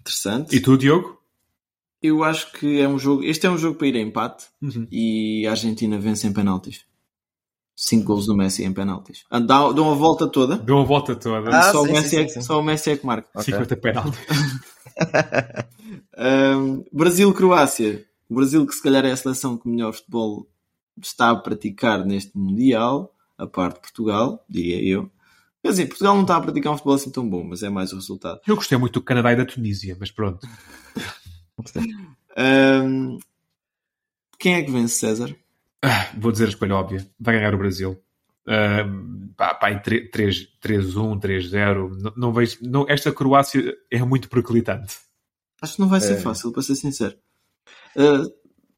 interessante. 0.00 0.56
E 0.56 0.60
tu, 0.60 0.76
Diogo? 0.76 1.18
Eu 2.02 2.24
acho 2.24 2.52
que 2.52 2.80
é 2.80 2.88
um 2.88 2.98
jogo. 2.98 3.22
Este 3.22 3.46
é 3.46 3.50
um 3.50 3.58
jogo 3.58 3.76
para 3.76 3.86
ir 3.88 3.96
a 3.96 4.00
empate 4.00 4.46
uhum. 4.60 4.86
e 4.90 5.46
a 5.46 5.50
Argentina 5.50 5.98
vence 5.98 6.26
em 6.26 6.32
penaltis. 6.32 6.84
5 7.80 8.04
gols 8.04 8.26
do 8.26 8.34
Messi 8.34 8.64
em 8.64 8.72
penaltis. 8.72 9.24
Ah, 9.30 9.38
dão, 9.38 9.72
dão 9.72 9.92
a 9.92 9.94
volta 9.94 10.26
toda. 10.26 10.56
Dão 10.56 10.80
a 10.80 10.84
volta 10.84 11.14
toda. 11.14 11.56
Ah, 11.56 11.70
só, 11.70 11.84
sim, 11.84 11.88
o 11.88 11.92
Messi 11.92 12.08
sim, 12.08 12.16
é, 12.16 12.28
sim. 12.28 12.42
só 12.42 12.58
o 12.58 12.62
Messi 12.62 12.90
é 12.90 12.96
que 12.96 13.06
marca. 13.06 13.28
Okay. 13.32 13.54
50 13.54 13.76
penaltis. 13.76 14.18
um, 16.58 16.84
Brasil-Croácia. 16.92 18.04
O 18.28 18.34
Brasil, 18.34 18.66
que 18.66 18.74
se 18.74 18.82
calhar 18.82 19.06
é 19.06 19.12
a 19.12 19.16
seleção 19.16 19.56
que 19.56 19.68
melhor 19.68 19.92
futebol 19.92 20.48
está 21.00 21.30
a 21.30 21.36
praticar 21.36 22.04
neste 22.04 22.36
Mundial, 22.36 23.14
a 23.38 23.46
parte 23.46 23.76
de 23.76 23.82
Portugal, 23.82 24.44
diria 24.48 24.82
eu. 24.82 25.08
Quer 25.62 25.68
dizer, 25.68 25.86
Portugal 25.86 26.16
não 26.16 26.22
está 26.22 26.36
a 26.36 26.40
praticar 26.40 26.72
um 26.72 26.76
futebol 26.76 26.96
assim 26.96 27.12
tão 27.12 27.30
bom, 27.30 27.44
mas 27.44 27.62
é 27.62 27.68
mais 27.68 27.92
o 27.92 27.94
resultado. 27.94 28.40
Eu 28.44 28.56
gostei 28.56 28.76
muito 28.76 28.94
do 28.94 29.04
Canadá 29.04 29.32
e 29.32 29.36
da 29.36 29.46
Tunísia, 29.46 29.96
mas 30.00 30.10
pronto. 30.10 30.44
um, 32.36 33.18
quem 34.36 34.54
é 34.54 34.62
que 34.64 34.70
vence, 34.72 34.96
César? 34.96 35.32
Ah, 35.82 36.10
vou 36.16 36.32
dizer 36.32 36.46
a 36.46 36.48
escolha 36.48 36.74
óbvia. 36.74 37.06
Vai 37.18 37.36
ganhar 37.36 37.54
o 37.54 37.58
Brasil. 37.58 38.02
Um, 38.46 39.28
pá, 39.36 39.54
pá, 39.54 39.70
3-1, 39.70 40.10
3-0. 41.20 41.90
Não, 42.00 42.12
não 42.16 42.32
vejo. 42.32 42.58
Não, 42.62 42.86
esta 42.88 43.12
Croácia 43.12 43.76
é 43.90 44.02
muito 44.02 44.28
periclitante. 44.28 44.96
Acho 45.60 45.74
que 45.74 45.80
não 45.80 45.88
vai 45.88 46.00
ser 46.00 46.14
é. 46.14 46.20
fácil, 46.20 46.52
para 46.52 46.62
ser 46.62 46.76
sincero. 46.76 47.16
Uh, 47.96 48.32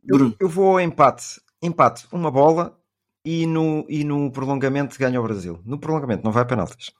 eu, 0.06 0.34
eu, 0.40 0.48
vou 0.48 0.72
ao 0.72 0.80
empate. 0.80 1.40
Empate, 1.62 2.06
uma 2.10 2.30
bola 2.30 2.78
e 3.24 3.46
no, 3.46 3.84
e 3.88 4.02
no 4.02 4.30
prolongamento 4.32 4.98
ganha 4.98 5.20
o 5.20 5.22
Brasil. 5.22 5.60
No 5.64 5.78
prolongamento, 5.78 6.24
não 6.24 6.32
vai 6.32 6.42
a 6.42 6.46
penaltis. 6.46 6.90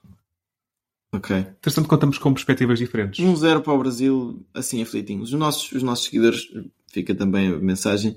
Ok. 1.13 1.35
Interessante 1.35 1.87
contamos 1.87 2.17
com 2.17 2.33
perspectivas 2.33 2.79
diferentes. 2.79 3.23
1-0 3.23 3.57
um 3.57 3.61
para 3.61 3.73
o 3.73 3.79
Brasil, 3.79 4.45
assim 4.53 4.81
aflitinhos. 4.81 5.33
Os 5.33 5.39
nossos, 5.39 5.71
os 5.71 5.83
nossos 5.83 6.05
seguidores, 6.05 6.47
fica 6.87 7.13
também 7.13 7.53
a 7.53 7.57
mensagem. 7.57 8.15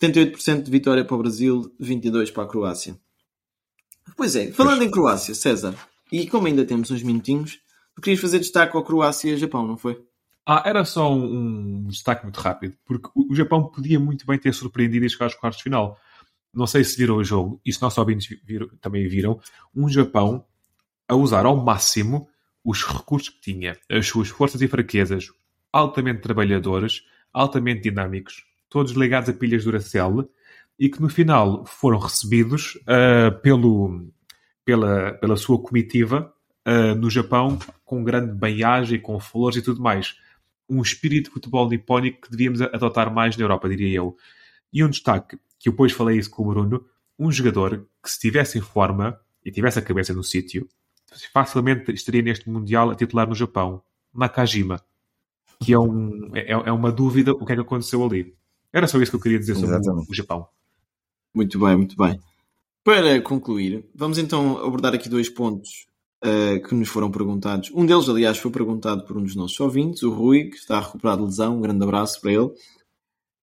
78% 0.00 0.62
de 0.62 0.70
vitória 0.70 1.04
para 1.04 1.14
o 1.14 1.18
Brasil, 1.18 1.74
22% 1.80 2.32
para 2.32 2.44
a 2.44 2.46
Croácia. 2.46 2.96
Pois 4.16 4.34
é, 4.36 4.50
falando 4.52 4.78
pois. 4.78 4.88
em 4.88 4.90
Croácia, 4.90 5.34
César, 5.34 5.74
e 6.10 6.26
como 6.26 6.46
ainda 6.46 6.64
temos 6.64 6.90
uns 6.90 7.02
minutinhos, 7.02 7.60
tu 7.94 8.02
querias 8.02 8.20
fazer 8.20 8.38
destaque 8.38 8.76
ao 8.76 8.84
Croácia 8.84 9.32
e 9.32 9.36
Japão, 9.36 9.66
não 9.66 9.76
foi? 9.76 10.02
Ah, 10.44 10.62
era 10.66 10.84
só 10.84 11.12
um, 11.12 11.84
um, 11.84 11.86
destaque 11.86 12.24
muito 12.24 12.40
rápido, 12.40 12.76
porque 12.84 13.08
o 13.14 13.34
Japão 13.34 13.68
podia 13.68 14.00
muito 14.00 14.26
bem 14.26 14.38
ter 14.38 14.52
surpreendido 14.52 15.06
e 15.06 15.10
chegar 15.10 15.26
aos 15.26 15.34
quartos 15.34 15.58
de 15.58 15.64
final. 15.64 15.96
Não 16.52 16.66
sei 16.66 16.82
se 16.82 16.96
viram 16.96 17.16
o 17.16 17.24
jogo, 17.24 17.60
e 17.64 17.72
se 17.72 17.80
nossos 17.80 17.98
ouvintes 17.98 18.28
viram, 18.44 18.68
também 18.80 19.06
viram, 19.06 19.40
um 19.74 19.88
Japão 19.88 20.44
a 21.08 21.14
usar 21.14 21.46
ao 21.46 21.56
máximo 21.56 22.28
os 22.64 22.84
recursos 22.84 23.28
que 23.28 23.40
tinha, 23.40 23.78
as 23.90 24.06
suas 24.06 24.28
forças 24.28 24.60
e 24.60 24.68
fraquezas, 24.68 25.28
altamente 25.72 26.20
trabalhadores, 26.20 27.02
altamente 27.32 27.82
dinâmicos. 27.82 28.44
Todos 28.72 28.92
ligados 28.92 29.28
a 29.28 29.32
pilhas 29.34 29.64
Duracell, 29.64 30.28
e 30.78 30.88
que 30.88 31.00
no 31.00 31.08
final 31.08 31.64
foram 31.66 31.98
recebidos 31.98 32.76
uh, 32.82 33.38
pelo, 33.42 34.10
pela, 34.64 35.12
pela 35.12 35.36
sua 35.36 35.62
comitiva 35.62 36.32
uh, 36.66 36.94
no 36.96 37.10
Japão 37.10 37.58
com 37.84 38.02
grande 38.02 38.32
banhagem, 38.32 38.98
com 38.98 39.20
flores 39.20 39.58
e 39.58 39.62
tudo 39.62 39.82
mais. 39.82 40.16
Um 40.68 40.80
espírito 40.80 41.26
de 41.26 41.34
futebol 41.34 41.68
nipónico 41.68 42.22
que 42.22 42.30
devíamos 42.30 42.62
adotar 42.62 43.12
mais 43.12 43.36
na 43.36 43.44
Europa, 43.44 43.68
diria 43.68 43.98
eu. 43.98 44.16
E 44.72 44.82
um 44.82 44.88
destaque, 44.88 45.38
que 45.60 45.68
eu 45.68 45.72
depois 45.72 45.92
falei 45.92 46.18
isso 46.18 46.30
com 46.30 46.42
o 46.42 46.46
Bruno, 46.46 46.84
um 47.18 47.30
jogador 47.30 47.86
que 48.02 48.08
se 48.08 48.16
estivesse 48.16 48.56
em 48.56 48.62
forma 48.62 49.20
e 49.44 49.50
tivesse 49.50 49.78
a 49.78 49.82
cabeça 49.82 50.14
no 50.14 50.24
sítio, 50.24 50.66
facilmente 51.32 51.92
estaria 51.92 52.22
neste 52.22 52.48
Mundial 52.48 52.90
a 52.90 52.94
titular 52.94 53.28
no 53.28 53.34
Japão, 53.34 53.82
Nakajima. 54.14 54.80
Que 55.62 55.74
é, 55.74 55.78
um, 55.78 56.30
é, 56.34 56.50
é 56.50 56.72
uma 56.72 56.90
dúvida 56.90 57.32
o 57.32 57.44
que 57.44 57.52
é 57.52 57.54
que 57.54 57.60
aconteceu 57.60 58.02
ali. 58.04 58.34
Era 58.72 58.86
só 58.86 59.00
isso 59.00 59.12
que 59.12 59.16
eu 59.16 59.20
queria 59.20 59.38
dizer 59.38 59.54
sobre 59.54 59.76
o, 59.76 60.06
o 60.08 60.14
Japão. 60.14 60.46
Muito 61.34 61.58
bem, 61.58 61.76
muito 61.76 61.96
bem. 61.96 62.18
Para 62.84 63.20
concluir, 63.20 63.84
vamos 63.94 64.18
então 64.18 64.58
abordar 64.58 64.94
aqui 64.94 65.08
dois 65.08 65.28
pontos 65.28 65.86
uh, 66.24 66.60
que 66.66 66.74
nos 66.74 66.88
foram 66.88 67.10
perguntados. 67.10 67.70
Um 67.74 67.86
deles, 67.86 68.08
aliás, 68.08 68.38
foi 68.38 68.50
perguntado 68.50 69.04
por 69.04 69.16
um 69.16 69.22
dos 69.22 69.36
nossos 69.36 69.58
ouvintes, 69.60 70.02
o 70.02 70.10
Rui, 70.10 70.44
que 70.44 70.56
está 70.56 70.78
a 70.78 70.80
recuperar 70.80 71.16
de 71.16 71.24
lesão. 71.24 71.58
Um 71.58 71.60
grande 71.60 71.82
abraço 71.82 72.20
para 72.20 72.32
ele. 72.32 72.50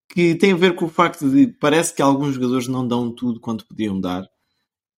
Que 0.10 0.36
tem 0.36 0.54
a 0.54 0.58
ver 0.58 0.76
com 0.76 0.86
o 0.86 0.90
facto 0.90 1.30
de 1.30 1.48
parece 1.48 1.94
que 1.94 2.02
alguns 2.02 2.34
jogadores 2.34 2.68
não 2.68 2.88
dão 2.88 3.12
tudo 3.12 3.40
quanto 3.40 3.66
podiam 3.66 4.00
dar. 4.00 4.28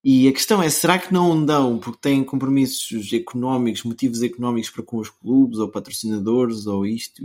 E 0.03 0.27
a 0.27 0.31
questão 0.31 0.63
é, 0.63 0.69
será 0.69 0.97
que 0.97 1.13
não 1.13 1.45
dão 1.45 1.77
porque 1.77 1.99
têm 2.01 2.23
compromissos 2.23 3.13
económicos, 3.13 3.83
motivos 3.83 4.23
económicos 4.23 4.71
para 4.71 4.83
com 4.83 4.97
os 4.97 5.09
clubes, 5.09 5.59
ou 5.59 5.69
patrocinadores, 5.69 6.65
ou 6.65 6.85
isto, 6.85 7.21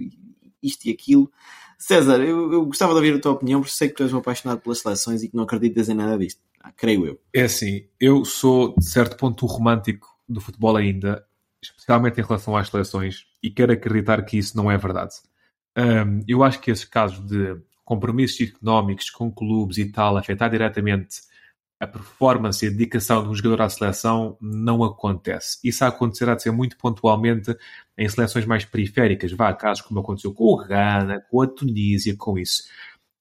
isto 0.62 0.86
e 0.86 0.90
aquilo? 0.90 1.30
César, 1.78 2.20
eu, 2.20 2.52
eu, 2.52 2.64
gostava 2.64 2.92
de 2.92 2.98
ouvir 2.98 3.14
a 3.14 3.20
tua 3.20 3.32
opinião, 3.32 3.60
porque 3.60 3.74
sei 3.74 3.88
que 3.88 3.94
tu 3.94 4.02
és 4.02 4.12
um 4.12 4.18
apaixonado 4.18 4.60
pelas 4.60 4.78
seleções 4.78 5.22
e 5.22 5.28
que 5.28 5.36
não 5.36 5.44
acreditas 5.44 5.88
em 5.88 5.94
nada 5.94 6.18
disto. 6.18 6.40
Ah, 6.60 6.72
creio 6.72 7.06
eu. 7.06 7.20
É 7.34 7.42
assim, 7.42 7.86
eu 8.00 8.24
sou, 8.24 8.74
de 8.76 8.88
certo 8.88 9.16
ponto, 9.16 9.46
romântico 9.46 10.08
do 10.28 10.40
futebol 10.40 10.76
ainda, 10.76 11.24
especialmente 11.62 12.20
em 12.20 12.24
relação 12.24 12.56
às 12.56 12.68
seleções, 12.68 13.24
e 13.42 13.50
quero 13.50 13.72
acreditar 13.72 14.22
que 14.24 14.38
isso 14.38 14.56
não 14.56 14.70
é 14.70 14.76
verdade. 14.76 15.14
Um, 15.76 16.20
eu 16.26 16.42
acho 16.42 16.60
que 16.60 16.70
esses 16.70 16.86
casos 16.86 17.24
de 17.26 17.60
compromissos 17.84 18.40
económicos 18.40 19.10
com 19.10 19.30
clubes 19.30 19.78
e 19.78 19.92
tal 19.92 20.16
afetar 20.16 20.50
diretamente 20.50 21.20
a 21.78 21.86
performance 21.86 22.64
e 22.64 22.68
a 22.68 22.72
dedicação 22.72 23.22
de 23.22 23.28
um 23.28 23.34
jogador 23.34 23.62
à 23.62 23.68
seleção 23.68 24.36
não 24.40 24.82
acontece. 24.82 25.58
Isso 25.62 25.84
a 25.84 25.88
acontecerá 25.88 26.34
de 26.34 26.42
ser 26.42 26.50
muito 26.50 26.76
pontualmente 26.76 27.54
em 27.98 28.08
seleções 28.08 28.46
mais 28.46 28.64
periféricas. 28.64 29.32
Vá 29.32 29.48
a 29.48 29.54
casos 29.54 29.82
como 29.82 30.00
aconteceu 30.00 30.32
com 30.32 30.44
o 30.44 30.56
Ghana, 30.56 31.22
com 31.30 31.42
a 31.42 31.46
Tunísia, 31.46 32.16
com 32.16 32.38
isso. 32.38 32.64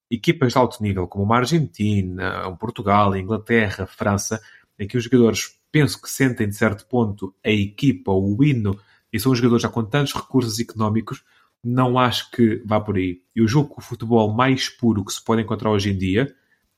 Equipas 0.10 0.54
de 0.54 0.58
alto 0.58 0.82
nível, 0.82 1.08
como 1.08 1.26
uma 1.26 1.38
Argentina, 1.38 2.48
um 2.48 2.56
Portugal, 2.56 3.12
a 3.12 3.20
Inglaterra, 3.20 3.84
a 3.84 3.88
França, 3.88 4.42
em 4.80 4.88
que 4.88 4.98
os 4.98 5.04
jogadores 5.04 5.60
penso 5.72 6.02
que 6.02 6.10
sentem 6.10 6.48
de 6.48 6.56
certo 6.56 6.86
ponto 6.88 7.36
a 7.44 7.50
equipa, 7.50 8.12
o 8.12 8.42
hino, 8.42 8.80
e 9.12 9.20
são 9.20 9.36
jogadores 9.36 9.64
já 9.64 9.70
com 9.70 9.84
tantos 9.84 10.14
recursos 10.14 10.60
económicos, 10.60 11.24
não 11.64 11.98
acho 11.98 12.30
que 12.32 12.62
vá 12.66 12.80
por 12.80 12.96
aí. 12.96 13.22
Eu 13.36 13.48
julgo 13.48 13.74
que 13.74 13.80
o 13.80 13.84
futebol 13.84 14.32
mais 14.34 14.70
puro 14.70 15.04
que 15.04 15.12
se 15.12 15.24
pode 15.24 15.42
encontrar 15.42 15.72
hoje 15.72 15.90
em 15.90 15.98
dia 15.98 16.34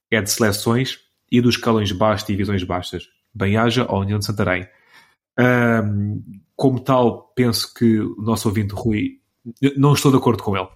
é 0.10 0.22
de 0.22 0.32
seleções 0.32 1.07
e 1.32 1.42
dos 1.42 1.56
escalões 1.56 1.92
baixos 1.92 2.28
e 2.28 2.32
divisões 2.32 2.64
baixas. 2.64 3.08
Bem-haja 3.34 3.84
à 3.84 3.98
União 3.98 4.20
de 4.20 4.26
Santarém. 4.26 4.68
Um, 5.40 6.24
como 6.56 6.80
tal, 6.80 7.32
penso 7.36 7.74
que 7.74 8.00
o 8.00 8.22
nosso 8.22 8.48
ouvinte 8.48 8.74
Rui, 8.74 9.20
não 9.78 9.94
estou 9.94 10.12
de 10.12 10.18
acordo 10.18 10.42
com 10.42 10.58
ele. 10.58 10.68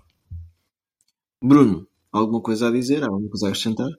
Bruno, 1.41 1.87
alguma 2.11 2.41
coisa 2.41 2.67
a 2.67 2.71
dizer? 2.71 3.03
Alguma 3.03 3.29
coisa 3.29 3.47
a 3.47 3.49
acrescentar? 3.49 3.89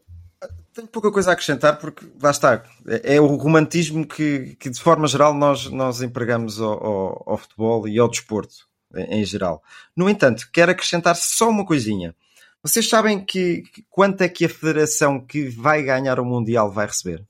Tenho 0.72 0.88
pouca 0.88 1.10
coisa 1.10 1.30
a 1.30 1.32
acrescentar 1.34 1.78
porque, 1.78 2.06
lá 2.22 2.30
está, 2.30 2.64
é, 2.86 3.16
é 3.16 3.20
o 3.20 3.36
romantismo 3.36 4.06
que, 4.06 4.56
que, 4.58 4.70
de 4.70 4.80
forma 4.80 5.06
geral 5.06 5.34
nós, 5.34 5.68
nós 5.70 6.00
empregamos 6.00 6.60
ao, 6.60 6.84
ao, 6.84 7.24
ao 7.26 7.36
futebol 7.36 7.86
e 7.88 7.98
ao 7.98 8.08
desporto 8.08 8.54
em, 8.94 9.20
em 9.20 9.24
geral. 9.24 9.62
No 9.94 10.08
entanto, 10.08 10.48
quero 10.52 10.72
acrescentar 10.72 11.16
só 11.16 11.50
uma 11.50 11.66
coisinha. 11.66 12.14
Vocês 12.62 12.88
sabem 12.88 13.25
que, 13.25 13.62
que 13.62 13.85
quanto 13.90 14.22
é 14.22 14.29
que 14.29 14.44
a 14.44 14.48
federação 14.48 15.20
que 15.20 15.48
vai 15.48 15.83
ganhar 15.83 16.20
o 16.20 16.25
Mundial 16.25 16.70
vai 16.70 16.87
receber? 16.87 17.27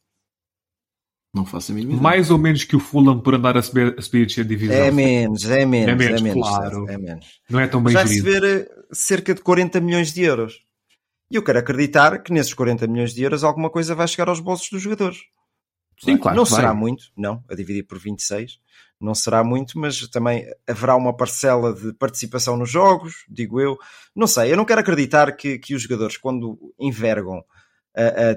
Não 1.34 1.46
faço 1.46 1.72
a 1.72 1.74
mínima 1.74 2.00
Mais 2.00 2.30
ou 2.30 2.36
menos 2.36 2.64
que 2.64 2.76
o 2.76 2.80
Fulham 2.80 3.18
por 3.18 3.34
andar 3.34 3.56
a 3.56 3.62
subir, 3.62 3.94
a 3.98 4.02
subir 4.02 4.26
de 4.26 4.44
divisão. 4.44 4.76
É 4.76 4.90
menos, 4.90 5.44
é 5.46 5.64
menos, 5.64 5.88
é 5.88 5.94
menos, 5.94 6.20
é 6.20 6.24
menos, 6.24 6.48
claro. 6.48 6.90
é 6.90 6.98
menos. 6.98 7.40
Não 7.48 7.58
é 7.58 7.66
tão 7.66 7.82
bem 7.82 7.94
Vai 7.94 8.04
receber 8.04 8.44
eh, 8.44 8.68
cerca 8.92 9.34
de 9.34 9.40
40 9.40 9.80
milhões 9.80 10.12
de 10.12 10.22
euros. 10.22 10.60
E 11.30 11.36
eu 11.36 11.42
quero 11.42 11.58
acreditar 11.58 12.22
que 12.22 12.30
nesses 12.30 12.52
40 12.52 12.86
milhões 12.86 13.14
de 13.14 13.22
euros 13.22 13.42
alguma 13.42 13.70
coisa 13.70 13.94
vai 13.94 14.06
chegar 14.06 14.28
aos 14.28 14.40
bolsos 14.40 14.68
dos 14.68 14.82
jogadores. 14.82 15.20
Sim, 15.98 16.16
claro. 16.16 16.36
Não 16.36 16.44
será 16.44 16.74
muito, 16.74 17.04
não, 17.16 17.42
a 17.48 17.54
dividir 17.54 17.86
por 17.86 17.98
26, 17.98 18.58
não 19.00 19.14
será 19.14 19.42
muito, 19.42 19.78
mas 19.78 20.06
também 20.08 20.46
haverá 20.66 20.96
uma 20.96 21.14
parcela 21.16 21.72
de 21.72 21.92
participação 21.92 22.56
nos 22.56 22.70
jogos, 22.70 23.24
digo 23.28 23.60
eu. 23.60 23.76
Não 24.14 24.26
sei, 24.26 24.52
eu 24.52 24.56
não 24.56 24.64
quero 24.64 24.80
acreditar 24.80 25.32
que, 25.32 25.58
que 25.58 25.74
os 25.74 25.82
jogadores, 25.82 26.16
quando 26.16 26.58
envergam 26.78 27.44
a, 27.96 28.32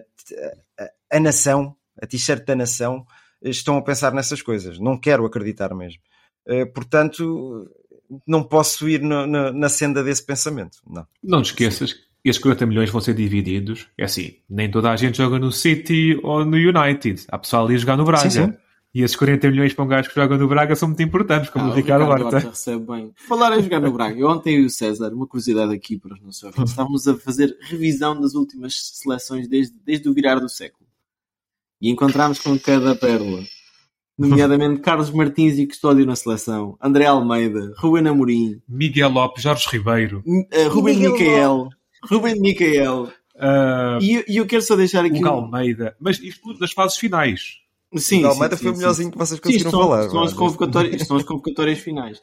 a, 0.83 1.17
a, 1.17 1.19
nação, 1.19 1.75
a 2.01 2.07
t-shirt 2.07 2.45
da 2.45 2.55
nação, 2.55 3.05
estão 3.41 3.77
a 3.77 3.81
pensar 3.81 4.13
nessas 4.13 4.41
coisas. 4.41 4.79
Não 4.79 4.99
quero 4.99 5.25
acreditar 5.25 5.73
mesmo. 5.75 6.01
Uh, 6.47 6.71
portanto, 6.73 7.69
não 8.25 8.43
posso 8.43 8.87
ir 8.89 9.01
no, 9.01 9.25
no, 9.25 9.53
na 9.53 9.69
senda 9.69 10.03
desse 10.03 10.25
pensamento. 10.25 10.79
Não, 10.87 11.07
não 11.23 11.41
te 11.41 11.47
esqueças 11.47 11.93
que 11.93 12.05
esses 12.29 12.41
40 12.41 12.65
milhões 12.65 12.89
vão 12.89 13.01
ser 13.01 13.13
divididos. 13.13 13.87
É 13.97 14.05
assim, 14.05 14.35
nem 14.49 14.69
toda 14.69 14.91
a 14.91 14.95
gente 14.95 15.17
joga 15.17 15.37
no 15.37 15.51
City 15.51 16.19
ou 16.23 16.43
no 16.43 16.57
United. 16.57 17.25
Há 17.29 17.37
pessoal 17.37 17.65
ali 17.65 17.75
a 17.75 17.77
jogar 17.77 17.97
no 17.97 18.05
Braga. 18.05 18.29
Sim, 18.29 18.45
sim. 18.45 18.53
E 18.95 19.01
esses 19.01 19.17
40 19.17 19.51
milhões 19.51 19.73
para 19.73 19.83
um 19.83 19.87
gajo 19.89 20.07
que 20.07 20.15
joga 20.15 20.37
no 20.37 20.47
Braga 20.47 20.73
são 20.73 20.87
muito 20.87 21.03
importantes, 21.03 21.49
como 21.49 21.65
ah, 21.65 21.69
o 21.69 21.73
Ricardo, 21.73 22.05
Ricardo 22.05 22.33
Horta. 22.33 22.49
recebe 22.49 22.85
bem. 22.85 23.11
Falar 23.27 23.59
em 23.59 23.61
jogar 23.61 23.81
no 23.81 23.91
Braga. 23.91 24.17
Eu 24.17 24.29
ontem 24.29 24.61
e 24.61 24.65
o 24.65 24.69
César, 24.69 25.13
uma 25.13 25.27
curiosidade 25.27 25.73
aqui 25.73 25.99
para 25.99 26.13
os 26.13 26.21
nossos 26.21 26.41
ouvintes, 26.43 26.71
estávamos 26.71 27.05
a 27.05 27.17
fazer 27.17 27.57
revisão 27.61 28.19
das 28.19 28.35
últimas 28.35 28.73
seleções 28.93 29.49
desde, 29.49 29.75
desde 29.85 30.07
o 30.07 30.13
virar 30.13 30.39
do 30.39 30.47
século. 30.47 30.87
E 31.81 31.91
encontramos 31.91 32.39
com 32.39 32.57
cada 32.57 32.95
pérola. 32.95 33.43
Nomeadamente 34.17 34.79
Carlos 34.79 35.11
Martins 35.11 35.59
e 35.59 35.67
Custódio 35.67 36.05
na 36.05 36.15
seleção, 36.15 36.77
André 36.81 37.05
Almeida, 37.05 37.73
Ruben 37.77 38.07
Amorim, 38.07 38.61
Miguel 38.65 39.09
Lopes, 39.09 39.43
Jorge 39.43 39.67
Ribeiro, 39.69 40.23
uh, 40.25 40.69
Ruben 40.69 40.97
Micael, 40.97 41.67
Ruben 42.09 42.39
Micael. 42.39 43.11
Uh, 43.35 44.01
e, 44.01 44.23
e 44.27 44.37
eu 44.37 44.45
quero 44.45 44.61
só 44.61 44.75
deixar 44.75 45.03
aqui. 45.03 45.23
O 45.23 45.27
Almeida, 45.27 45.95
mas 45.99 46.19
isto 46.19 46.57
das 46.57 46.71
fases 46.71 46.97
finais. 46.97 47.59
Sim, 47.97 48.23
o 48.23 48.27
Almeida 48.27 48.55
sim, 48.55 48.63
foi 48.63 48.71
o 48.71 48.77
melhorzinho 48.77 49.07
sim. 49.07 49.11
que 49.11 49.17
vocês 49.17 49.39
conseguiram 49.39 49.71
sim, 49.71 49.77
falar. 49.77 50.09
São 50.09 50.23
as, 50.23 50.33
convocatórias, 50.33 51.01
são 51.07 51.17
as 51.17 51.23
convocatórias 51.23 51.79
finais. 51.79 52.21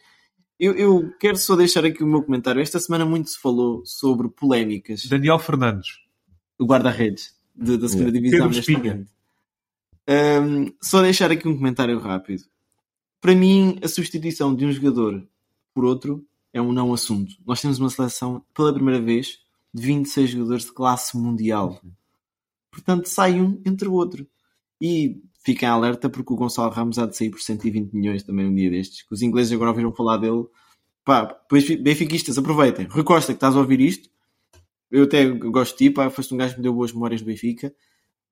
Eu, 0.59 0.75
eu, 0.75 1.13
quero 1.19 1.37
só 1.37 1.57
deixar 1.57 1.85
aqui 1.85 2.03
o 2.03 2.07
meu 2.07 2.23
comentário. 2.23 2.61
Esta 2.61 2.79
semana 2.79 3.05
muito 3.05 3.31
se 3.31 3.39
falou 3.39 3.85
sobre 3.85 4.29
polémicas. 4.29 5.07
Daniel 5.07 5.39
Fernandes. 5.39 5.99
O 6.59 6.65
guarda-redes 6.65 7.35
da 7.55 7.89
segunda 7.89 8.11
yeah. 8.11 8.13
divisão. 8.13 8.49
Pedro 8.49 8.59
Espinha. 8.59 9.07
Um, 10.09 10.73
só 10.81 11.03
deixar 11.03 11.31
aqui 11.31 11.49
um 11.49 11.57
comentário 11.57 11.99
rápido. 11.99 12.45
Para 13.21 13.35
mim, 13.35 13.79
a 13.83 13.89
substituição 13.89 14.55
de 14.55 14.67
um 14.67 14.73
jogador 14.73 15.27
por 15.75 15.85
outro 15.85 16.25
é 16.53 16.61
um 16.61 16.73
não 16.73 16.93
assunto. 16.93 17.35
Nós 17.47 17.61
temos 17.61 17.79
uma 17.79 17.89
seleção, 17.89 18.45
pela 18.55 18.75
primeira 18.75 19.01
vez, 19.01 19.39
de 19.73 19.83
26 19.83 20.31
jogadores 20.31 20.65
de 20.65 20.73
classe 20.73 21.17
mundial. 21.17 21.81
Portanto, 22.71 23.07
sai 23.07 23.41
um 23.41 23.61
entre 23.65 23.89
o 23.89 23.93
outro. 23.93 24.27
E 24.81 25.23
fiquem 25.45 25.69
alerta 25.69 26.09
porque 26.09 26.33
o 26.33 26.37
Gonçalo 26.37 26.73
Ramos 26.73 26.99
há 26.99 27.07
de 27.07 27.17
sair 27.17 27.31
por 27.31 27.41
120 27.41 27.93
milhões 27.93 28.23
também 28.23 28.47
um 28.47 28.55
dia 28.55 28.71
destes. 28.71 29.03
Que 29.03 29.15
os 29.15 29.23
ingleses 29.23 29.53
agora 29.53 29.71
ouviram 29.71 29.93
falar 29.93 30.17
dele. 30.17 30.45
Pá, 31.05 31.27
pois 31.27 31.69
benfiquistas, 31.81 32.39
aproveitem. 32.39 32.87
Rui 32.87 33.05
Costa, 33.05 33.33
que 33.33 33.37
estás 33.37 33.57
a 33.57 33.61
ouvir 33.61 33.81
isto, 33.81 34.09
eu 34.91 35.05
até 35.05 35.27
gosto 35.27 35.73
de 35.79 35.89
ti, 35.89 35.91
pá, 35.91 36.11
foste 36.11 36.35
um 36.35 36.37
gajo 36.37 36.53
que 36.53 36.59
me 36.61 36.65
deu 36.65 36.75
boas 36.75 36.93
memórias 36.93 37.23
do 37.23 37.27
Benfica. 37.27 37.75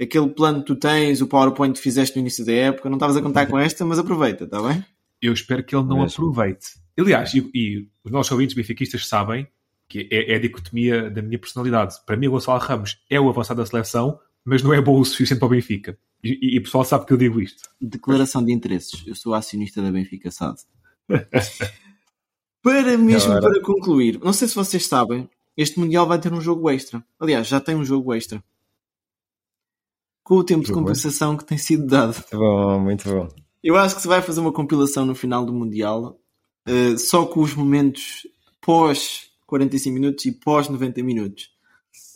Aquele 0.01 0.29
plano 0.29 0.61
que 0.61 0.67
tu 0.67 0.77
tens, 0.77 1.21
o 1.21 1.27
PowerPoint 1.27 1.75
que 1.75 1.83
fizeste 1.83 2.17
no 2.17 2.21
início 2.21 2.45
da 2.45 2.53
época, 2.53 2.89
não 2.89 2.97
estavas 2.97 3.17
a 3.17 3.23
contar 3.23 3.47
com 3.47 3.59
esta, 3.59 3.85
mas 3.85 3.99
aproveita, 3.99 4.45
está 4.45 4.63
bem? 4.63 4.85
Eu 5.21 5.33
espero 5.33 5.65
que 5.65 5.75
ele 5.75 5.85
não 5.85 5.99
mas... 5.99 6.13
aproveite. 6.13 6.69
Aliás, 6.99 7.35
e, 7.35 7.51
e, 7.55 7.89
os 8.05 8.13
nossos 8.13 8.31
ouvintes 8.31 8.55
benfiquistas 8.55 9.07
sabem 9.07 9.47
que 9.91 10.09
é, 10.09 10.33
é, 10.33 10.37
a 10.37 10.39
dicotomia 10.39 11.11
da 11.11 11.21
minha 11.21 11.39
personalidade. 11.39 11.97
Para 12.07 12.17
mim, 12.17 12.29
o 12.29 12.31
Gonçalo 12.31 12.61
Ramos 12.61 13.03
é 13.11 13.21
o 13.21 13.29
avançado 13.29 13.61
da 13.61 13.67
seleção, 13.67 14.21
mas 14.45 14.63
não 14.63 14.73
é 14.73 14.81
bom 14.81 14.99
o 14.99 15.05
suficiente 15.05 15.41
para 15.41 15.47
o 15.47 15.51
Benfica. 15.51 15.99
E, 16.23 16.55
e, 16.55 16.59
o 16.59 16.63
pessoal 16.63 16.85
sabe 16.85 17.07
que 17.07 17.13
eu 17.13 17.17
digo 17.17 17.41
isto. 17.41 17.69
Declaração 17.81 18.45
de 18.45 18.53
interesses. 18.53 19.05
Eu 19.05 19.17
sou 19.17 19.35
acionista 19.35 19.83
da 19.83 19.91
Benfica 19.91 20.31
SAD. 20.31 20.61
para 22.63 22.97
mesmo 22.97 23.33
Agora... 23.33 23.51
para 23.53 23.63
concluir, 23.63 24.21
não 24.23 24.33
sei 24.33 24.47
se 24.47 24.55
vocês 24.55 24.87
sabem, 24.87 25.29
este 25.57 25.81
Mundial 25.81 26.07
vai 26.07 26.21
ter 26.21 26.33
um 26.33 26.41
jogo 26.41 26.71
extra. 26.71 27.05
Aliás, 27.19 27.49
já 27.49 27.61
tem 27.61 27.75
um 27.75 27.85
jogo 27.85 28.15
extra. 28.15 28.43
Com 30.23 30.37
o 30.37 30.45
tempo 30.45 30.65
de 30.65 30.73
compensação 30.73 31.37
que 31.37 31.45
tem 31.45 31.59
sido 31.59 31.85
dado. 31.87 32.15
Muito 32.15 32.39
bom, 32.39 32.81
muito 32.81 33.09
bom. 33.09 33.29
Eu 33.61 33.77
acho 33.77 33.97
que 33.97 34.03
se 34.03 34.09
vai 34.09 34.23
fazer 34.23 34.39
uma 34.39 34.53
compilação 34.53 35.05
no 35.05 35.17
final 35.17 35.45
do 35.45 35.53
Mundial, 35.53 36.21
uh, 36.69 36.97
só 36.97 37.27
com 37.27 37.41
os 37.41 37.55
momentos 37.55 38.29
pós 38.61 39.30
45 39.51 39.95
minutos 39.95 40.25
e 40.25 40.33
pós 40.33 40.69
90 40.69 41.03
minutos. 41.03 41.51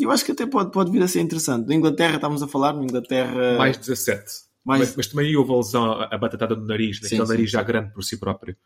Eu 0.01 0.11
acho 0.11 0.25
que 0.25 0.33
até 0.33 0.47
pode, 0.47 0.71
pode 0.71 0.91
vir 0.91 1.03
a 1.03 1.09
ser 1.09 1.21
interessante. 1.21 1.67
Na 1.69 1.75
Inglaterra, 1.75 2.15
estávamos 2.17 2.43
a 2.43 2.49
falar, 2.49 2.73
na 2.73 2.83
Inglaterra. 2.85 3.59
Mais 3.59 3.77
17. 3.77 4.25
Mais- 4.65 4.81
Mas, 4.81 4.97
mas 4.97 5.07
também 5.09 5.37
houve 5.37 5.53
a 5.53 5.57
lesão, 5.57 5.93
a 6.01 6.17
batatada 6.17 6.55
no 6.57 6.65
nariz, 6.67 7.01
naquele 7.03 7.23
sim, 7.23 7.29
nariz 7.29 7.51
sim. 7.51 7.53
já 7.53 7.63
grande 7.63 7.93
por 7.93 8.03
si 8.03 8.17
próprio. 8.19 8.57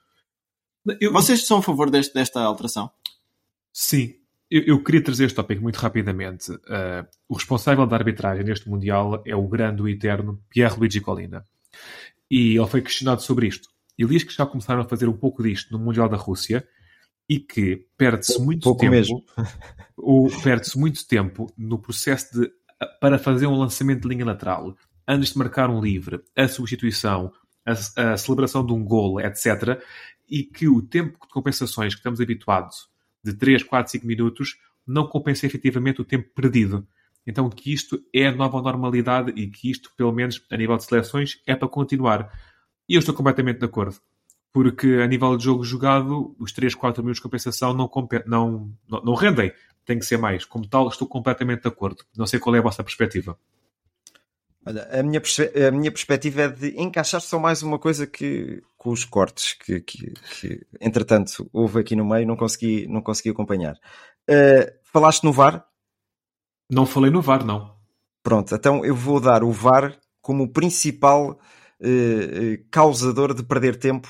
Eu- 1.00 1.12
Vocês 1.12 1.44
são 1.46 1.58
a 1.58 1.62
favor 1.62 1.90
deste, 1.90 2.14
desta 2.14 2.40
alteração? 2.40 2.90
Sim, 3.72 4.14
eu, 4.50 4.62
eu 4.62 4.82
queria 4.84 5.02
trazer 5.02 5.24
este 5.24 5.34
tópico 5.34 5.62
muito 5.62 5.76
rapidamente. 5.76 6.52
Uh, 6.52 7.06
o 7.28 7.34
responsável 7.34 7.86
da 7.86 7.96
arbitragem 7.96 8.44
neste 8.44 8.68
Mundial 8.68 9.22
é 9.26 9.34
o 9.34 9.46
grande 9.48 9.82
e 9.82 9.92
eterno 9.92 10.40
Pierre-Luigi 10.50 11.00
Collina. 11.00 11.44
E 12.30 12.56
ele 12.56 12.66
foi 12.66 12.80
questionado 12.82 13.22
sobre 13.22 13.46
isto. 13.48 13.68
Ele 13.98 14.10
diz 14.10 14.22
que 14.22 14.32
já 14.32 14.46
começaram 14.46 14.82
a 14.82 14.84
fazer 14.84 15.08
um 15.08 15.16
pouco 15.16 15.42
disto 15.42 15.72
no 15.72 15.78
Mundial 15.82 16.08
da 16.08 16.16
Rússia 16.16 16.66
e 17.28 17.38
que 17.38 17.86
perde-se 17.96 18.40
muito 18.40 18.62
Pouco 18.62 18.80
tempo. 18.80 18.92
mesmo. 18.92 19.24
ou 19.96 20.30
perde-se 20.42 20.78
muito 20.78 21.06
tempo 21.06 21.52
no 21.56 21.78
processo 21.78 22.40
de 22.40 22.50
para 23.00 23.18
fazer 23.18 23.46
um 23.46 23.58
lançamento 23.58 24.02
de 24.02 24.08
linha 24.08 24.24
lateral, 24.24 24.76
antes 25.06 25.32
de 25.32 25.38
marcar 25.38 25.68
um 25.68 25.80
livre, 25.80 26.22
a 26.36 26.46
substituição, 26.46 27.32
a, 27.66 28.12
a 28.12 28.16
celebração 28.16 28.64
de 28.64 28.72
um 28.72 28.84
gol, 28.84 29.20
etc. 29.20 29.82
E 30.28 30.44
que 30.44 30.68
o 30.68 30.80
tempo 30.80 31.18
de 31.20 31.32
compensações 31.32 31.94
que 31.94 31.98
estamos 31.98 32.20
habituados 32.20 32.88
de 33.24 33.34
3, 33.34 33.64
4, 33.64 33.92
5 33.92 34.06
minutos 34.06 34.56
não 34.86 35.06
compensa 35.06 35.44
efetivamente 35.44 36.00
o 36.00 36.04
tempo 36.04 36.28
perdido. 36.34 36.86
Então 37.26 37.50
que 37.50 37.72
isto 37.72 38.00
é 38.14 38.28
a 38.28 38.32
nova 38.32 38.62
normalidade 38.62 39.32
e 39.32 39.48
que 39.48 39.70
isto, 39.70 39.92
pelo 39.96 40.12
menos 40.12 40.42
a 40.50 40.56
nível 40.56 40.76
de 40.76 40.84
seleções, 40.84 41.42
é 41.46 41.54
para 41.54 41.68
continuar. 41.68 42.32
E 42.88 42.94
eu 42.94 43.00
estou 43.00 43.14
completamente 43.14 43.58
de 43.58 43.66
acordo. 43.66 43.96
Porque 44.60 44.88
a 45.04 45.06
nível 45.06 45.36
de 45.36 45.44
jogo 45.44 45.62
jogado, 45.62 46.34
os 46.36 46.50
3, 46.50 46.74
4 46.74 47.00
minutos 47.00 47.18
de 47.18 47.22
compensação 47.22 47.72
não, 47.72 47.88
não, 48.26 48.72
não, 48.88 49.04
não 49.04 49.14
rendem. 49.14 49.52
Tem 49.86 50.00
que 50.00 50.04
ser 50.04 50.18
mais. 50.18 50.44
Como 50.44 50.66
tal, 50.66 50.88
estou 50.88 51.06
completamente 51.06 51.62
de 51.62 51.68
acordo. 51.68 52.02
Não 52.16 52.26
sei 52.26 52.40
qual 52.40 52.56
é 52.56 52.58
a 52.58 52.62
vossa 52.62 52.82
perspectiva. 52.82 53.38
Olha, 54.66 54.82
a 54.90 55.00
minha, 55.00 55.22
a 55.68 55.70
minha 55.70 55.92
perspectiva 55.92 56.42
é 56.42 56.48
de 56.48 56.76
encaixar 56.76 57.20
só 57.20 57.38
mais 57.38 57.62
uma 57.62 57.78
coisa 57.78 58.04
que 58.04 58.60
com 58.76 58.90
os 58.90 59.04
cortes 59.04 59.52
que, 59.52 59.80
que, 59.80 60.12
que, 60.40 60.66
entretanto 60.80 61.48
houve 61.52 61.78
aqui 61.78 61.94
no 61.94 62.04
meio, 62.04 62.26
não 62.26 62.36
consegui, 62.36 62.88
não 62.88 63.00
consegui 63.00 63.30
acompanhar. 63.30 63.76
Uh, 64.28 64.72
falaste 64.82 65.22
no 65.22 65.32
VAR? 65.32 65.64
Não 66.68 66.84
falei 66.84 67.12
no 67.12 67.22
VAR, 67.22 67.44
não. 67.44 67.76
Pronto, 68.24 68.56
então 68.56 68.84
eu 68.84 68.96
vou 68.96 69.20
dar 69.20 69.44
o 69.44 69.52
VAR 69.52 69.96
como 70.20 70.42
o 70.42 70.52
principal 70.52 71.38
uh, 71.80 72.64
causador 72.72 73.32
de 73.32 73.44
perder 73.44 73.76
tempo 73.76 74.08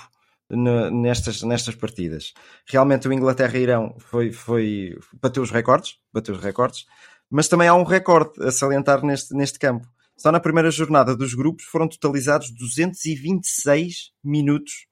nestas, 0.51 1.43
nestas 1.43 1.75
partidas. 1.75 2.33
Realmente 2.67 3.07
o 3.09 3.13
Inglaterra-Irão 3.13 3.97
foi, 3.99 4.33
foi, 4.33 4.99
bateu 5.21 5.43
os 5.43 5.51
recordes, 5.51 5.97
bateu 6.13 6.35
os 6.35 6.43
recordes, 6.43 6.87
mas 7.31 7.49
também 7.49 7.69
há 7.69 7.75
um 7.75 7.83
recorde 7.85 8.33
a 8.43 8.51
salientar 8.51 9.05
neste, 9.05 9.35
neste 9.35 9.59
campo. 9.59 9.87
Só 10.17 10.33
na 10.33 10.41
primeira 10.41 10.71
jornada 10.71 11.15
dos 11.15 11.35
grupos 11.35 11.65
foram 11.67 11.87
totalizados 11.89 12.51
226 12.51 14.13
minutos 14.25 14.87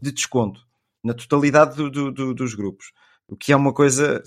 de 0.00 0.10
desconto 0.12 0.60
na 1.04 1.14
totalidade 1.14 1.76
do- 1.76 1.90
do- 1.90 2.10
do- 2.12 2.34
dos 2.34 2.54
grupos, 2.54 2.86
o 3.28 3.36
que 3.36 3.52
é 3.52 3.56
uma 3.56 3.72
coisa 3.72 4.22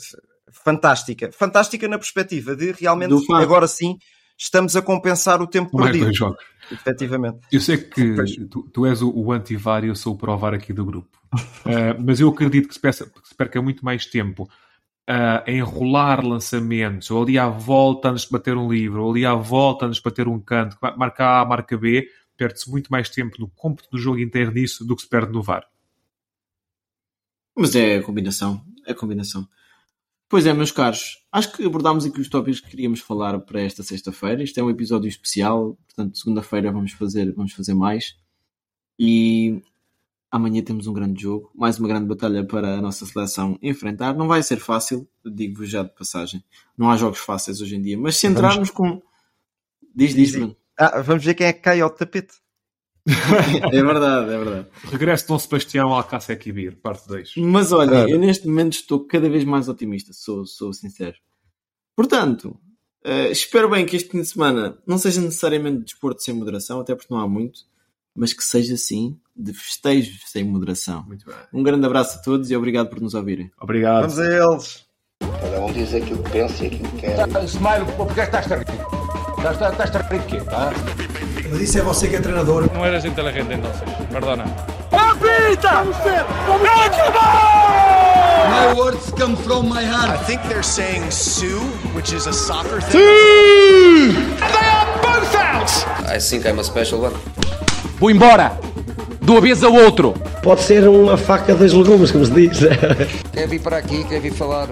fantástica. 0.52 1.32
Fantástica 1.32 1.88
na 1.88 1.98
perspectiva 1.98 2.56
de 2.56 2.72
realmente 2.74 3.10
agora 3.44 3.68
sim 3.68 3.98
estamos 4.38 4.76
a 4.76 4.82
compensar 4.82 5.42
o 5.42 5.48
tempo 5.48 5.70
Mais 5.78 5.92
perdido. 5.92 6.06
dois 6.06 6.18
jogos. 6.18 6.44
Efetivamente. 6.72 7.40
Eu 7.52 7.62
sei 7.62 7.78
que 7.78 8.16
tu, 8.48 8.64
tu 8.64 8.86
és 8.86 9.02
o, 9.02 9.12
o 9.12 9.32
anti-VAR 9.32 9.84
e 9.84 9.88
eu 9.88 9.96
sou 9.96 10.14
o 10.14 10.18
pró-VAR 10.18 10.54
aqui 10.54 10.74
do 10.74 10.84
grupo. 10.84 11.18
Uh, 11.34 11.94
mas 12.04 12.20
eu 12.20 12.30
acredito 12.30 12.68
que 12.68 12.74
se, 12.74 12.80
peça- 12.80 13.06
que 13.06 13.28
se 13.28 13.36
perca 13.36 13.62
muito 13.62 13.86
mais 13.86 14.06
tempo 14.06 14.44
uh, 14.44 15.44
a 15.46 15.52
enrolar 15.52 16.26
lançamentos, 16.26 17.12
ou 17.12 17.22
ali 17.22 17.38
à 17.38 17.48
volta 17.48 18.10
antes 18.10 18.26
de 18.26 18.32
bater 18.32 18.58
um 18.58 18.72
livro, 18.72 19.04
ou 19.04 19.12
ali 19.12 19.26
à 19.26 19.36
volta 19.36 19.86
antes 19.86 19.98
de 19.98 20.04
bater 20.04 20.28
um 20.28 20.40
canto, 20.40 20.76
marca 20.98 21.42
A, 21.42 21.46
marca 21.46 21.78
B, 21.78 22.08
perde-se 22.36 22.70
muito 22.70 22.90
mais 22.90 23.10
tempo 23.10 23.36
no 23.40 23.48
cômputo 23.50 23.90
do 23.92 23.98
jogo 23.98 24.20
inteiro 24.20 24.52
nisso 24.52 24.84
do 24.86 24.96
que 24.96 25.04
se 25.04 25.08
perde 25.08 25.32
no 25.32 25.44
VAR. 25.44 25.66
Mas 27.56 27.76
é 27.76 27.98
a 27.98 28.04
combinação. 28.04 28.62
É 28.86 28.92
a 28.92 28.96
combinação. 28.96 29.48
Pois 30.28 30.46
é, 30.46 30.54
meus 30.54 30.72
caros. 30.72 31.24
Acho 31.32 31.52
que 31.52 31.64
abordámos 31.64 32.06
aqui 32.06 32.20
os 32.20 32.30
tópicos 32.30 32.60
que 32.60 32.70
queríamos 32.70 33.00
falar 33.00 33.40
para 33.40 33.62
esta 33.62 33.84
sexta-feira. 33.84 34.44
Isto 34.44 34.60
é 34.60 34.64
um 34.64 34.70
episódio 34.70 35.08
especial. 35.08 35.78
Portanto, 35.86 36.18
segunda-feira 36.18 36.72
vamos 36.72 36.94
fazer, 36.94 37.32
vamos 37.34 37.54
fazer 37.54 37.76
mais. 37.76 38.18
E 38.98 39.62
amanhã 40.32 40.64
temos 40.64 40.88
um 40.88 40.94
grande 40.94 41.22
jogo. 41.22 41.52
Mais 41.54 41.78
uma 41.78 41.88
grande 41.88 42.08
batalha 42.08 42.44
para 42.44 42.78
a 42.78 42.82
nossa 42.82 43.06
seleção 43.06 43.58
enfrentar. 43.62 44.16
Não 44.16 44.28
vai 44.28 44.42
ser 44.42 44.58
fácil, 44.58 45.08
digo-vos 45.24 45.70
já 45.70 45.84
de 45.84 45.94
passagem. 45.94 46.44
Não 46.78 46.90
há 46.90 46.98
jogos 46.98 47.20
fáceis 47.20 47.62
hoje 47.62 47.76
em 47.76 47.82
dia. 47.82 47.98
Mas 47.98 48.18
se 48.18 48.26
entrarmos 48.26 48.72
com... 48.72 49.02
Diz, 49.96 50.16
diz, 50.16 50.32
Bruno. 50.32 50.56
Ah, 50.78 51.02
vamos 51.02 51.24
ver 51.24 51.36
quem 51.36 51.48
é 51.48 51.54
que 51.54 51.62
cai 51.62 51.80
ao 51.82 51.90
tapete. 51.90 52.34
É 53.08 53.84
verdade, 53.84 54.32
é 54.34 54.38
verdade. 54.38 54.68
Regresso 54.86 55.24
de 55.26 55.28
Dom 55.30 55.40
Sebastião 55.40 55.90
ao 55.90 55.98
Alcácer 55.98 56.38
Quibir, 56.40 56.76
parte 56.78 57.08
2. 57.08 57.34
Mas 57.38 57.72
olha, 57.72 57.90
Claro. 57.92 58.10
eu 58.10 58.18
neste 58.20 58.48
momento 58.48 58.74
estou 58.74 59.06
cada 59.06 59.30
vez 59.30 59.44
mais 59.44 59.70
otimista, 59.70 60.12
sou, 60.14 60.46
sou 60.46 60.74
sincero. 60.74 61.16
Portanto, 61.96 62.58
eh, 63.04 63.30
espero 63.30 63.70
bem 63.70 63.86
que 63.86 63.96
este 63.96 64.10
fim 64.10 64.22
de 64.22 64.28
semana 64.28 64.78
não 64.88 64.98
seja 64.98 65.22
necessariamente 65.22 65.78
de 65.80 65.84
desporto 65.86 66.22
sem 66.24 66.34
moderação, 66.34 66.80
até 66.80 66.96
porque 66.96 67.14
não 67.14 67.22
há 67.22 67.28
muito, 67.28 67.60
mas 68.16 68.34
que 68.34 68.44
seja 68.44 68.76
sim 68.76 69.20
de 69.36 69.54
festejos 69.54 70.22
sem 70.26 70.44
moderação. 70.44 71.04
Muito 71.08 71.26
bem. 71.26 71.36
Um 71.54 71.62
grande 71.62 71.86
abraço 71.86 72.18
a 72.18 72.22
todos 72.22 72.50
e 72.50 72.56
obrigado 72.56 72.90
por 72.90 73.00
nos 73.02 73.14
ouvirem. 73.14 73.52
Obrigado. 73.62 74.02
Vamos 74.10 74.20
a 74.20 74.26
eles. 74.26 74.86
Cada 75.20 75.62
um 75.64 75.72
diz 75.72 75.94
aquilo 75.94 76.24
que 76.24 76.30
pensa 76.32 76.64
e 76.64 76.68
aquilo 76.68 76.90
que 76.92 76.98
quer. 77.02 77.44
Smile, 77.46 77.86
porque 77.98 78.20
estás 78.22 78.52
a 78.52 78.56
rir? 78.58 78.66
Estás, 79.38 79.72
estás 79.72 79.96
a 79.96 80.00
rir 80.08 80.20
de 80.22 80.26
quê? 80.28 80.42
Tá? 80.42 80.72
Mas 81.50 81.62
isso 81.62 81.78
é 81.78 81.82
você 81.82 82.08
que 82.08 82.16
é 82.16 82.20
treinador. 82.20 82.70
No 82.74 82.86
eres 82.86 83.06
inteligente 83.06 83.54
entonces, 83.54 83.82
perdona. 84.12 84.46
My 88.50 88.74
words 88.76 89.12
come 89.18 89.36
from 89.36 89.68
my 89.70 89.82
I 89.82 89.86
heart. 89.86 90.26
think 90.26 90.42
they're 90.48 90.64
saying 90.64 91.10
Sue, 91.12 91.60
which 91.94 92.14
is 92.14 92.28
a 92.28 92.34
soccer 92.34 92.82
thing. 92.82 93.00
They 93.00 94.68
are 94.70 94.88
both 95.02 95.36
out! 95.36 95.70
I 96.08 96.20
think 96.20 96.46
I'm 96.46 96.60
a 96.60 96.64
special 96.64 97.02
one. 97.02 97.14
Vou 98.00 98.10
embora! 98.10 98.58
De 99.22 99.32
uma 99.32 99.42
vez 99.42 99.64
ao 99.64 99.74
outro! 99.74 100.14
Pode 100.44 100.62
ser 100.62 100.88
uma 100.88 101.18
faca 101.18 101.56
dos 101.56 101.74
legumes, 101.74 102.12
como 102.12 102.26
se 102.26 102.32
diz. 102.32 102.60
Quer 103.34 103.48
vir 103.48 103.60
para 103.62 103.78
aqui, 103.78 104.04
quer 104.04 104.20
vir 104.22 104.32
falar. 104.34 104.68